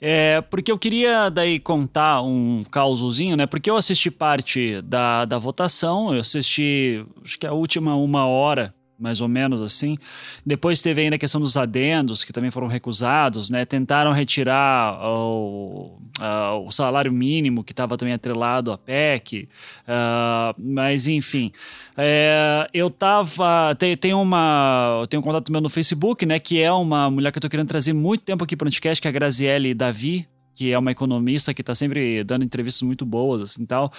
[0.00, 3.46] É, porque eu queria daí contar um causozinho, né?
[3.46, 8.74] Porque eu assisti parte da, da votação, eu assisti, acho que a última uma hora
[9.00, 9.96] mais ou menos assim.
[10.44, 13.64] Depois teve ainda a questão dos adendos, que também foram recusados, né?
[13.64, 19.48] Tentaram retirar o, uh, o salário mínimo, que estava também atrelado à PEC,
[19.84, 21.52] uh, mas enfim.
[21.96, 23.74] É, eu tava.
[23.76, 25.04] Tem, tem uma.
[25.08, 26.38] Tenho um contato meu no Facebook, né?
[26.38, 29.00] Que é uma mulher que eu tô querendo trazer muito tempo aqui para o podcast,
[29.00, 33.04] que é a Graziele Davi, que é uma economista que está sempre dando entrevistas muito
[33.04, 33.92] boas, assim, tal.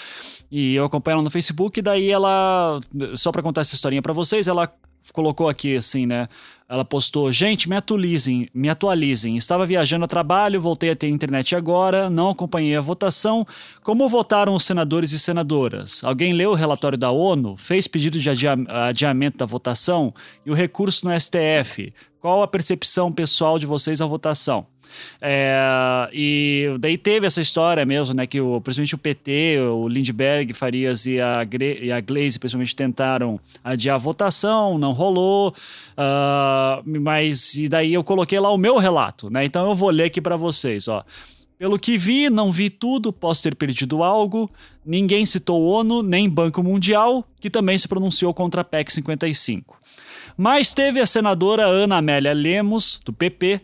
[0.50, 2.80] E eu acompanho ela no Facebook, e daí ela,
[3.16, 4.72] só para contar essa historinha para vocês, ela
[5.14, 6.28] colocou aqui assim, né?
[6.72, 9.36] Ela postou: "Gente, me atualizem, me atualizem.
[9.36, 13.46] Estava viajando a trabalho, voltei a ter internet agora, não acompanhei a votação.
[13.84, 16.02] Como votaram os senadores e senadoras?
[16.02, 17.58] Alguém leu o relatório da ONU?
[17.58, 20.14] Fez pedido de adia adiamento da votação
[20.46, 21.94] e o recurso no STF?
[22.22, 24.66] Qual a percepção pessoal de vocês à votação?"
[25.22, 28.26] É, e daí teve essa história mesmo, né?
[28.28, 31.48] Que o, principalmente o PT, o Lindbergh, Farias e a,
[31.82, 35.54] e a Glaze, principalmente, tentaram adiar a votação, não rolou.
[36.02, 39.46] Uh, mas e daí eu coloquei lá o meu relato, né?
[39.46, 41.04] Então eu vou ler aqui para vocês, ó.
[41.60, 44.50] Pelo que vi, não vi tudo, posso ter perdido algo.
[44.84, 49.78] Ninguém citou ONU, nem Banco Mundial, que também se pronunciou contra a PEC 55.
[50.36, 53.62] Mas teve a senadora Ana Amélia Lemos, do PP,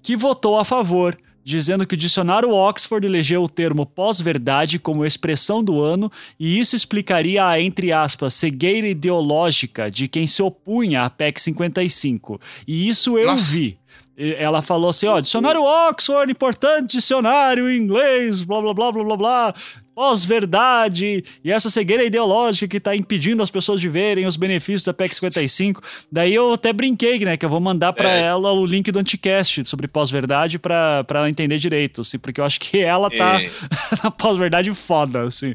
[0.00, 5.62] que votou a favor dizendo que o dicionário Oxford elegeu o termo pós-verdade como expressão
[5.62, 11.10] do ano e isso explicaria a, entre aspas, cegueira ideológica de quem se opunha à
[11.10, 12.40] PEC 55.
[12.66, 13.52] E isso eu Nossa.
[13.52, 13.79] vi.
[14.16, 19.16] Ela falou assim, ó, dicionário Oxford, importante dicionário em inglês, blá blá blá blá blá
[19.16, 19.54] blá,
[19.94, 24.92] pós-verdade, e essa cegueira ideológica que tá impedindo as pessoas de verem os benefícios da
[24.92, 25.82] PEC 55.
[26.12, 28.22] Daí eu até brinquei, né, que eu vou mandar pra É.
[28.22, 32.44] ela o link do Anticast sobre pós-verdade pra, pra ela entender direito, assim, porque eu
[32.44, 33.50] acho que ela tá E-
[34.04, 35.54] na pós-verdade foda, assim.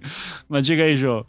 [0.49, 1.25] Mas diga aí, Jô.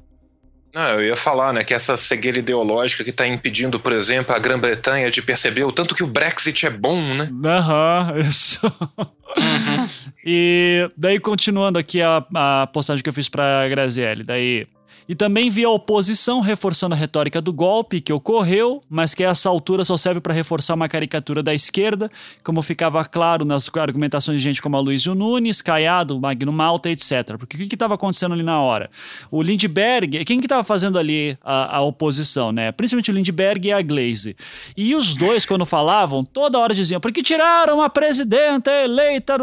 [0.77, 4.39] Não, eu ia falar, né, que essa cegueira ideológica que está impedindo, por exemplo, a
[4.39, 7.31] Grã-Bretanha de perceber o tanto que o Brexit é bom, né?
[7.47, 8.61] Aham, isso.
[8.67, 9.89] Uhum.
[10.23, 14.67] E daí, continuando aqui a, a postagem que eu fiz pra Grazielli, daí.
[15.09, 19.31] E também vi a oposição reforçando a retórica do golpe que ocorreu, mas que a
[19.31, 22.11] essa altura só serve para reforçar uma caricatura da esquerda,
[22.43, 27.37] como ficava claro nas argumentações de gente como a Luísio Nunes, Caiado, Magno Malta, etc.
[27.39, 28.91] Porque o que estava acontecendo ali na hora?
[29.31, 32.73] O Lindbergh, quem que estava fazendo ali a, a oposição, né?
[32.73, 34.37] Principalmente o Lindbergh e a Glaze.
[34.77, 39.37] E os dois, quando falavam, toda hora diziam, porque tiraram a presidenta eleita,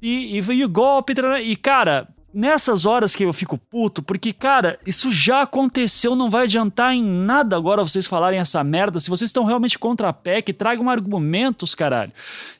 [0.00, 4.78] e, e, e o golpe, e cara, nessas horas que eu fico puto, porque, cara,
[4.86, 9.00] isso já aconteceu, não vai adiantar em nada agora vocês falarem essa merda.
[9.00, 12.12] Se vocês estão realmente contra a PEC, tragam argumentos, caralho.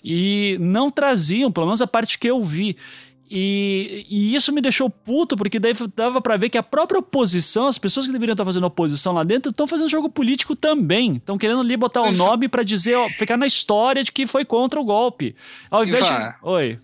[0.05, 2.77] E não traziam, pelo menos a parte que eu vi.
[3.33, 7.69] E, e isso me deixou puto, porque daí dava pra ver que a própria oposição,
[7.69, 11.15] as pessoas que deveriam estar fazendo oposição lá dentro, estão fazendo jogo político também.
[11.19, 14.45] Estão querendo ali botar o nome pra dizer, ó, ficar na história de que foi
[14.45, 15.37] contra o golpe.
[15.71, 16.35] Ao invés de.
[16.43, 16.81] Oi.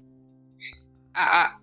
[1.13, 1.57] A-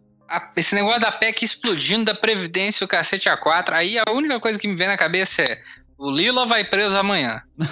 [0.55, 4.67] esse negócio da PEC explodindo, da Previdência, o cacete A4, aí a única coisa que
[4.67, 5.61] me vem na cabeça é
[5.97, 7.41] o Lila vai preso amanhã.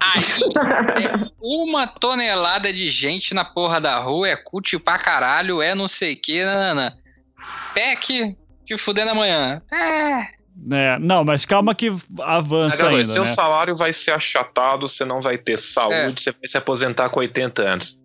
[0.00, 0.22] Aí
[1.04, 5.86] é uma tonelada de gente na porra da rua, é cult pra caralho, é não
[5.86, 6.92] sei o que, nananã.
[7.72, 9.62] PEC te fudendo amanhã.
[9.72, 10.38] É,
[10.72, 13.28] É, não, mas calma que avança Agora, ainda, seu né?
[13.28, 17.62] salário vai ser achatado, você não vai ter saúde, você vai se aposentar com 80
[17.62, 17.98] anos.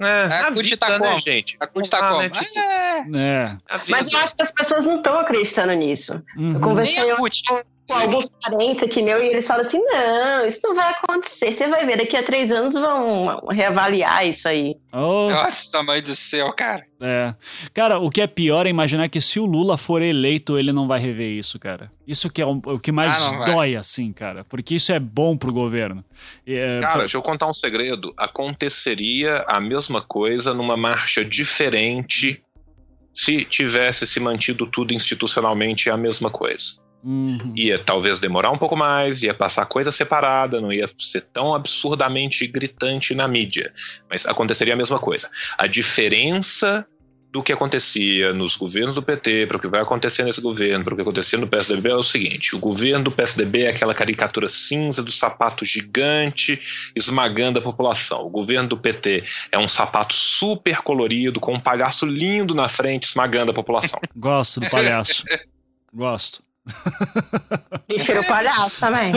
[0.00, 1.20] É, A a CUT tá né, como?
[1.20, 1.56] gente?
[1.60, 2.22] a Não tá dá, como?
[2.22, 3.56] né, tipo, É, É.
[3.88, 6.22] Mas eu acho que as pessoas não estão acreditando nisso.
[6.36, 6.54] Uhum.
[6.54, 7.42] Eu conversei nem a CUT.
[7.90, 11.50] Com alguns parentes aqui meu e eles falam assim: não, isso não vai acontecer.
[11.50, 14.76] Você vai ver, daqui a três anos vão reavaliar isso aí.
[14.92, 16.84] Oh, Nossa, mãe do céu, cara.
[17.00, 17.34] é.
[17.74, 20.86] Cara, o que é pior é imaginar que se o Lula for eleito, ele não
[20.86, 21.90] vai rever isso, cara.
[22.06, 24.44] Isso que é o, o que mais Ah, dói, assim, cara.
[24.44, 26.04] Porque isso é bom pro governo.
[26.46, 28.12] É, Cara, deixa eu contar um segredo.
[28.16, 32.42] Aconteceria a mesma coisa numa marcha diferente
[33.12, 36.74] se tivesse se mantido tudo institucionalmente a mesma coisa.
[37.02, 37.52] Uhum.
[37.56, 42.46] Ia talvez demorar um pouco mais, ia passar coisa separada, não ia ser tão absurdamente
[42.46, 43.72] gritante na mídia.
[44.08, 45.30] Mas aconteceria a mesma coisa.
[45.58, 46.86] A diferença
[47.32, 50.92] do que acontecia nos governos do PT para o que vai acontecer nesse governo, para
[50.92, 54.48] o que acontecia no PSDB é o seguinte: o governo do PSDB é aquela caricatura
[54.48, 56.60] cinza do sapato gigante
[56.94, 58.26] esmagando a população.
[58.26, 59.22] O governo do PT
[59.52, 64.00] é um sapato super colorido com um palhaço lindo na frente esmagando a população.
[64.16, 65.24] Gosto do palhaço.
[65.92, 66.49] Gosto.
[67.86, 69.12] Prefiro o palhaço também.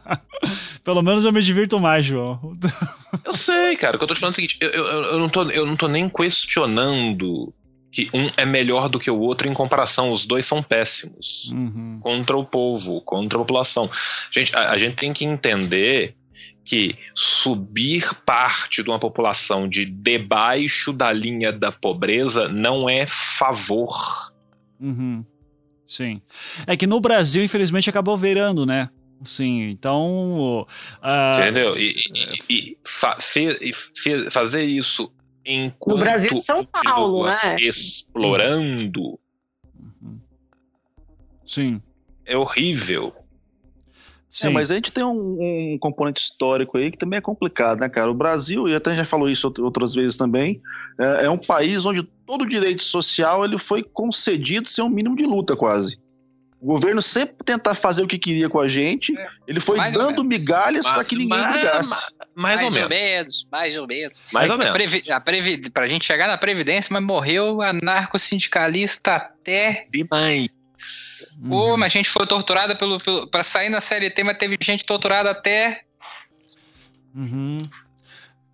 [0.82, 2.56] Pelo menos eu me divirto mais, João.
[3.24, 3.96] Eu sei, cara.
[3.96, 5.66] O que eu tô te falando é o seguinte: eu, eu, eu não, tô, eu
[5.66, 7.52] não tô nem questionando
[7.92, 10.12] que um é melhor do que o outro em comparação.
[10.12, 11.50] Os dois são péssimos.
[11.52, 11.98] Uhum.
[12.00, 13.90] Contra o povo, contra a população.
[14.30, 16.14] Gente, a, a gente tem que entender
[16.64, 24.32] que subir parte de uma população de debaixo da linha da pobreza não é favor.
[24.78, 25.24] Uhum.
[25.90, 26.22] Sim.
[26.68, 28.88] É que no Brasil, infelizmente, acabou virando, né?
[29.24, 30.64] Sim, então.
[31.02, 31.76] ah, Entendeu?
[31.76, 35.12] E, e- e fa- fe- e fe- fazer isso
[35.44, 37.56] enquanto No Brasil de São Paulo, né?
[37.58, 39.18] explorando
[41.44, 41.82] Sim.
[42.24, 43.12] é horrível.
[44.30, 44.46] Sim.
[44.46, 47.88] É, mas a gente tem um, um componente histórico aí que também é complicado, né,
[47.88, 48.08] cara?
[48.08, 50.62] O Brasil, e até já falou isso out- outras vezes também,
[51.00, 55.24] é, é um país onde todo direito social ele foi concedido sem um mínimo de
[55.24, 55.98] luta, quase.
[56.60, 59.96] O governo sempre tentar fazer o que queria com a gente, É, ele foi mais
[59.96, 61.90] ou dando migalhas para que ninguém Mas- brigasse.
[61.90, 62.88] mas- Mais, ou menos.
[62.88, 64.16] menos, mais ou menos.
[64.32, 64.72] Mais ou A menos.
[64.72, 69.86] previ- a previ- pra gente chegar na Previdência, mas morreu anarco-sindicalista até.
[69.90, 70.48] Demais.
[71.42, 71.50] Uhum.
[71.50, 73.26] Pô, mas a gente foi torturada pelo, pelo.
[73.26, 75.82] Pra sair na CLT, mas teve gente torturada até.
[77.14, 77.58] Uhum.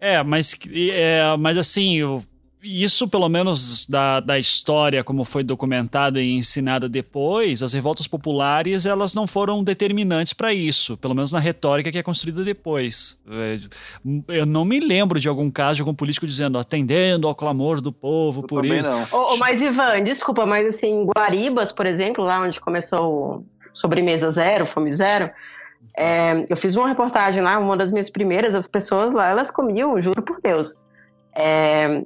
[0.00, 0.56] É, mas,
[0.92, 2.24] é, mas assim, eu-
[2.66, 8.86] isso, pelo menos da, da história, como foi documentada e ensinada depois, as revoltas populares
[8.86, 13.18] elas não foram determinantes para isso, pelo menos na retórica que é construída depois.
[14.28, 17.92] Eu não me lembro de algum caso de algum político dizendo atendendo ao clamor do
[17.92, 18.90] povo Eu por também isso.
[18.90, 19.06] não.
[19.12, 24.92] Ô, mas Ivan, desculpa, mas assim, Guaribas, por exemplo, lá onde começou Sobremesa Zero, Fome
[24.92, 25.30] Zero,
[25.96, 30.00] é, eu fiz uma reportagem lá, uma das minhas primeiras, as pessoas lá, elas comiam,
[30.02, 30.80] juro por Deus,
[31.34, 32.04] é,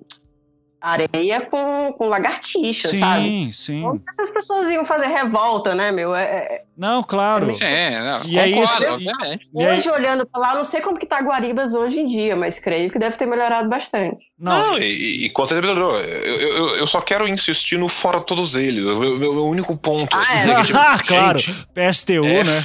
[0.81, 3.24] areia com, com lagartixa, sabe?
[3.24, 3.82] Sim, sim.
[3.82, 6.15] Como que essas pessoas iam fazer revolta, né, meu?
[6.15, 7.52] É, é, Não, claro.
[7.52, 8.65] Sim, não, E é concordo,
[9.02, 9.11] isso-.
[9.55, 12.07] E aí- hoje, olhando pra lá, eu não sei como que tá Guaribas hoje em
[12.07, 14.16] dia, mas creio que deve ter melhorado bastante.
[14.39, 15.98] não, Não, e, e com certeza melhorou.
[16.01, 18.85] Eu, eu, eu só quero insistir no fora todos eles.
[18.86, 20.47] O meu, meu único ponto Ah, é?
[20.47, 20.78] negativo.
[20.81, 21.39] Ah, claro.
[21.39, 22.62] Gente, PSTU, é, né?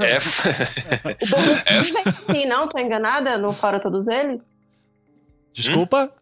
[0.00, 0.18] é,
[1.24, 2.68] O vem assim, não?
[2.68, 3.38] Tô enganada?
[3.38, 4.52] No Fora Todos Eles?
[5.52, 6.12] Desculpa?
[6.14, 6.19] O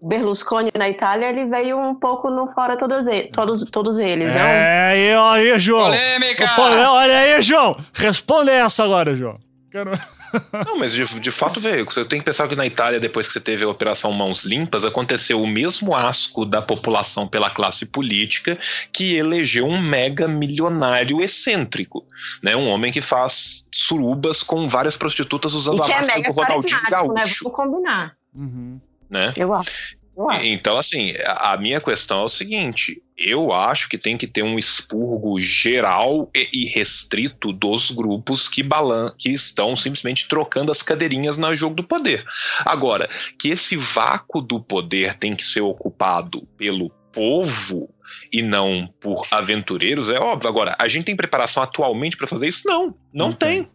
[0.00, 4.40] Berlusconi na Itália, ele veio um pouco no Fora Todos Eles, todos, todos eles, não?
[4.40, 5.84] É, aí, ó, aí, João.
[5.86, 6.48] Polêmica!
[6.58, 7.76] Olha aí, João.
[7.94, 9.38] Responde essa agora, João.
[9.70, 9.90] Quero-
[10.66, 11.84] Não, mas de, de fato veio.
[11.86, 14.84] Você tem que pensar que na Itália, depois que você teve a Operação Mãos Limpas,
[14.84, 18.58] aconteceu o mesmo asco da população pela classe política
[18.92, 22.04] que elegeu um mega milionário excêntrico.
[22.42, 22.54] Né?
[22.54, 26.32] Um homem que faz surubas com várias prostitutas usando E a que é máscara mega
[26.32, 26.90] do Ronaldinho né?
[26.90, 27.44] Gaúcho.
[27.44, 28.12] Vamos combinar.
[28.34, 28.80] Uhum.
[29.08, 29.32] Né?
[29.36, 29.96] Eu acho.
[30.16, 30.44] Eu acho.
[30.46, 34.58] Então, assim, a minha questão é o seguinte: eu acho que tem que ter um
[34.58, 41.54] expurgo geral e restrito dos grupos que, balan que estão simplesmente trocando as cadeirinhas no
[41.54, 42.24] jogo do poder.
[42.64, 43.08] Agora,
[43.38, 47.88] que esse vácuo do poder tem que ser ocupado pelo povo
[48.32, 50.48] e não por aventureiros, é óbvio.
[50.48, 52.62] Agora, a gente tem preparação atualmente para fazer isso?
[52.66, 53.68] Não, não, tem.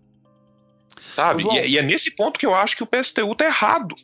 [1.15, 1.43] Sabe?
[1.43, 3.95] E, é- e é nesse ponto que eu acho que o PSTU tá errado.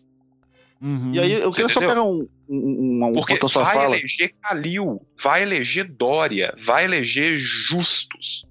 [0.81, 1.11] Uhum.
[1.13, 3.97] E aí eu queria só pegar um, um, um, Porque vai fala.
[3.97, 8.45] eleger Calil, vai eleger Dória, vai eleger Justus.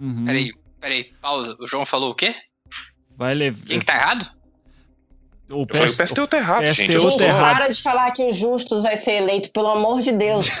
[0.00, 0.24] Uhum.
[0.24, 1.56] Peraí, peraí, pausa.
[1.60, 2.34] O João falou o quê?
[3.16, 3.64] Vai levar.
[3.66, 4.35] Quem que tá errado?
[5.48, 5.96] O Eu falei, o PS...
[6.02, 6.92] PSTU tá errado, PSTU gente.
[6.94, 7.56] Eu tá Gente, errado.
[7.56, 10.48] para de falar que o Justus vai ser eleito, pelo amor de Deus.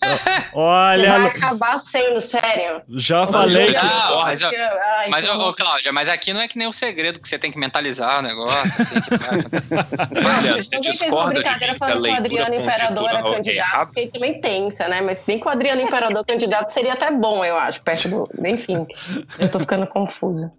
[0.00, 2.82] Vai Olha, acabar sendo, sério.
[2.88, 3.84] já falei que.
[3.84, 4.50] Não, mas, ó,
[4.98, 7.28] Ai, mas que ô, ô, Cláudia, mas aqui não é que nem o segredo que
[7.28, 8.56] você tem que mentalizar o negócio.
[8.58, 9.38] Assim, que vai-
[10.38, 13.22] Olha, Não, você ninguém fez uma brincadeira mim falando que o Adriano Imperador era é
[13.34, 15.00] candidato, ele também pensa, né?
[15.00, 18.30] Mas se bem que o Adriano Imperador candidato seria até bom, eu acho, perto do.
[18.46, 18.86] Enfim,
[19.38, 20.52] eu tô ficando confusa.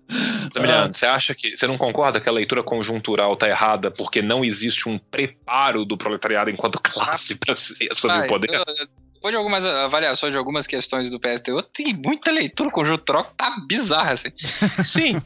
[0.53, 1.57] Zamiliano, você acha que.
[1.57, 5.97] Você não concorda que a leitura conjuntural tá errada porque não existe um preparo do
[5.97, 7.89] proletariado enquanto classe para assumir
[8.23, 8.49] o poder?
[8.53, 8.65] eu-
[9.13, 13.55] Depois de algumas avaliações de algumas questões do PSTU, tem muita leitura conjuntural que tá
[13.67, 14.29] bizarra, assim.
[14.85, 15.21] Sim.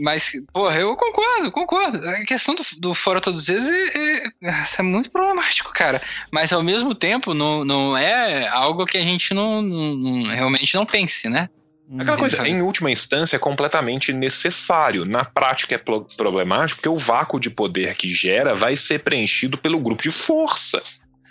[0.00, 1.98] Mas, porra, eu concordo, concordo.
[2.08, 6.00] A questão do, do Fora Todos Eles é, é- é muito problemático, cara.
[6.30, 10.74] Mas ao mesmo tempo, não, não é algo que a gente não, não- não- realmente
[10.76, 11.50] não pense, né?
[11.98, 15.04] Aquela coisa, em última instância, é completamente necessário.
[15.06, 19.56] Na prática é pro- problemático porque o vácuo de poder que gera vai ser preenchido
[19.56, 20.82] pelo grupo de força.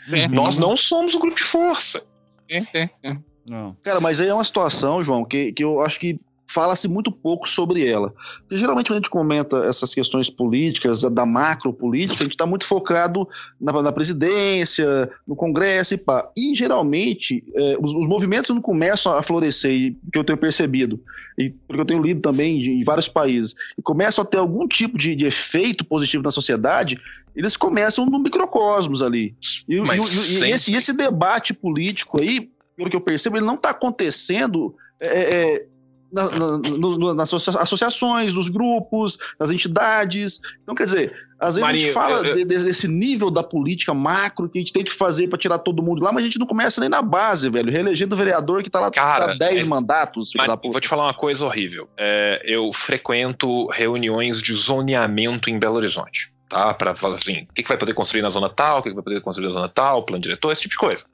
[0.07, 0.27] Uhum.
[0.29, 2.03] Nós não somos o grupo de força.
[2.49, 3.23] Sim, sim, sim.
[3.45, 3.77] Não.
[3.83, 7.47] Cara, mas aí é uma situação, João, que, que eu acho que fala-se muito pouco
[7.47, 8.13] sobre ela.
[8.39, 12.45] Porque geralmente quando a gente comenta essas questões políticas, da, macro política, a gente está
[12.45, 13.27] muito focado
[13.59, 16.29] na, na presidência, no Congresso e pá.
[16.37, 20.99] E geralmente eh, os, os movimentos não começam a florescer, que eu tenho percebido,
[21.37, 24.67] e porque eu tenho lido também de- em vários países, e começam a ter algum
[24.67, 26.97] tipo de, de efeito positivo na sociedade,
[27.35, 29.35] eles começam no microcosmos ali.
[29.67, 33.55] E, Mas e- e- esse, esse debate político aí, pelo que eu percebo, ele não
[33.55, 35.67] está acontecendo é, é,
[36.11, 40.39] na- na- no- nas associa- associações, nos grupos, nas entidades.
[40.63, 43.29] Então, quer dizer, às vezes a Marinho, gente fala eu- eu- de- de- desse nível
[43.29, 46.23] da política macro que a gente tem que fazer para tirar todo mundo lá, mas
[46.23, 47.71] a gente não começa nem na base, velho.
[47.71, 51.13] Reelegendo o vereador que tá lá há 10 é- mandatos, Mas vou te falar uma
[51.13, 51.89] coisa horrível.
[51.97, 56.31] É, eu frequento reuniões de zoneamento em Belo Horizonte.
[56.49, 56.73] Tá?
[56.73, 58.95] Pra falar assim, o que, que vai poder construir na zona tal, o que, que
[58.95, 61.05] vai poder construir na zona tal, plano diretor, esse tipo de coisa.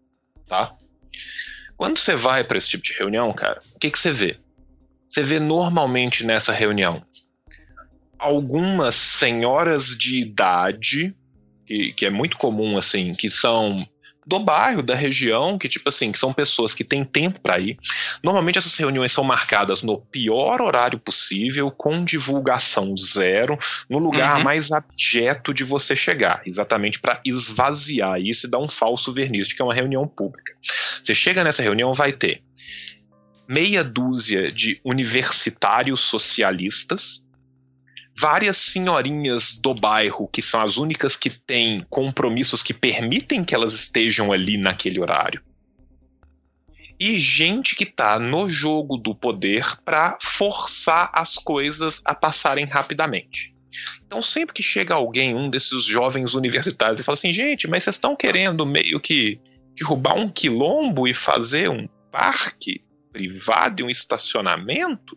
[0.48, 0.72] Tá?
[1.76, 4.38] Quando você vai para esse tipo de reunião, cara, o que, que você vê?
[5.14, 7.03] Você vê normalmente nessa reunião
[8.18, 11.15] algumas senhoras de idade,
[11.68, 13.88] que, que é muito comum, assim, que são
[14.26, 17.77] do bairro, da região, que tipo assim, que são pessoas que têm tempo para ir.
[18.23, 23.56] Normalmente essas reuniões são marcadas no pior horário possível, com divulgação zero,
[23.88, 24.44] no lugar Uhum.
[24.44, 29.56] mais abjeto de você chegar, exatamente para esvaziar isso e dar um falso verniz de
[29.56, 30.56] que é uma reunião pública.
[31.03, 32.41] Você chega nessa reunião, vai ter
[33.48, 37.24] meia dúzia de universitários socialistas,
[38.18, 43.74] várias senhorinhas do bairro, que são as únicas que têm compromissos que permitem que elas
[43.74, 45.41] estejam ali naquele horário.
[46.99, 53.53] E gente que tá no jogo do poder para forçar as coisas a passarem rapidamente.
[54.06, 57.95] Então, sempre que chega alguém, um desses jovens universitários, e fala assim: gente, mas vocês
[57.95, 59.41] estão querendo meio que
[59.76, 62.84] derrubar um quilombo e fazer um parque
[63.14, 65.15] privado e um estacionamento?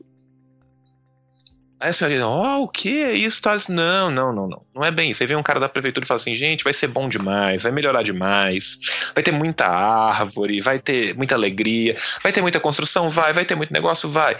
[1.78, 3.42] Aí a senhora ó, oh, o que é isso?
[3.68, 4.66] Não, não, não, não.
[4.74, 5.22] Não é bem isso.
[5.22, 7.72] Aí vem um cara da prefeitura e fala assim, gente, vai ser bom demais, vai
[7.72, 8.78] melhorar demais,
[9.14, 13.54] vai ter muita árvore, vai ter muita alegria, vai ter muita construção, vai, vai ter
[13.54, 14.38] muito negócio, vai.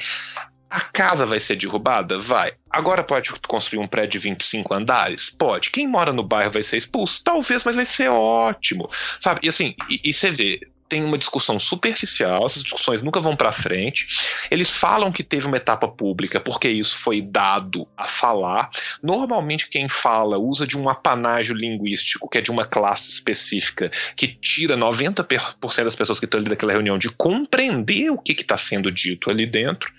[0.71, 2.19] A casa vai ser derrubada?
[2.19, 2.53] Vai.
[2.71, 5.31] Agora pode construir um prédio de 25 andares?
[5.31, 5.71] Pode.
[5.71, 7.23] Quem mora no bairro vai ser expulso?
[7.23, 8.89] Talvez, mas vai ser ótimo.
[9.21, 9.41] Sabe?
[9.45, 13.53] E assim, e, e você vê, tem uma discussão superficial, essas discussões nunca vão para
[13.53, 14.07] frente.
[14.51, 18.71] Eles falam que teve uma etapa pública porque isso foi dado a falar.
[19.03, 24.29] Normalmente quem fala usa de um apanágio linguístico, que é de uma classe específica, que
[24.29, 28.91] tira 90% das pessoas que estão ali naquela reunião de compreender o que está sendo
[28.91, 29.93] dito ali dentro.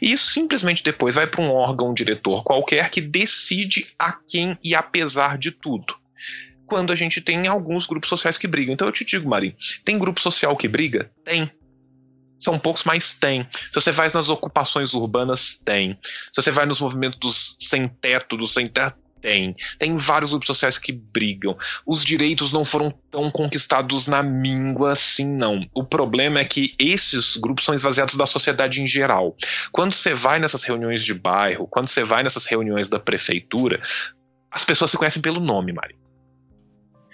[0.00, 4.74] E isso simplesmente depois vai para um órgão diretor qualquer que decide a quem e
[4.74, 5.96] apesar de tudo
[6.68, 8.74] quando a gente tem alguns grupos sociais que brigam.
[8.74, 11.10] Então eu te digo, Mari, tem grupo social que briga?
[11.24, 11.50] Tem.
[12.38, 13.48] São poucos, mas tem.
[13.52, 15.98] Se você vai nas ocupações urbanas, tem.
[16.02, 19.56] Se você vai nos movimentos dos sem teto, dos sem teto, tem.
[19.78, 21.56] Tem vários grupos sociais que brigam.
[21.84, 25.66] Os direitos não foram tão conquistados na míngua assim, não.
[25.74, 29.36] O problema é que esses grupos são esvaziados da sociedade em geral.
[29.72, 33.80] Quando você vai nessas reuniões de bairro, quando você vai nessas reuniões da prefeitura,
[34.50, 35.96] as pessoas se conhecem pelo nome, Mari.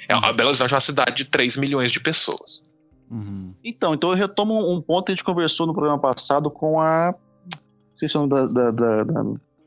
[0.09, 2.63] É, a Belo Horizonte é uma cidade de 3 milhões de pessoas.
[3.11, 3.55] Uhum.
[3.63, 7.15] Então, então eu retomo um ponto que a gente conversou no programa passado com a.
[7.15, 8.71] Não sei se é o nome da.
[8.71, 9.21] da, da,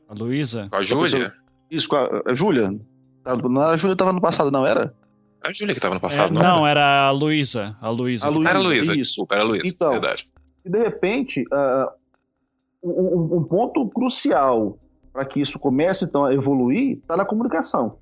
[0.08, 0.68] A Luísa?
[0.70, 1.32] Com a Júlia?
[1.70, 2.78] Isso, com a, a Júlia.
[3.22, 4.94] Tá, não a Júlia estava no passado, não era?
[5.42, 6.80] A Júlia que estava no passado, é, não, não era?
[6.80, 7.76] era a Luísa.
[7.80, 8.26] A Luísa.
[8.26, 8.50] A Luísa.
[8.50, 9.26] Era a Luísa, isso.
[9.30, 9.66] era a Luísa.
[9.66, 10.28] Então, verdade.
[10.64, 11.90] E de repente, uh,
[12.82, 14.78] um, um ponto crucial
[15.12, 17.98] para que isso comece então a evoluir está na comunicação.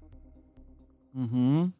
[1.14, 1.72] Uhum.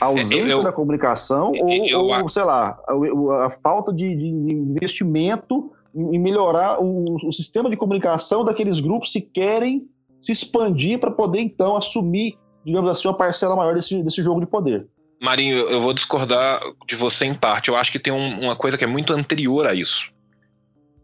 [0.00, 4.14] A ausência eu, da comunicação eu, ou, eu, ou, sei lá, a, a falta de,
[4.14, 9.88] de, investimento em melhorar o, o, sistema de comunicação daqueles grupos que querem
[10.18, 14.46] se expandir para poder, então, assumir, digamos assim, uma parcela maior desse, desse jogo de
[14.46, 14.86] poder.
[15.20, 17.68] Marinho, eu vou discordar de você em parte.
[17.68, 20.12] Eu acho que tem um, uma coisa que é muito anterior a isso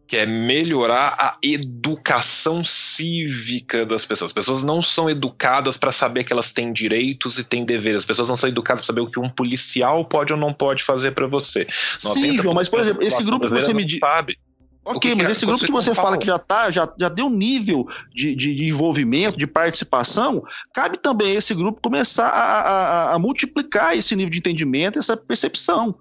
[0.06, 4.31] que é melhorar a educação cívica das pessoas.
[4.31, 8.01] As pessoas não são educadas para saber que elas têm direitos e têm deveres.
[8.01, 10.82] As pessoas não são educadas para saber o que um policial pode ou não pode
[10.82, 11.66] fazer para você.
[11.98, 13.98] Sim, João, mas por exemplo, esse grupo que você me diz.
[13.98, 14.39] Sabe.
[14.85, 15.32] Ok, que mas que é?
[15.32, 18.68] esse grupo que você fala que já tá, já, já deu nível de, de, de,
[18.68, 20.44] envolvimento, de participação,
[20.74, 25.94] cabe também esse grupo começar a, a, a multiplicar esse nível de entendimento, essa percepção.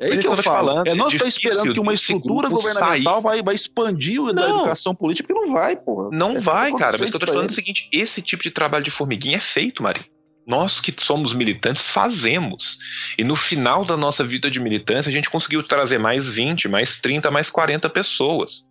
[0.00, 0.68] É aí que eu, falo.
[0.68, 4.42] Falando, é nós é esperando que uma estrutura governamental vai, vai expandir não.
[4.42, 6.10] a educação política, porque não vai, porra.
[6.12, 6.96] Não é vai, cara.
[6.98, 9.36] Mas que eu tô te falando é o seguinte: esse tipo de trabalho de formiguinha
[9.36, 10.04] é feito, Mari.
[10.46, 12.78] Nós que somos militantes fazemos.
[13.18, 16.98] E no final da nossa vida de militância, a gente conseguiu trazer mais 20, mais
[16.98, 18.64] 30, mais 40 pessoas.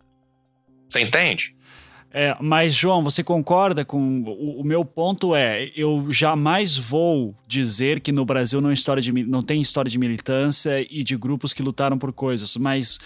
[0.90, 1.54] Você entende?
[2.12, 4.20] É, mas, João, você concorda com.
[4.20, 9.12] O, o, meu ponto é: eu jamais vou dizer que no Brasil não, história de,
[9.24, 12.98] não tem história de militância e de grupos que lutaram por coisas, mas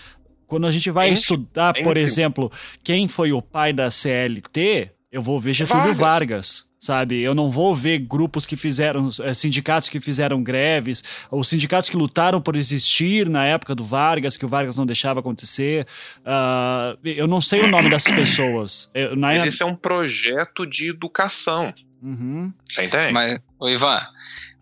[0.46, 2.50] quando a gente vai estudar, por exemplo,
[2.84, 5.98] quem foi o pai da CLT, eu vou ver Getúlio Vargas.
[5.98, 7.22] Vargas sabe?
[7.22, 11.97] Eu não vou ver grupos que fizeram, é, sindicatos que fizeram greves, ou sindicatos que
[11.97, 15.86] lutaram por existir na época do Vargas, que o Vargas não deixava acontecer.
[16.18, 18.90] Uh, eu não sei o nome dessas pessoas.
[18.93, 21.72] Eu, na Mas esse é um projeto de educação.
[22.02, 22.52] Uhum.
[22.68, 23.12] Você entende?
[23.12, 24.01] Mas, ô Ivan,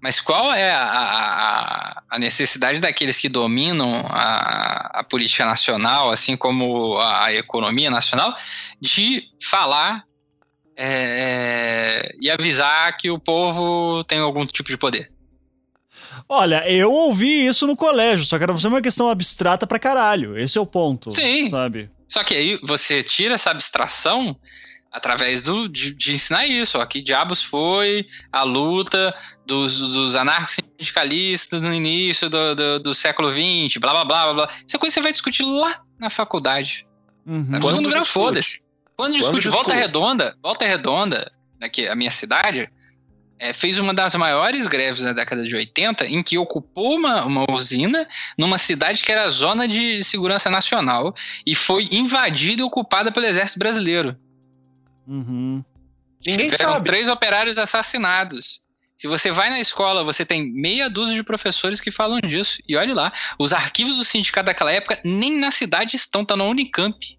[0.02, 6.36] mas qual é a, a, a, necessidade daqueles que dominam a, a política nacional, assim
[6.36, 8.36] como a, a economia nacional,
[8.78, 10.04] de falar
[10.82, 15.12] é, e avisar que o povo tem algum tipo de poder.
[16.26, 20.38] Olha, eu ouvi isso no colégio, só que era uma questão abstrata pra caralho.
[20.38, 21.12] Esse é o ponto.
[21.12, 21.48] Sim.
[21.50, 21.90] Sabe?
[22.08, 24.34] Só que aí você tira essa abstração
[24.90, 26.78] através do, de, de ensinar isso.
[26.78, 33.30] Ó, que diabos foi a luta dos, dos anarco-sindicalistas no início do, do, do, século
[33.30, 34.50] XX, blá blá blá blá.
[34.66, 36.86] Isso é coisa que você vai discutir lá na faculdade.
[37.26, 37.60] Uhum.
[37.60, 38.62] Todo mundo grava foda-se.
[39.00, 42.70] Quando discute Volta Redonda, Volta Redonda, aqui, a minha cidade,
[43.38, 47.44] é, fez uma das maiores greves na década de 80, em que ocupou uma, uma
[47.50, 48.06] usina
[48.36, 51.14] numa cidade que era zona de segurança nacional
[51.46, 54.14] e foi invadida e ocupada pelo exército brasileiro.
[55.06, 55.64] Uhum.
[56.26, 56.84] Ninguém Tiveram sabe.
[56.84, 58.62] três operários assassinados.
[58.98, 62.58] Se você vai na escola, você tem meia dúzia de professores que falam disso.
[62.68, 66.44] E olhe lá, os arquivos do sindicato daquela época nem na cidade estão, tá na
[66.44, 67.18] Unicamp.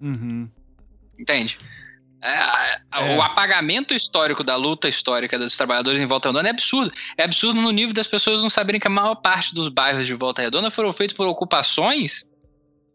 [0.00, 0.48] Uhum.
[1.20, 1.58] Entende?
[2.22, 3.16] É, É.
[3.16, 6.92] O apagamento histórico da luta histórica dos trabalhadores em Volta Redonda é absurdo.
[7.16, 10.14] É absurdo no nível das pessoas não saberem que a maior parte dos bairros de
[10.14, 12.26] Volta Redonda foram feitos por ocupações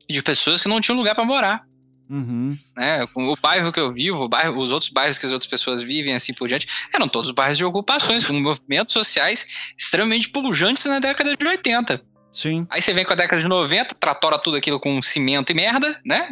[0.10, 1.66] de pessoas que não tinham lugar para morar.
[2.08, 2.56] Uhum.
[2.78, 3.04] Né?
[3.16, 6.14] O bairro que eu vivo, o bairro, os outros bairros que as outras pessoas vivem,
[6.14, 11.36] assim por diante, eram todos bairros de ocupações, com movimentos sociais extremamente pujantes na década
[11.36, 12.06] de 80.
[12.36, 12.68] Sim.
[12.70, 15.98] Aí você vem com a década de 90, tratora tudo aquilo com cimento e merda,
[16.06, 16.28] né?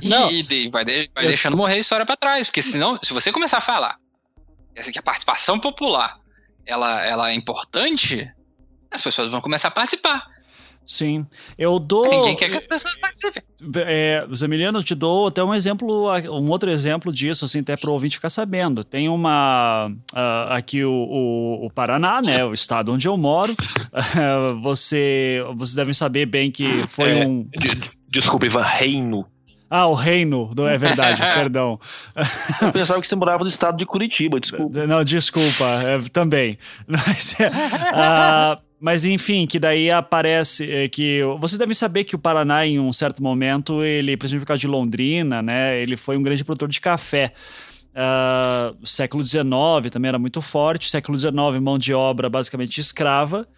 [0.00, 0.30] E, Não.
[0.30, 2.46] e de- vai, de- vai Eu- deixando morrer a história pra trás.
[2.46, 3.98] Porque senão, se você começar a falar
[4.74, 6.18] essa que a participação popular
[6.64, 8.28] ela, ela é importante,
[8.90, 10.26] as pessoas vão começar a participar.
[10.86, 11.26] Sim.
[11.58, 12.08] Eu dou.
[12.08, 13.42] Ninguém quer que as pessoas participem.
[13.78, 17.90] É, Zemiliano, eu te dou até um exemplo, um outro exemplo disso, assim, até para
[17.90, 18.84] o ouvinte ficar sabendo.
[18.84, 19.90] Tem uma.
[20.14, 22.44] ah, aqui o, o, o Paraná, né?
[22.44, 23.52] O estado onde eu moro.
[24.62, 27.26] você, vocês devem saber bem que foi É.
[27.26, 27.42] um.
[27.58, 29.26] De- desculpa, Ivan, reino.
[29.68, 31.80] Ah, o reino, não é verdade, perdão.
[32.62, 34.86] Eu pensava que você morava no estado de Curitiba, desculpa.
[34.86, 36.56] Não, desculpa, é, também.
[36.86, 37.36] Mas,
[37.92, 42.78] ah, mas enfim, que daí aparece é, que vocês devem saber que o Paraná, em
[42.78, 46.68] um certo momento, ele, principalmente por causa de Londrina, né, ele foi um grande produtor
[46.68, 47.32] de café.
[47.98, 49.50] Ah, século XIX
[49.90, 50.90] também era muito forte.
[50.90, 53.48] Século XIX, mão de obra basicamente escrava.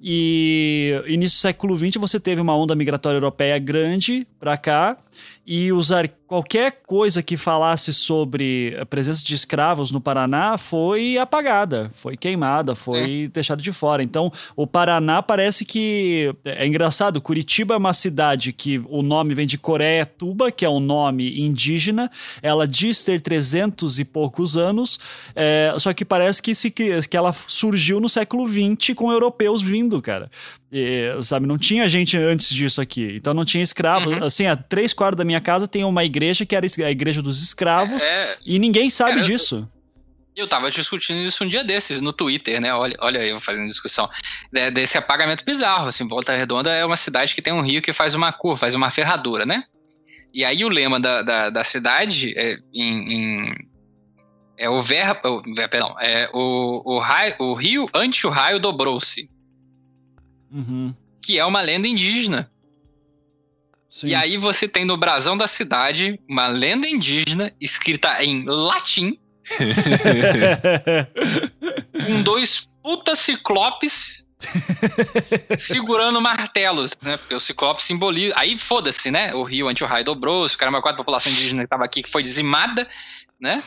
[0.00, 4.96] E início do século XX você teve uma onda migratória europeia grande para cá
[5.44, 11.90] e usar qualquer coisa que falasse sobre a presença de escravos no Paraná foi apagada,
[11.96, 14.00] foi queimada, foi deixada de fora.
[14.00, 17.20] Então, o Paraná parece que é engraçado.
[17.20, 22.08] Curitiba é uma cidade que o nome vem de Coreia-Tuba, que é um nome indígena.
[22.40, 25.00] Ela diz ter 300 e poucos anos,
[25.34, 30.00] é, só que parece que, se, que, ela surgiu no século XX com europeus vindo,
[30.00, 30.30] cara.
[30.72, 33.16] E, sabe, não tinha gente antes disso aqui.
[33.16, 34.10] Então não tinha escravo.
[34.10, 34.24] Uhum.
[34.24, 37.42] Assim, a três quartos da minha casa tem uma igreja que era a igreja dos
[37.42, 39.68] escravos É, e ninguém sabe Cara, eu- disso.
[40.36, 42.72] eu tava discutindo isso um dia desses no Twitter, né?
[42.74, 44.08] Olha, olha aí, eu fazendo discussão.
[44.52, 45.88] De- desse apagamento bizarro.
[45.88, 48.74] Assim, Volta Redonda é uma cidade que tem um rio que faz uma curva, faz
[48.74, 49.64] uma ferradura, né?
[50.32, 53.54] E aí o lema da, da, da cidade é, em, em-
[54.56, 58.60] é o ver, o- ver- perdão, é o, o, raio, o rio ante o raio
[58.60, 59.28] dobrou-se,
[60.52, 60.94] Uhum.
[61.22, 62.50] que é uma lenda indígena.
[63.90, 64.08] Sim.
[64.08, 69.18] E aí você tem no brasão da cidade uma lenda indígena escrita em latim
[72.06, 74.24] com dois puta ciclopes
[75.58, 77.16] segurando martelos, né?
[77.16, 78.34] Porque o ciclope simboliza.
[78.36, 79.34] Aí foda-se, né?
[79.34, 82.02] O rio ante o raio dobrou-se, o cara, uma quadra população indígena que tava aqui
[82.02, 82.88] que foi dizimada,
[83.40, 83.62] né?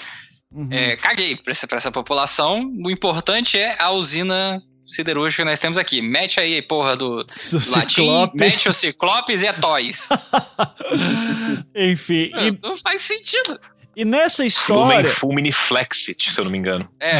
[0.52, 0.70] Uhum.
[0.72, 2.72] É, caguei pra essa, pra essa população.
[2.84, 4.64] O importante é a usina
[4.94, 6.02] siderúrgica que nós temos aqui.
[6.02, 8.38] Mete aí, porra, do O latim, Ciclope.
[8.40, 10.08] mete o ciclopes e é toys.
[11.76, 13.60] Enfim, e, Não faz sentido.
[13.96, 15.04] E nessa história.
[15.10, 16.88] Fulmini Flexit, se eu não me engano.
[17.00, 17.20] É,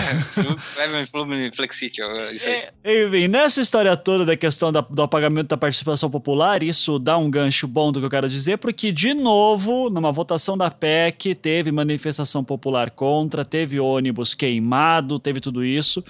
[0.84, 2.00] Evan Flumen Flexit,
[2.34, 2.68] isso aí.
[2.84, 7.18] É, Enfim, nessa história toda da questão da- do apagamento da participação popular, isso dá
[7.18, 11.36] um gancho bom do que eu quero dizer, porque, de novo, numa votação da PEC,
[11.36, 16.04] teve manifestação popular contra, teve ônibus queimado, teve tudo isso.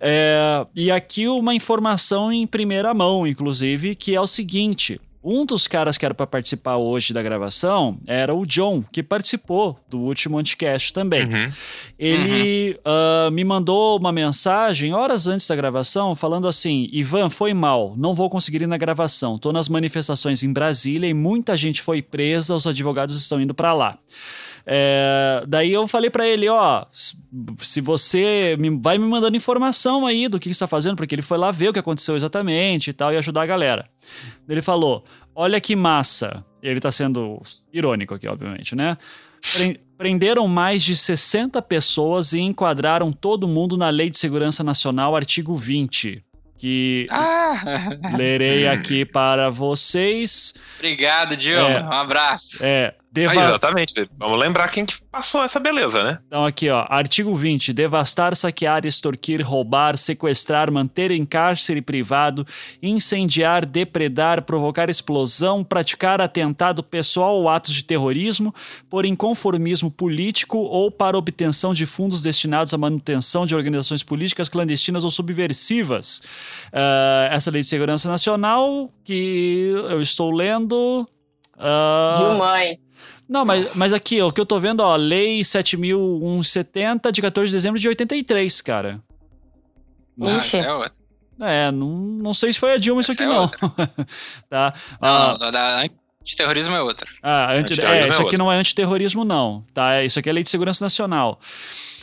[0.00, 5.00] É, e aqui uma informação em primeira mão, inclusive, que é o seguinte.
[5.22, 9.78] Um dos caras que era para participar hoje da gravação era o John, que participou
[9.88, 11.26] do último Anticast também.
[11.26, 11.52] Uhum.
[11.98, 17.94] Ele ah, me mandou uma mensagem horas antes da gravação falando assim: Ivan, foi mal,
[17.98, 19.38] não vou conseguir ir na gravação.
[19.38, 23.74] Tô nas manifestações em Brasília e muita gente foi presa, os advogados estão indo para
[23.74, 23.98] lá.
[24.72, 30.28] É, daí eu falei para ele, ó, se você me- vai me mandando informação aí
[30.28, 33.12] do que está fazendo, porque ele foi lá ver o que aconteceu exatamente e tal
[33.12, 33.84] e ajudar a galera.
[34.48, 36.44] Ele falou, olha que massa.
[36.62, 37.42] Ele tá sendo
[37.72, 38.96] irônico aqui, obviamente, né?
[39.56, 45.16] Pre- Prenderam mais de 60 pessoas e enquadraram todo mundo na Lei de Segurança Nacional,
[45.16, 46.22] artigo 20,
[46.58, 50.54] que Ah, lerei aqui para vocês.
[50.76, 51.68] obrigado, Dilma.
[51.70, 51.82] É.
[51.82, 52.58] Um abraço.
[52.62, 54.08] É, Ah, deva- exatamente.
[54.16, 56.18] Vamos lembrar quem que passou essa beleza, né?
[56.28, 57.72] Então, aqui, ó, artigo 20.
[57.72, 62.46] Devastar, saquear, extorquir, roubar, sequestrar, manter em cárcere privado,
[62.80, 68.54] incendiar, depredar, provocar explosão, praticar atentado pessoal ou atos de terrorismo,
[68.88, 75.02] por inconformismo político ou para obtenção de fundos destinados à manutenção de organizações políticas clandestinas
[75.02, 76.22] ou subversivas.
[76.72, 81.08] Ah, essa Lei de Segurança Nacional, que eu estou lendo.
[81.58, 82.78] ah, Gilmãe.
[83.30, 87.56] Não, mas, mas aqui, o que eu tô vendo, ó, Lei 7.170 de 14 de
[87.56, 89.00] dezembro de 83, cara.
[90.20, 90.56] Ah, Ixi.
[90.56, 90.92] é outra.
[91.40, 93.48] É, não, não sei se foi a Dilma isso Essa aqui, é não.
[94.50, 94.74] tá?
[95.00, 95.84] Ah, Não, a da
[96.20, 97.08] antiterrorismo é outra.
[97.22, 98.38] Ah, anti, é, é isso aqui outro.
[98.38, 99.64] não é antiterrorismo, não.
[99.72, 100.02] Tá?
[100.02, 101.38] Isso aqui é Lei de Segurança Nacional.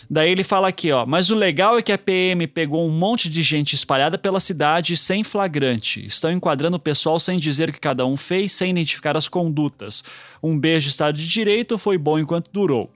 [0.10, 1.06] Daí ele fala aqui, ó.
[1.06, 4.96] Mas o legal é que a PM pegou um monte de gente espalhada pela cidade
[4.96, 6.06] sem flagrante.
[6.06, 10.04] Estão enquadrando o pessoal sem dizer o que cada um fez, sem identificar as condutas.
[10.42, 12.90] Um beijo Estado de Direito foi bom enquanto durou.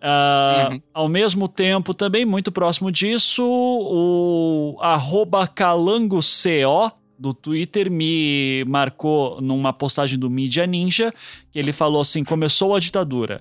[0.00, 0.80] Ah, Uhum.
[0.94, 6.22] Ao mesmo tempo, também muito próximo disso, o arroba calangoco
[7.18, 11.12] do Twitter me marcou numa postagem do Mídia Ninja,
[11.50, 13.40] que ele falou assim: começou a ditadura.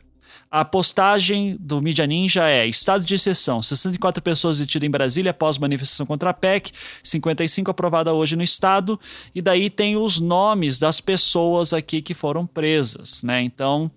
[0.57, 5.57] A postagem do Mídia Ninja é estado de exceção, 64 pessoas detidas em Brasília após
[5.57, 6.72] manifestação contra a PEC,
[7.03, 8.98] 55 aprovada hoje no estado,
[9.36, 13.41] e daí tem os nomes das pessoas aqui que foram presas, né?
[13.41, 13.91] Então,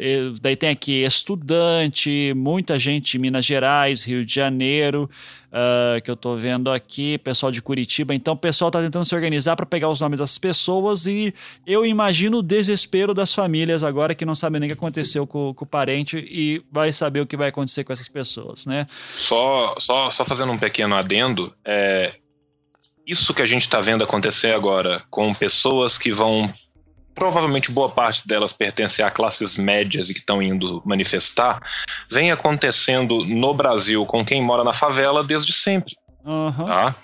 [0.00, 5.10] e- daí tem aqui estudante, muita gente de Minas Gerais, Rio de Janeiro,
[5.52, 8.14] ah, que eu tô vendo aqui, pessoal de Curitiba.
[8.14, 11.34] Então, o pessoal tá tentando se organizar para pegar os nomes das pessoas e
[11.66, 15.54] eu imagino o desespero das famílias agora que não sabem nem o que aconteceu com,
[15.54, 18.86] com o parente e vai saber o que vai acontecer com essas pessoas, né?
[18.90, 22.14] Só, só, só fazendo um pequeno adendo, é,
[23.08, 26.52] isso que a gente está vendo acontecer agora com pessoas que vão.
[27.18, 31.60] Provavelmente boa parte delas pertencer a classes médias e que estão indo manifestar,
[32.10, 35.96] vem acontecendo no Brasil com quem mora na favela desde sempre.
[36.24, 36.66] Aham.
[36.66, 36.94] Tá?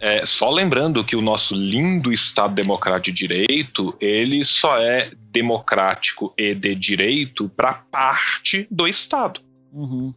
[0.00, 6.34] É, só lembrando que o nosso lindo Estado Democrático de Direito, ele só é democrático
[6.36, 9.40] e de direito para parte do Estado.
[9.72, 10.12] Uhum.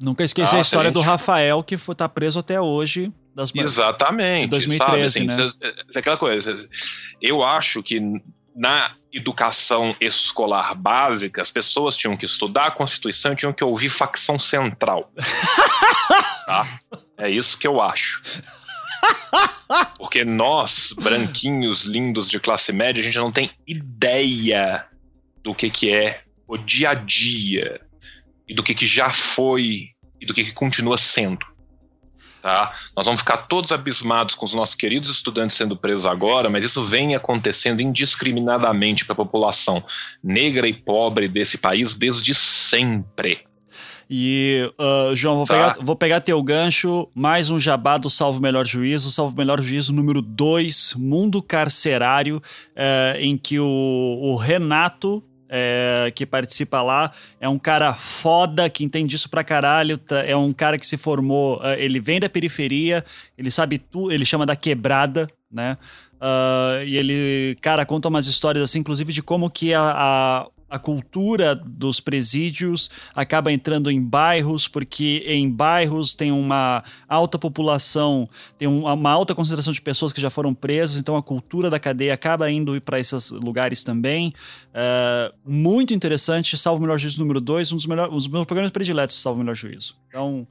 [0.00, 3.12] Nunca esqueci a história se a do gente- Rafael, que foi, tá preso até hoje.
[3.34, 4.42] Das Exatamente.
[4.44, 5.26] De 2013, sabe?
[5.26, 5.34] né?
[5.34, 6.56] cês- cês- aquela coisa.
[7.20, 8.00] Eu acho que
[8.56, 13.90] na educação escolar básica, as pessoas tinham que estudar a Constituição e tinham que ouvir
[13.90, 15.12] facção central.
[16.46, 16.66] tá?
[17.18, 18.42] É isso que eu acho.
[19.98, 24.86] Porque nós, branquinhos lindos de classe média, a gente não tem ideia
[25.42, 27.80] do que, que é o dia a dia
[28.48, 31.44] e do que, que já foi e do que, que continua sendo.
[32.46, 32.72] Tá?
[32.96, 36.80] Nós vamos ficar todos abismados com os nossos queridos estudantes sendo presos agora, mas isso
[36.80, 39.82] vem acontecendo indiscriminadamente para a população
[40.22, 43.40] negra e pobre desse país desde sempre.
[44.08, 45.54] E, ah, João, vou Tá.
[45.54, 49.92] pegar, vou pegar teu gancho, mais um jabá do Salvo Melhor Juízo, Salvo Melhor Juízo
[49.92, 52.40] número 2, Mundo Carcerário,
[52.76, 53.66] eh, em que o,
[54.22, 59.96] o Renato, eh, que participa lá, é um cara foda, que entende isso pra caralho,
[59.98, 63.04] tá- é um cara que se formou, eh, ele vem da periferia,
[63.36, 65.76] ele sabe tudo, ele chama da quebrada, né?
[66.20, 70.78] Ah, e ele, cara, conta umas histórias assim, inclusive de como que a, a, a
[70.78, 78.28] cultura dos presídios acaba entrando em bairros, porque em bairros tem uma alta população,
[78.58, 81.78] tem um- uma alta concentração de pessoas que já foram presas, então a cultura da
[81.78, 84.32] cadeia acaba indo para esses lugares também.
[84.74, 88.44] É, muito interessante, Salvo o Melhor Juízo número 2, um dos, melhor, um dos meus
[88.44, 89.96] programas prediletos, Salvo o Melhor Juízo.
[90.08, 90.46] Então,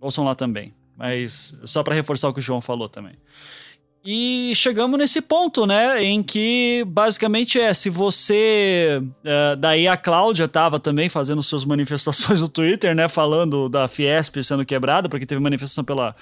[0.00, 0.74] ouçam lá também.
[0.96, 3.14] Mas só para reforçar o que o João falou também.
[4.04, 6.02] E chegamos nesse ponto, né?
[6.02, 9.02] Em que basicamente é: se você.
[9.24, 13.08] é, daí a Cláudia tava também fazendo suas manifestações no Twitter, né?
[13.08, 16.16] Falando da Fiesp sendo quebrada, porque teve manifestação pela,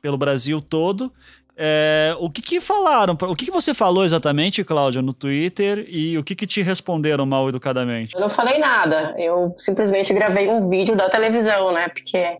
[0.00, 1.12] pelo Brasil todo.
[1.56, 3.16] É, o que que falaram?
[3.20, 5.84] O que que você falou exatamente, Cláudia, no Twitter?
[5.88, 8.14] E o que que te responderam mal educadamente?
[8.14, 9.14] Eu não falei nada.
[9.18, 11.88] Eu simplesmente gravei um vídeo da televisão, né?
[11.88, 12.36] Porque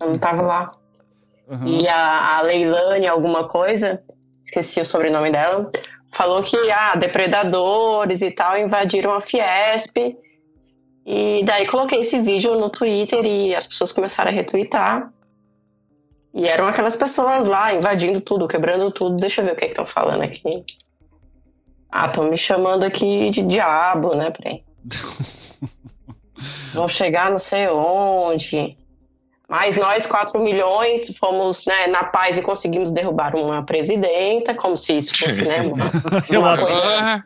[0.00, 0.72] eu não tava lá.
[1.48, 1.66] Uhum.
[1.66, 4.02] E a, a Leilane, alguma coisa,
[4.40, 5.70] esqueci o sobrenome dela,
[6.10, 10.16] falou que ah, depredadores e tal invadiram a Fiesp.
[11.06, 15.12] E daí coloquei esse vídeo no Twitter e as pessoas começaram a retweetar.
[16.32, 19.16] E eram aquelas pessoas lá invadindo tudo, quebrando tudo.
[19.16, 20.64] Deixa eu ver o que estão falando aqui.
[21.90, 24.30] Ah, estão me chamando aqui de diabo, né?
[24.30, 24.64] Peraí.
[26.74, 28.76] Vão chegar não sei onde.
[29.48, 34.96] Mas nós, 4 milhões, fomos né, na paz e conseguimos derrubar uma presidenta, como se
[34.96, 35.60] isso fosse, né?
[35.68, 35.84] Uma,
[36.30, 37.24] Eu uma coisa.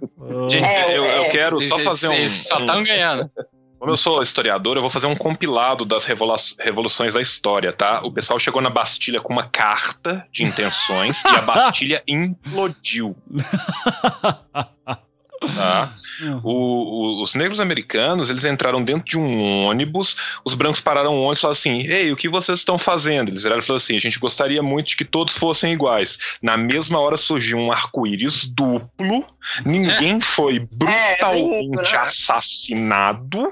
[0.48, 1.28] Gente, É, eu, eu é.
[1.30, 2.26] quero só fazer um.
[2.26, 3.30] Só estão ganhando.
[3.78, 8.00] Como eu sou historiador, eu vou fazer um compilado das revolu- revoluções da história, tá?
[8.02, 13.14] O pessoal chegou na Bastilha com uma carta de intenções e a Bastilha implodiu.
[15.40, 15.94] Tá?
[16.42, 21.22] O, o, os negros americanos, eles entraram dentro de um ônibus, os brancos pararam o
[21.22, 23.28] ônibus e falaram assim, ei, o que vocês estão fazendo?
[23.28, 26.18] Eles viraram e falaram assim, a gente gostaria muito de que todos fossem iguais.
[26.42, 29.24] Na mesma hora surgiu um arco-íris duplo,
[29.64, 33.50] ninguém foi brutalmente assassinado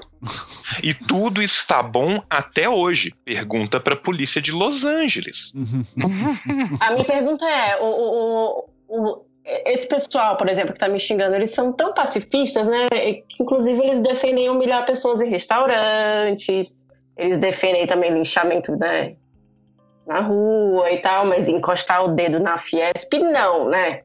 [0.83, 3.13] e tudo está bom até hoje.
[3.23, 5.53] Pergunta para a polícia de Los Angeles.
[6.81, 9.26] a minha pergunta é, o, o, o
[9.65, 12.87] esse pessoal, por exemplo, que tá me xingando, eles são tão pacifistas, né?
[12.89, 16.81] Que inclusive eles defendem humilhar pessoas em restaurantes,
[17.15, 19.15] eles defendem também linchamento, né?
[20.05, 24.01] Na rua e tal, mas encostar o dedo na Fiesp, não, né?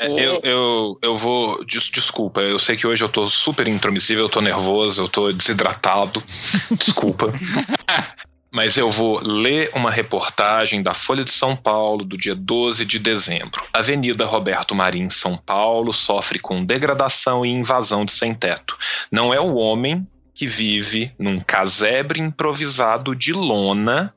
[0.00, 1.64] É, eu, eu, eu vou.
[1.64, 5.30] Des, desculpa, eu sei que hoje eu tô super intromissível, eu tô nervoso, eu tô
[5.32, 6.22] desidratado.
[6.78, 7.32] Desculpa.
[8.52, 12.98] mas eu vou ler uma reportagem da Folha de São Paulo do dia 12 de
[12.98, 13.64] dezembro.
[13.72, 18.76] Avenida Roberto Marim, São Paulo, sofre com degradação e invasão de sem-teto.
[19.10, 24.14] Não é o homem que vive num casebre improvisado de lona.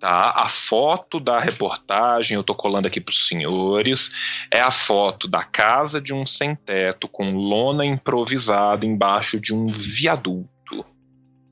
[0.00, 0.32] Tá?
[0.34, 5.44] A foto da reportagem, eu estou colando aqui para os senhores, é a foto da
[5.44, 10.51] casa de um sem-teto com lona improvisada embaixo de um viaduto.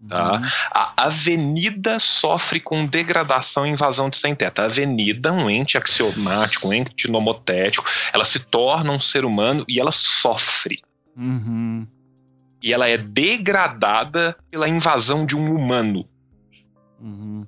[0.09, 0.33] Tá?
[0.33, 0.49] Uhum.
[0.71, 4.63] A avenida sofre com degradação e invasão de sem-teto.
[4.63, 9.79] A avenida, um ente axiomático, um ente nomotético, ela se torna um ser humano e
[9.79, 10.81] ela sofre.
[11.17, 11.87] Uhum.
[12.63, 16.09] E ela é degradada pela invasão de um humano.
[16.99, 17.47] Uhum.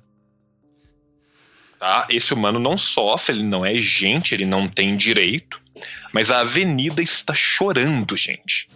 [1.79, 2.07] Tá?
[2.09, 5.59] Esse humano não sofre, ele não é gente, ele não tem direito,
[6.13, 8.69] mas a avenida está chorando, gente.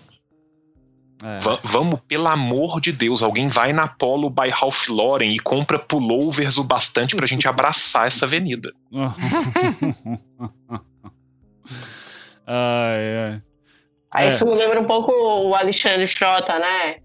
[1.23, 1.39] É.
[1.63, 6.59] vamos, pelo amor de Deus, alguém vai na Polo by Ralph Lauren e compra pullovers
[6.59, 8.71] o bastante pra gente abraçar essa avenida.
[12.45, 13.41] ai, ai.
[14.13, 14.27] Aí é.
[14.27, 16.97] isso me lembra um pouco o Alexandre Frota, né?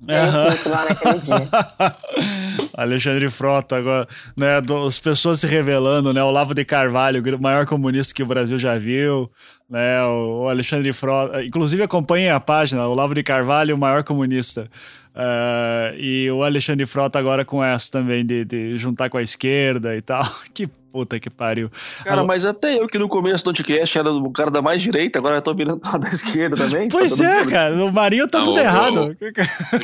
[0.00, 0.70] Uhum.
[0.70, 1.36] lá naquele dia.
[2.74, 4.06] Alexandre Frota agora,
[4.36, 8.56] né, as pessoas se revelando, né, Olavo de Carvalho, o maior comunista que o Brasil
[8.56, 9.28] já viu,
[9.68, 14.68] né, o Alexandre Frota, inclusive acompanhem a página, Olavo de Carvalho, o maior comunista,
[15.14, 19.94] uh, e o Alexandre Frota agora com essa também, de, de juntar com a esquerda
[19.96, 20.24] e tal,
[20.54, 21.70] que Puta que pariu.
[22.02, 25.18] Cara, mas até eu que no começo do podcast era o cara da mais direita,
[25.18, 26.88] agora eu tô virando da esquerda também.
[26.98, 27.74] Pois tá é, cara.
[27.74, 29.16] O Marinho tá Não, tudo errado.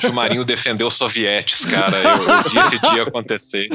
[0.09, 1.97] o Marinho defendeu os sovietes, cara.
[1.97, 3.68] Eu, eu vi esse dia acontecer.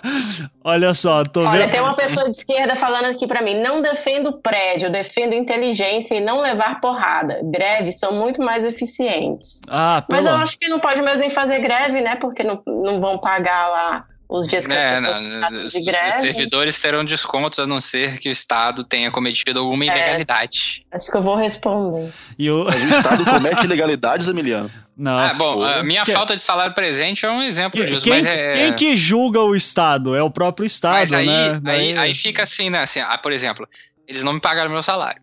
[0.62, 1.70] Olha só, tô Olha, vendo.
[1.70, 6.20] tem uma pessoa de esquerda falando aqui para mim: não defendo prédio, defendo inteligência e
[6.20, 7.40] não levar porrada.
[7.44, 9.60] Greves são muito mais eficientes.
[9.68, 10.22] Ah, pelo...
[10.22, 12.16] Mas eu acho que não pode mais nem fazer greve, né?
[12.16, 16.08] Porque não, não vão pagar lá os dias que é, as pessoas não, de greve.
[16.08, 20.86] Os servidores terão descontos a não ser que o Estado tenha cometido alguma é, ilegalidade.
[20.92, 22.12] Acho que eu vou responder.
[22.38, 22.64] E o...
[22.64, 24.70] Mas o Estado comete ilegalidades, Emiliano?
[24.96, 25.18] Não.
[25.18, 26.12] Ah, bom, a minha que...
[26.12, 28.04] falta de salário presente é um exemplo que, disso.
[28.04, 28.52] Quem, mas é...
[28.54, 30.14] quem que julga o Estado?
[30.14, 31.60] É o próprio Estado, mas aí, né?
[31.64, 32.82] Aí, aí fica assim, né?
[32.82, 33.66] Assim, ah, por exemplo,
[34.06, 35.20] eles não me pagaram meu salário.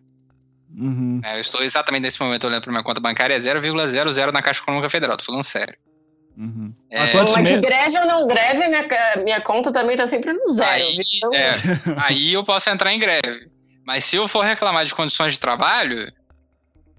[0.76, 1.20] Uhum.
[1.24, 4.60] É, eu estou exatamente nesse momento olhando para minha conta bancária, é 0,00 na Caixa
[4.60, 5.74] Econômica Federal, tô falando sério.
[6.38, 6.72] Uhum.
[6.88, 8.86] É, mas de greve ou não greve, minha,
[9.24, 10.70] minha conta também tá sempre no zero.
[10.70, 11.34] Aí, então...
[11.34, 11.50] é,
[11.98, 13.50] aí eu posso entrar em greve.
[13.84, 16.06] Mas se eu for reclamar de condições de trabalho,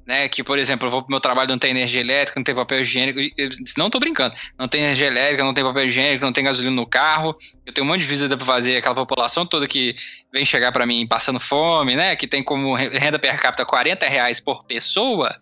[0.05, 2.53] né, que, por exemplo, eu vou pro meu trabalho não tem energia elétrica, não tem
[2.53, 6.33] papel higiênico, eu, não tô brincando, não tem energia elétrica, não tem papel higiênico, não
[6.33, 9.67] tem gasolina no carro, eu tenho um monte de visita para fazer, aquela população toda
[9.67, 9.95] que
[10.33, 14.39] vem chegar para mim passando fome, né, que tem como renda per capita 40 reais
[14.39, 15.39] por pessoa,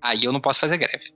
[0.00, 1.15] aí eu não posso fazer greve.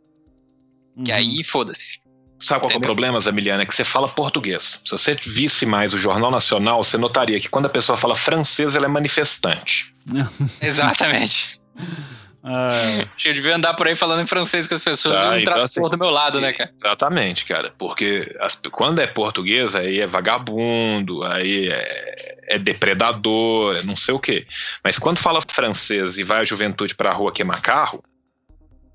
[1.01, 1.05] Uhum.
[1.05, 1.98] Que aí, foda-se.
[2.40, 3.62] Sabe qual é o problema, Zamiliana?
[3.62, 4.81] É que você fala português.
[4.85, 8.74] Se você visse mais o Jornal Nacional, você notaria que quando a pessoa fala francês,
[8.74, 9.93] ela é manifestante.
[10.60, 11.60] Exatamente.
[12.43, 13.05] Ah.
[13.22, 15.82] Eu devia andar por aí falando em francês com as pessoas tá, e então, assim,
[15.82, 16.72] do meu lado, né, cara?
[16.82, 17.74] Exatamente, cara.
[17.78, 24.14] Porque as, quando é português, aí é vagabundo, aí é, é depredador, é não sei
[24.14, 24.47] o quê.
[24.82, 28.02] Mas quando fala francês e vai a juventude pra rua queimar carro,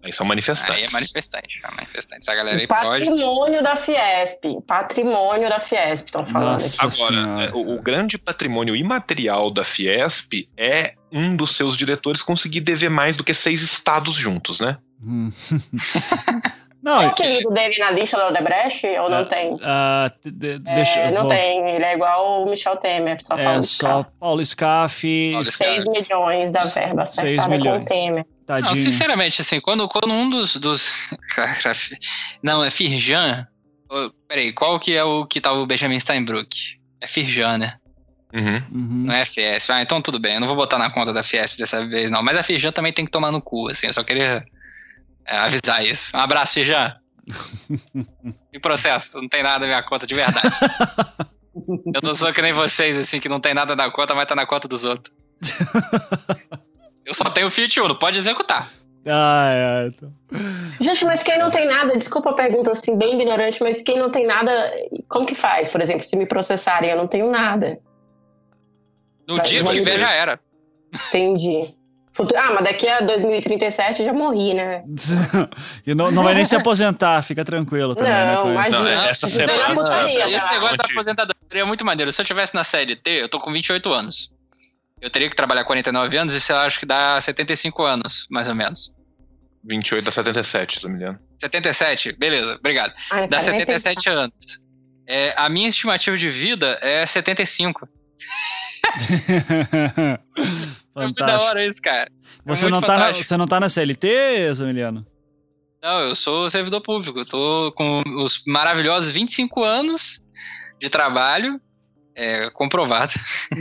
[0.06, 0.84] Aí são manifestantes.
[0.84, 2.30] Aí é manifestante, é manifestante.
[2.30, 3.64] A galera aí patrimônio pode...
[3.64, 4.46] da Fiesp.
[4.68, 7.04] Patrimônio da Fiesp, estão falando Nossa aqui.
[7.04, 12.90] Agora, o, o, grande patrimônio imaterial da Fiesp é um dos seus diretores conseguir dever
[12.90, 14.78] mais do que seis estados juntos, né?
[15.04, 15.32] Hum.
[16.86, 19.56] Não, tem o apelido dele na lista do Odebrecht ou não uh, tem?
[19.56, 21.32] Uh, de, de, deixa, é, não vou...
[21.32, 25.02] tem, ele é igual o Michel Temer, só é, Paulo só Paulo Scaff.
[25.44, 27.80] 6 milhões da verba acertada milhões.
[27.80, 28.26] com Temer.
[28.46, 28.76] Tadinho.
[28.76, 30.56] Não, sinceramente, assim, quando, quando um dos.
[30.58, 30.92] dos...
[32.44, 33.48] não, é Firjan.
[34.28, 36.80] Peraí, qual que é o que tá o Benjamin Steinbrück?
[37.02, 37.78] É Firjan, né?
[38.36, 38.56] Uhum.
[38.72, 39.04] Uhum.
[39.06, 39.70] Não é Fiesp.
[39.72, 40.34] Ah, então tudo bem.
[40.34, 42.22] Eu não vou botar na conta da Fiesp dessa vez, não.
[42.22, 43.88] Mas a Fijan também tem que tomar no cu, assim.
[43.88, 44.46] Eu só queria
[45.26, 46.16] é, avisar isso.
[46.16, 46.94] Um abraço, Fijan.
[48.52, 49.12] e processo.
[49.16, 50.48] Não tem nada na minha conta, de verdade.
[51.56, 54.36] Eu não sou que nem vocês, assim, que não tem nada na conta, mas tá
[54.36, 55.16] na conta dos outros.
[57.06, 58.70] Eu só tenho Fiat Uno, pode executar.
[59.06, 60.12] Ai, ai, então.
[60.82, 64.10] Gente, mas quem não tem nada, desculpa a pergunta assim, bem ignorante, mas quem não
[64.10, 64.52] tem nada,
[65.08, 65.70] como que faz?
[65.70, 67.78] Por exemplo, se me processarem, eu não tenho nada.
[69.28, 70.00] No Vai, dia que tiver, ver.
[70.00, 70.40] já era.
[71.10, 71.76] Entendi.
[72.14, 74.84] Futu- Ah, mas daqui a 2037 eu já morri, né?
[75.86, 78.34] e não, não vai nem se aposentar, fica tranquilo também, né?
[78.36, 78.52] Não, isso.
[78.54, 78.80] imagina.
[78.80, 82.12] Não, é- essa é semana- putaria, Esse negócio da aposentadoria é muito maneiro.
[82.14, 84.32] Se eu tivesse na CLT, eu tô com 28 anos.
[85.02, 88.56] Eu teria que trabalhar 49 anos, isso eu acho que dá 75 anos, mais ou
[88.56, 88.94] menos.
[89.64, 91.20] 28 a 77, se não me engano.
[91.42, 92.94] 77, beleza, obrigado.
[93.12, 94.62] Ai, Dá cara, nem 77 anos.
[95.08, 97.88] É, a minha estimativa de vida é 75.
[98.86, 100.20] É
[100.96, 101.44] muito da Fantástico.
[101.44, 102.10] hora isso, cara.
[102.46, 103.24] Você, É não tá na, fantástico.
[103.28, 105.06] você não tá na CLT, Zamiliano?
[105.84, 107.20] Não, eu sou servidor público.
[107.20, 110.24] Eu tô com os maravilhosos 25 anos
[110.80, 111.60] de trabalho,
[112.16, 113.14] é, comprovado.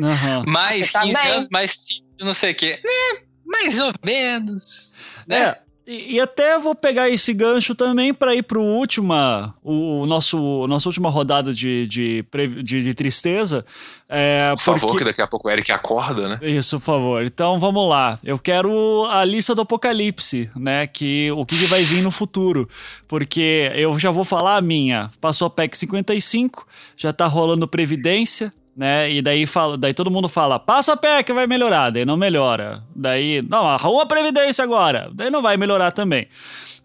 [0.03, 0.45] Aham.
[0.49, 1.31] Mais tá 15 bem.
[1.33, 2.81] anos, mais 5, não sei o quê.
[2.85, 4.95] É, mais ou menos.
[5.27, 5.39] Né?
[5.39, 10.07] É, e, e até vou pegar esse gancho também para ir pro última, o, o
[10.07, 12.25] nosso nossa última rodada de, de,
[12.63, 13.65] de, de tristeza.
[14.09, 16.39] É, Por favor, porque- que daqui a pouco o Eric acorda, né?
[16.43, 17.25] Isso, por favor.
[17.25, 18.19] Então vamos lá.
[18.23, 20.87] Eu quero a lista do apocalipse, né?
[20.87, 22.69] Que o que, que vai vir no futuro.
[23.09, 25.11] Porque eu já vou falar a minha.
[25.21, 26.67] Passou a PEC 55,
[26.97, 29.11] já tá rolando previdência, né?
[29.11, 31.91] E daí fala, daí todo mundo fala: "Passa a PEC, vai melhorar".
[31.91, 32.83] Daí não melhora.
[32.95, 35.11] Daí, não, arruma a previdência agora.
[35.13, 36.27] Daí não vai melhorar também.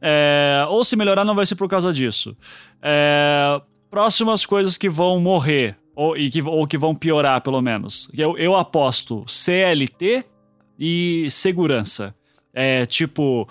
[0.02, 2.36] É, ou se melhorar não vai ser por causa disso.
[2.82, 8.10] É, próximas coisas que vão morrer ou, e que, ou que vão piorar, pelo menos.
[8.18, 10.24] Eu, eu aposto CLT
[10.80, 12.16] e segurança.
[12.53, 13.48] É tipo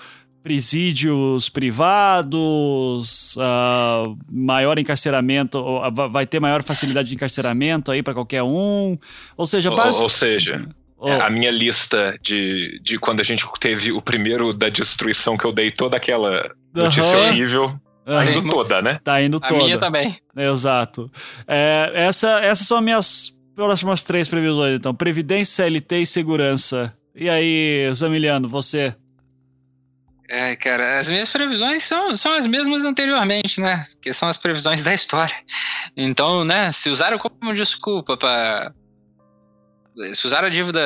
[0.48, 8.42] presídios privados, ah, maior encarceramento, ah, vai ter maior facilidade de encarceramento aí para qualquer
[8.42, 8.96] um.
[9.36, 10.66] Ou seja, Ou, basi- ou seja,
[10.96, 15.44] ou- a minha lista de, de quando a gente teve o primeiro da destruição que
[15.44, 17.28] eu dei toda aquela notícia Aham.
[17.28, 17.74] horrível,
[18.06, 18.98] tá indo toda, né?
[19.04, 19.64] tá indo A toda.
[19.64, 20.16] minha também.
[20.34, 21.10] Exato.
[21.46, 24.94] É, essa, essas são as minhas próximas três previsões, então.
[24.94, 26.94] Previdência, CLT e segurança.
[27.14, 28.94] E aí, Zamiliano, você?
[30.30, 33.86] É, cara, as minhas previsões são, são as mesmas anteriormente, né?
[34.00, 35.34] Que são as previsões da história.
[35.96, 38.72] Então, né, se usaram como desculpa para
[40.14, 40.80] se usaram a dívida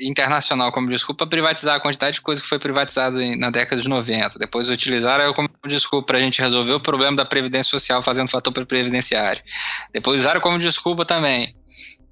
[0.00, 4.38] internacional como desculpa privatizar a quantidade de coisa que foi privatizada na década de 90.
[4.38, 8.52] Depois utilizaram como desculpa para a gente resolver o problema da previdência social fazendo fator
[8.64, 9.42] previdenciário.
[9.92, 11.54] Depois usaram como desculpa também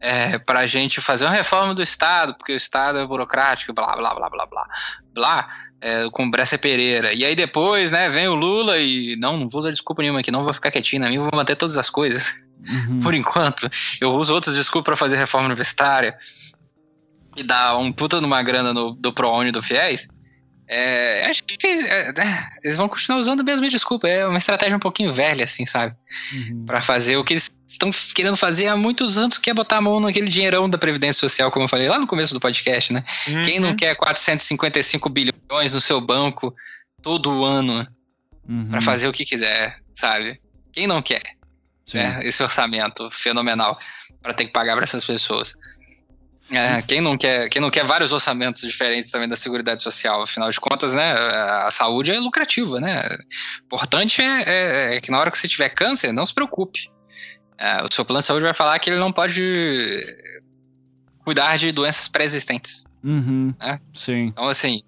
[0.00, 3.96] é, para a gente fazer uma reforma do Estado, porque o Estado é burocrático, blá,
[3.96, 4.66] blá, blá, blá, blá,
[5.14, 5.48] blá,
[5.84, 7.12] é, com Bressa Pereira.
[7.12, 10.30] E aí depois, né, vem o Lula e, não, não vou usar desculpa nenhuma aqui,
[10.30, 12.34] não vou ficar quietinho na minha, vou manter todas as coisas.
[12.66, 13.00] Uhum.
[13.00, 13.68] Por enquanto,
[14.00, 16.16] eu uso outras desculpas para fazer reforma universitária
[17.36, 20.08] e dar um puta numa grana no, do ProUni do FIES.
[20.66, 22.14] É, acho que é, é,
[22.62, 24.08] eles vão continuar usando a mesma desculpa.
[24.08, 25.94] É uma estratégia um pouquinho velha, assim, sabe?
[26.32, 26.64] Uhum.
[26.64, 29.80] Pra fazer o que eles estão querendo fazer há muitos anos, que é botar a
[29.80, 33.04] mão naquele dinheirão da Previdência Social, como eu falei lá no começo do podcast, né?
[33.44, 33.66] Quem Uhum.
[33.68, 36.54] não quer 455 bilhões no seu banco
[37.02, 37.86] todo ano
[38.48, 38.68] Uhum.
[38.70, 40.40] pra fazer o que quiser, sabe?
[40.72, 41.22] Quem não quer?
[41.92, 43.78] Né, esse orçamento fenomenal
[44.22, 45.54] para ter que pagar para essas pessoas.
[46.50, 50.50] É, quem, não quer, quem não quer vários orçamentos diferentes também da Seguridade Social, afinal
[50.50, 53.02] de contas, né, a saúde é lucrativa, né?
[53.64, 56.90] Importante é, é- é que na hora que você tiver câncer, não se preocupe.
[57.58, 59.40] É, o seu plano de saúde vai falar que ele não pode
[61.24, 62.84] cuidar de doenças pré-existentes.
[63.02, 63.54] Uhum.
[63.60, 63.78] É?
[63.94, 64.26] Sim.
[64.26, 64.80] Então, assim,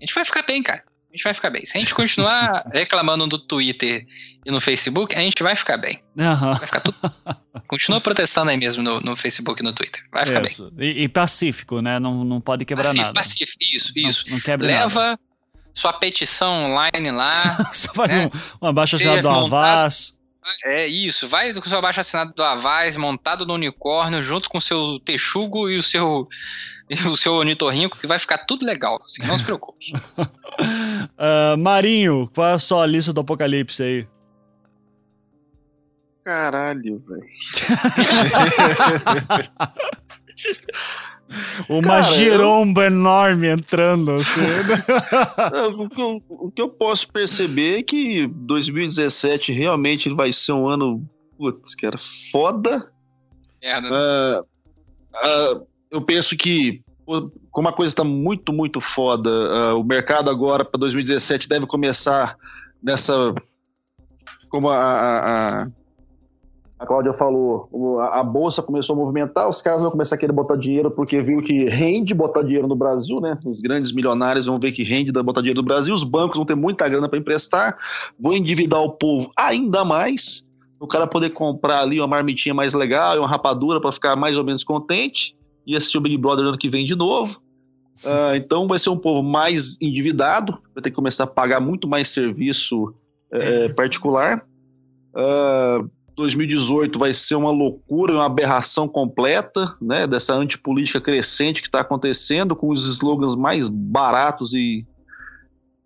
[0.00, 0.82] a gente vai ficar bem, cara.
[1.12, 1.66] A gente vai ficar bem.
[1.66, 4.06] Se a gente continuar reclamando do Twitter
[4.46, 6.00] e no Facebook, a gente vai ficar bem.
[6.16, 6.54] Aham.
[6.54, 6.98] Vai ficar tudo.
[7.66, 10.02] Continua protestando aí mesmo no, no Facebook e no Twitter.
[10.12, 10.52] Vai ficar bem.
[10.52, 10.72] Isso.
[10.78, 11.98] E, e pacífico, né?
[11.98, 13.20] Não, não pode quebrar Pacífico, nada.
[13.20, 13.58] pacífico.
[13.60, 14.24] Isso, Não- isso.
[14.30, 14.84] Não, quebra nada.
[14.84, 15.18] Leva
[15.74, 17.70] sua petição online lá.
[17.74, 18.30] Só faz né?
[18.62, 20.14] um, um abaixo Ser assinado do Avaz.
[20.64, 21.28] É isso.
[21.28, 24.98] Vai com o seu abaixo assinado do Avaz, montado no unicórnio, junto com o seu
[25.00, 26.28] texugo e o seu.
[26.92, 29.00] E o seu ornitorrinco, que vai ficar tudo legal.
[29.06, 29.92] Assim, não se preocupe.
[31.16, 34.08] Ah, Marinho, qual é a sua lista do apocalipse aí?
[36.24, 37.22] Caralho, velho.
[41.68, 44.40] Uma Cara, giromba enorme entrando assim.
[45.52, 50.52] Não, O que, eu, o que eu posso perceber é que 2017 realmente vai ser
[50.52, 51.08] um ano,
[51.38, 51.98] putz, cara,
[52.32, 52.90] foda.
[53.62, 54.44] Merda.
[55.14, 56.82] Ah, uh, eu penso que
[57.50, 62.36] como a coisa está muito, muito foda, uh, o mercado agora para 2017 deve começar
[62.82, 63.34] nessa.
[64.48, 65.68] Como a, a, a
[66.86, 67.68] Cláudia falou,
[68.00, 71.20] a, a, bolsa começou a movimentar, os caras vão começar a querer botar dinheiro porque
[71.20, 73.36] viu que rende botar dinheiro no Brasil, né?
[73.46, 76.54] Os grandes milionários vão ver que rende botar dinheiro no Brasil, os bancos vão ter
[76.54, 77.76] muita grana para emprestar,
[78.18, 80.46] vão endividar o povo ainda mais,
[80.80, 84.44] o cara poder comprar ali uma marmitinha mais legal, uma rapadura para ficar mais ou
[84.44, 85.36] menos contente
[85.66, 87.42] e assistir o Big Brother ano que vem de novo.
[88.02, 91.86] Uh, então vai ser um povo mais endividado, vai ter que começar a pagar muito
[91.86, 92.94] mais serviço
[93.30, 94.42] é, particular.
[95.14, 95.90] Uh,
[96.20, 102.54] 2018 vai ser uma loucura, uma aberração completa, né, dessa antipolítica crescente que está acontecendo,
[102.54, 104.86] com os slogans mais baratos e,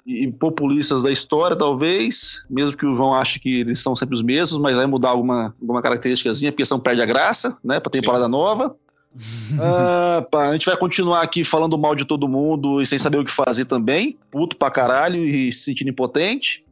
[0.06, 4.22] e, populistas da história, talvez, mesmo que o João ache que eles são sempre os
[4.22, 8.26] mesmos, mas vai mudar alguma, alguma característicazinha, porque são perde a graça, né, para temporada
[8.26, 8.30] Sim.
[8.30, 8.76] nova
[9.60, 13.18] ah, pá, a gente vai continuar aqui falando mal de todo mundo e sem saber
[13.18, 14.18] o que fazer também.
[14.30, 16.64] Puto pra caralho e se sentindo impotente.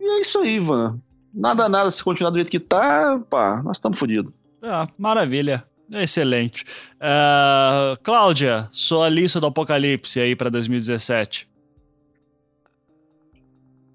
[0.00, 1.00] E é isso aí, Ivan.
[1.38, 4.32] Nada, nada, se continuar do jeito que tá, pá, nós estamos fodidos.
[4.60, 5.62] Ah, maravilha.
[5.90, 6.64] Excelente.
[6.96, 11.48] Uh, Cláudia, sua lista do apocalipse aí para 2017.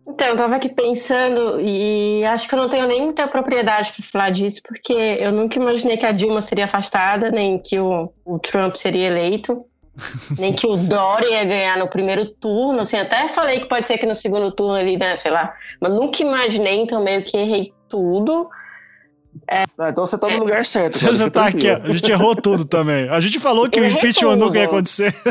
[0.07, 4.05] Então, eu tava aqui pensando e acho que eu não tenho nem muita propriedade para
[4.05, 8.39] falar disso, porque eu nunca imaginei que a Dilma seria afastada, nem que o, o
[8.39, 9.65] Trump seria eleito,
[10.37, 12.81] nem que o Dória ia ganhar no primeiro turno.
[12.81, 15.91] Assim, até falei que pode ser que no segundo turno ali, né, sei lá, mas
[15.91, 18.49] nunca imaginei, então meio que errei tudo.
[19.49, 19.63] É.
[19.77, 20.99] Ah, então você tá no lugar certo.
[20.99, 23.09] Você tá aqui, a gente errou tudo também.
[23.09, 25.13] A gente falou que eu o impeachment nunca ia acontecer.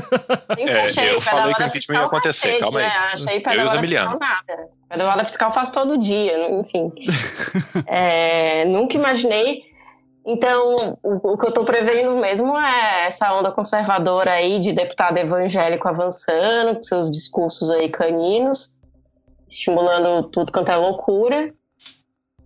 [0.58, 2.86] É, eu falei que o impeachment ia acontecer, cacete, calma aí.
[2.86, 2.92] Né?
[3.12, 4.68] Achei pedalada fiscal nada.
[4.88, 6.92] Pedalada fiscal faz todo dia, enfim.
[7.86, 9.71] é, nunca imaginei.
[10.24, 15.18] Então, o, o, que eu tô prevendo mesmo é essa onda conservadora aí de deputado
[15.18, 18.78] evangélico avançando, com seus discursos aí caninos,
[19.48, 21.52] estimulando tudo quanto é loucura.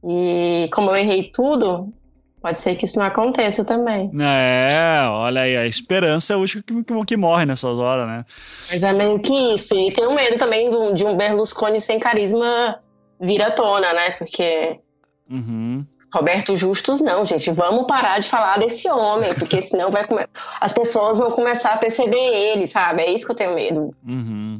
[0.02, 1.92] E como eu errei tudo,
[2.40, 4.10] pode ser que isso não aconteça também.
[4.20, 8.24] É, olha aí, a esperança é o último que, que, que morre nessas horas, né?
[8.70, 9.76] Mas é meio que isso.
[9.76, 12.80] E tenho medo também de um Berlusconi sem carisma
[13.20, 14.12] vir à tona, né?
[14.12, 14.78] Porque.
[15.28, 15.84] Uhum.
[16.14, 17.50] Roberto Justus, não, gente.
[17.50, 20.24] Vamos parar de falar desse homem, porque senão vai come...
[20.60, 23.02] as pessoas vão começar a perceber ele, sabe?
[23.02, 23.94] É isso que eu tenho medo.
[24.06, 24.58] Uhum.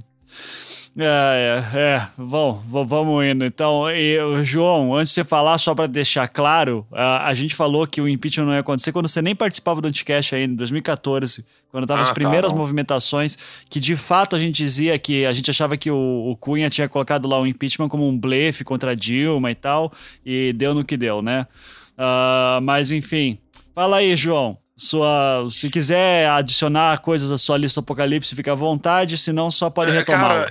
[0.98, 2.09] É, é, é.
[2.16, 3.44] Bom, vamos indo.
[3.44, 7.86] Então, e, João, antes de você falar, só para deixar claro, a, a, gente falou
[7.86, 11.44] que o impeachment não ia acontecer quando você nem participava do Anticast ainda, em 2014,
[11.70, 13.36] quando estavam ah, as tá primeiras tá movimentações,
[13.68, 16.89] que de fato a gente dizia que a gente achava que o, o Cunha tinha
[16.89, 19.93] colocado lá o impeachment como um blefe contra a Dilma e tal,
[20.24, 21.47] e deu no que deu, né?
[21.93, 23.39] Uh, mas enfim,
[23.74, 25.48] fala aí, João sua.
[25.51, 29.94] Se quiser adicionar coisas à sua lista Apocalipse, fica à vontade, senão só pode é,
[29.94, 30.51] retomar.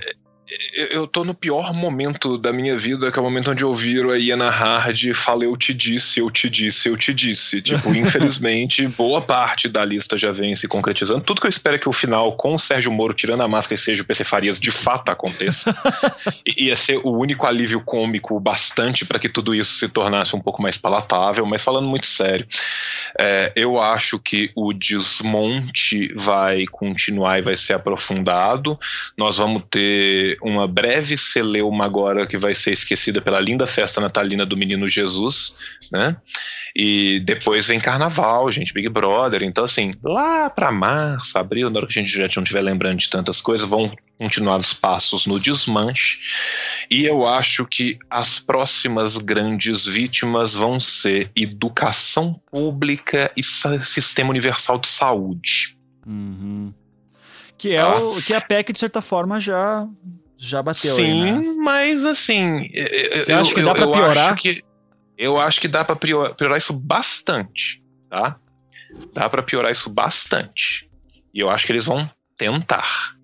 [0.90, 4.12] eu tô no pior momento da minha vida, que é o momento onde eu viro
[4.12, 7.60] a Iana Hard fala eu te disse, eu te disse, eu te disse.
[7.60, 11.22] Tipo, infelizmente, boa parte da lista já vem se concretizando.
[11.22, 13.74] Tudo que eu espero é que o final, com o Sérgio Moro tirando a máscara
[13.74, 15.74] e seja o PC Farias, de fato aconteça.
[16.46, 20.40] e ia ser o único alívio cômico bastante para que tudo isso se tornasse um
[20.40, 21.44] pouco mais palatável.
[21.44, 22.46] Mas falando muito sério,
[23.18, 28.78] é, eu acho que o desmonte vai continuar e vai ser aprofundado.
[29.16, 34.46] Nós vamos ter uma breve celeuma agora que vai ser esquecida pela linda festa natalina
[34.46, 35.54] do menino Jesus,
[35.90, 36.16] né?
[36.74, 39.42] E depois vem carnaval, gente, Big Brother.
[39.42, 42.98] Então, assim, lá para março, abril, na hora que a gente já não estiver lembrando
[42.98, 46.20] de tantas coisas, vão continuar os passos no desmanche.
[46.90, 54.78] E eu acho que as próximas grandes vítimas vão ser educação pública e sistema universal
[54.78, 55.76] de saúde.
[56.06, 56.74] Uhum.
[57.58, 57.96] Que é, ah.
[57.96, 59.88] o, que a PEC, de certa forma, já
[60.36, 61.54] já bateu Sim, aí, né?
[61.58, 62.68] mas assim.
[62.68, 64.32] Você eu, acha que dá para piorar?
[64.32, 64.64] Acho que,
[65.16, 68.36] eu acho que dá para piorar isso bastante, tá?
[69.12, 70.90] Dá para piorar isso bastante.
[71.32, 73.14] E eu acho que eles vão tentar.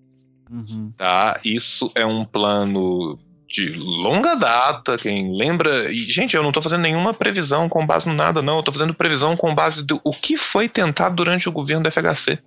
[0.49, 0.91] Uhum.
[0.97, 1.39] Tá?
[1.43, 5.91] Isso é um plano de longa data, quem lembra.
[5.91, 8.57] E, gente, eu não estou fazendo nenhuma previsão com base no nada, não.
[8.57, 11.91] Eu tô fazendo previsão com base do o que foi tentado durante o governo do
[11.91, 12.39] FHC.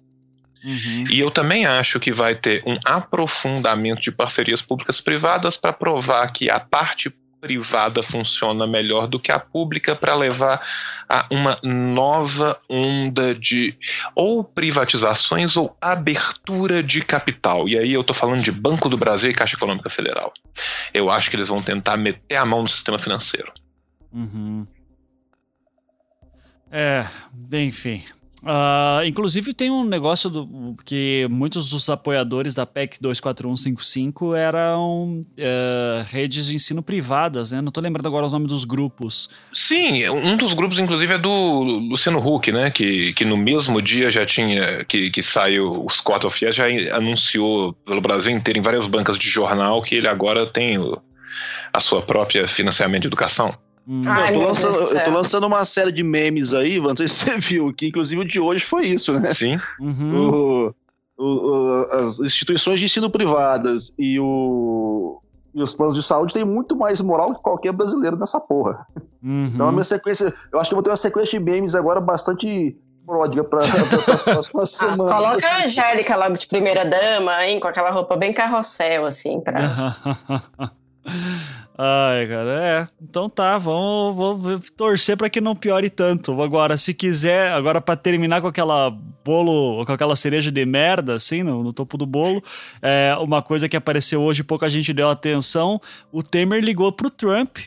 [0.65, 1.05] Uhum.
[1.11, 6.33] E eu também acho que vai ter um aprofundamento de parcerias públicas privadas para provar
[6.33, 10.61] que a parte privada funciona melhor do que a pública para levar
[11.09, 13.77] a uma nova onda de
[14.15, 17.69] ou privatizações ou abertura de capital.
[17.69, 20.33] E aí eu estou falando de Banco do Brasil e Caixa Econômica Federal.
[20.93, 23.53] Eu acho que eles vão tentar meter a mão no sistema financeiro.
[24.13, 24.67] Uhum.
[26.71, 27.07] É,
[27.53, 28.03] enfim.
[28.47, 36.05] Uh, inclusive tem um negócio do, que muitos dos apoiadores da PEC 24155 eram uh,
[36.09, 37.61] redes de ensino privadas, né?
[37.61, 39.29] Não tô lembrando agora os nomes dos grupos.
[39.53, 42.71] Sim, um dos grupos, inclusive, é do Luciano Huck, né?
[42.71, 47.73] Que, que no mesmo dia já tinha, que, que saiu os Court of já anunciou
[47.73, 51.03] pelo Brasil inteiro, em várias bancas de jornal, que ele agora tem o,
[51.73, 53.57] a sua própria financiamento de educação.
[53.89, 54.03] Hum.
[54.05, 57.15] Ai, eu, tô lançando, eu, tô lançando, uma série de memes aí, não sei se
[57.15, 59.33] você viu, que inclusive o de hoje foi isso, né?
[59.33, 59.61] Sim.
[59.81, 60.75] Uhum.
[61.19, 65.23] O, o, as instituições de ensino privadas e, o,
[65.55, 68.85] e os planos de saúde têm muito mais moral que qualquer brasileiro nessa porra.
[69.23, 69.53] Uhum.
[69.55, 72.01] Então a minha sequência, eu acho que eu vou ter uma sequência de memes agora
[72.01, 72.77] bastante
[73.07, 75.13] pródiga para as próximas ah, semanas.
[75.13, 79.97] Coloca a Angélica logo de primeira dama, hein, com aquela roupa bem carrossel, assim, pra.
[81.79, 82.89] Ai, cara, é.
[83.03, 86.41] Então tá, vamos, vamos torcer para que não piore tanto.
[86.41, 91.43] Agora, se quiser, agora para terminar com aquela bolo, com aquela cereja de merda, assim,
[91.43, 92.43] no, no topo do bolo,
[92.81, 95.79] é, uma coisa que apareceu hoje pouca gente deu atenção:
[96.11, 97.59] o Temer ligou pro Trump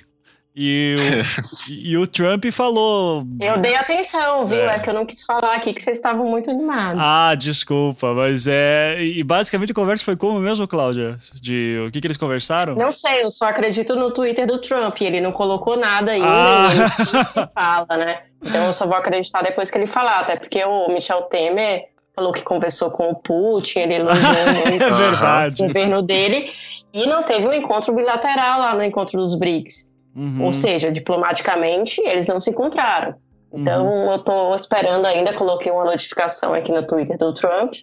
[0.62, 3.24] e o, e o Trump falou.
[3.40, 4.60] Eu dei atenção, viu?
[4.60, 4.76] É.
[4.76, 4.80] é.
[4.80, 7.02] que eu não quis falar aqui que vocês estavam muito animados.
[7.02, 8.98] Ah, desculpa, mas é.
[9.02, 11.18] E basicamente a conversa foi como mesmo, Cláudia?
[11.42, 12.76] De o que, que eles conversaram?
[12.76, 15.00] Não sei, eu só acredito no Twitter do Trump.
[15.00, 16.68] Ele não colocou nada ainda, ah.
[16.74, 18.24] ele fala, né?
[18.44, 22.34] Então eu só vou acreditar depois que ele falar, até porque o Michel Temer falou
[22.34, 24.34] que conversou com o Putin, ele elogiou
[24.68, 26.52] muito é o governo dele.
[26.94, 29.90] E não teve um encontro bilateral lá no encontro dos BRICS.
[30.16, 30.44] Uhum.
[30.44, 33.16] Ou seja, diplomaticamente, eles não se encontraram.
[33.52, 34.12] Então, uhum.
[34.12, 37.74] eu tô esperando ainda, coloquei uma notificação aqui no Twitter do Trump.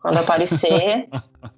[0.00, 1.08] Quando aparecer.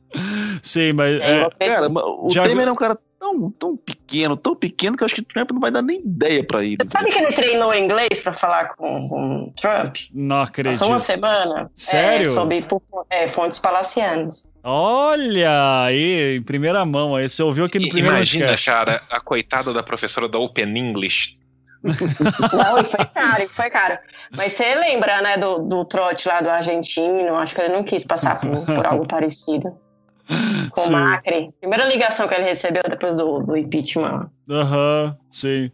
[0.62, 1.20] Sim, mas.
[1.20, 2.43] É, cara, o Já...
[2.43, 5.51] Temer é um cara tão, tão pequeno, tão pequeno que eu acho que o Trump
[5.52, 6.78] não vai dar nem ideia para ele.
[6.80, 9.97] Você sabe que ele treinou inglês para falar com, o Trump?
[10.12, 10.72] Não acredito.
[10.72, 11.70] Passou uma semana.
[11.74, 12.26] Sério?
[12.26, 12.66] É, sobre
[13.10, 14.48] é, fontes palacianos.
[14.64, 17.14] Olha aí, em primeira mão.
[17.14, 18.70] Aí você ouviu aqui no primeiro Imagina, podcast.
[18.70, 21.38] cara, a coitada da professora da Open English.
[21.84, 23.98] Não, e foi caro, e foi caro.
[24.36, 27.36] Mas você lembra, né, do, do trote lá do argentino?
[27.36, 29.76] Acho que ele não quis passar por, por algo parecido
[30.70, 31.51] com o Macri.
[31.61, 34.31] Primeira ligação que ele recebeu depois do, do impeachment.
[34.48, 35.70] Aham, uhum, sim.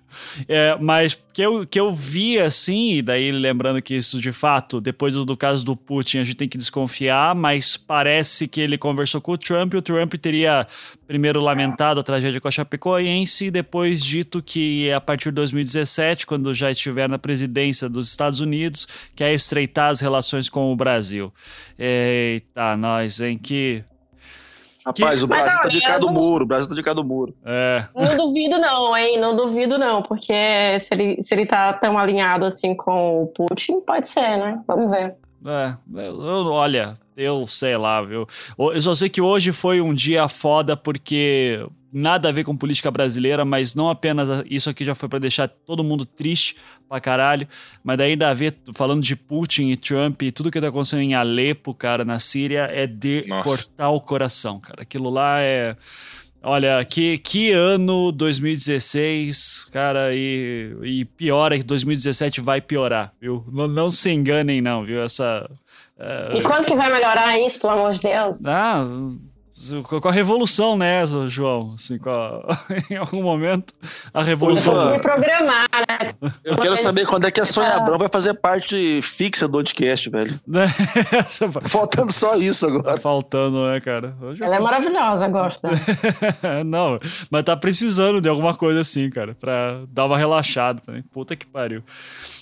[0.46, 4.82] É, mas que eu, que eu vi assim, e daí lembrando que isso de fato,
[4.82, 8.76] depois do, do, caso do Putin, a gente tem que desconfiar, mas parece que ele
[8.76, 10.66] conversou com o Trump e o Trump teria
[11.06, 16.26] primeiro lamentado a tragédia com a Chapecoense e depois dito que a partir de 2017,
[16.26, 21.32] quando já estiver na presidência dos Estados Unidos, quer estreitar as relações com o Brasil.
[21.78, 23.38] Eita, nós, hein?
[23.38, 23.82] Que
[24.86, 25.24] Rapaz, que...
[25.24, 27.34] o Brasil Mas, tá de cá do muro, o Brasil tá de cá do muro.
[27.44, 27.84] É.
[27.92, 29.18] Não duvido não, hein?
[29.18, 33.80] Não duvido não, porque se ele, se ele tá tão alinhado assim com o Putin,
[33.80, 34.62] pode ser, né?
[34.64, 35.16] Vamos ver.
[35.44, 35.74] É,
[36.06, 38.28] eu, olha, eu sei lá, viu?
[38.58, 42.90] Eu só sei que hoje foi um dia foda porque nada a ver com política
[42.90, 46.56] brasileira, mas não apenas isso aqui já foi para deixar todo mundo triste
[46.86, 47.48] pra caralho,
[47.82, 51.00] mas daí ainda a ver, falando de Putin e Trump e tudo que tá acontecendo
[51.00, 53.48] em Alepo, cara, na Síria, é de Nossa.
[53.48, 54.82] cortar o coração, cara.
[54.82, 55.74] Aquilo lá é.
[56.48, 63.44] Olha, que, que ano 2016, cara, e, e piora que 2017 vai piorar, viu?
[63.52, 65.02] Não, não se enganem, não, viu?
[65.02, 65.50] Essa.
[65.98, 66.36] Uh...
[66.36, 68.46] E quando que vai melhorar isso, pelo amor de Deus?
[68.46, 68.86] Ah
[70.00, 71.72] com a revolução, né, João?
[71.74, 72.58] Assim, a...
[72.92, 73.72] em algum momento,
[74.12, 74.92] a revolução.
[74.92, 76.30] Me programar, né?
[76.44, 77.76] Eu quero saber quando é que a Sônia ah.
[77.78, 80.38] Abrão vai fazer parte fixa do podcast, velho.
[80.40, 82.94] Tá faltando só isso agora.
[82.94, 84.14] Tá faltando, né, cara?
[84.20, 85.68] Hoje Ela é maravilhosa, gosta.
[86.64, 87.00] Não,
[87.30, 91.02] mas tá precisando de alguma coisa assim, cara, pra dar uma relaxada também.
[91.02, 91.82] Puta que pariu.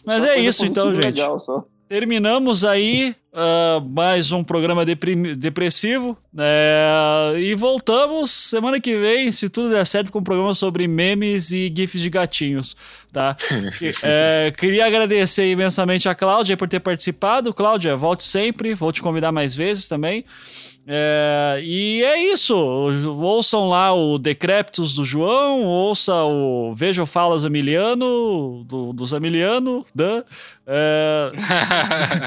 [0.04, 1.14] Mas só é isso, então, gente.
[1.14, 1.64] Legal, só.
[1.88, 9.70] Terminamos aí uh, mais um programa depressivo é, e voltamos semana que vem, se tudo
[9.70, 12.76] der certo, com um programa sobre memes e gifs de gatinhos,
[13.12, 13.36] tá?
[14.04, 17.52] é, queria agradecer imensamente a Cláudia por ter participado.
[17.52, 20.24] Cláudia, volte sempre, vou te convidar mais vezes também.
[20.86, 22.54] É, e é isso.
[22.54, 29.84] Ouçam lá o Decréptos do João, ouça o Veja Falas Amiliano, do, do Zamiliano.
[29.94, 30.24] Da,
[30.66, 31.32] é...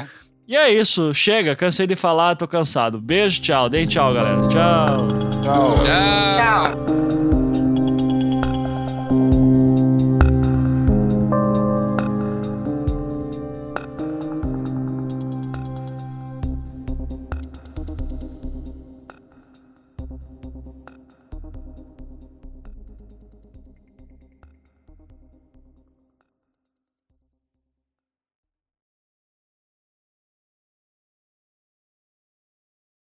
[0.48, 1.12] e é isso.
[1.12, 2.98] Chega, cansei de falar, tô cansado.
[2.98, 3.68] Beijo, tchau.
[3.68, 4.40] Deem tchau, galera.
[4.48, 5.08] Tchau.
[5.42, 5.74] Tchau.
[5.84, 7.07] Tchau.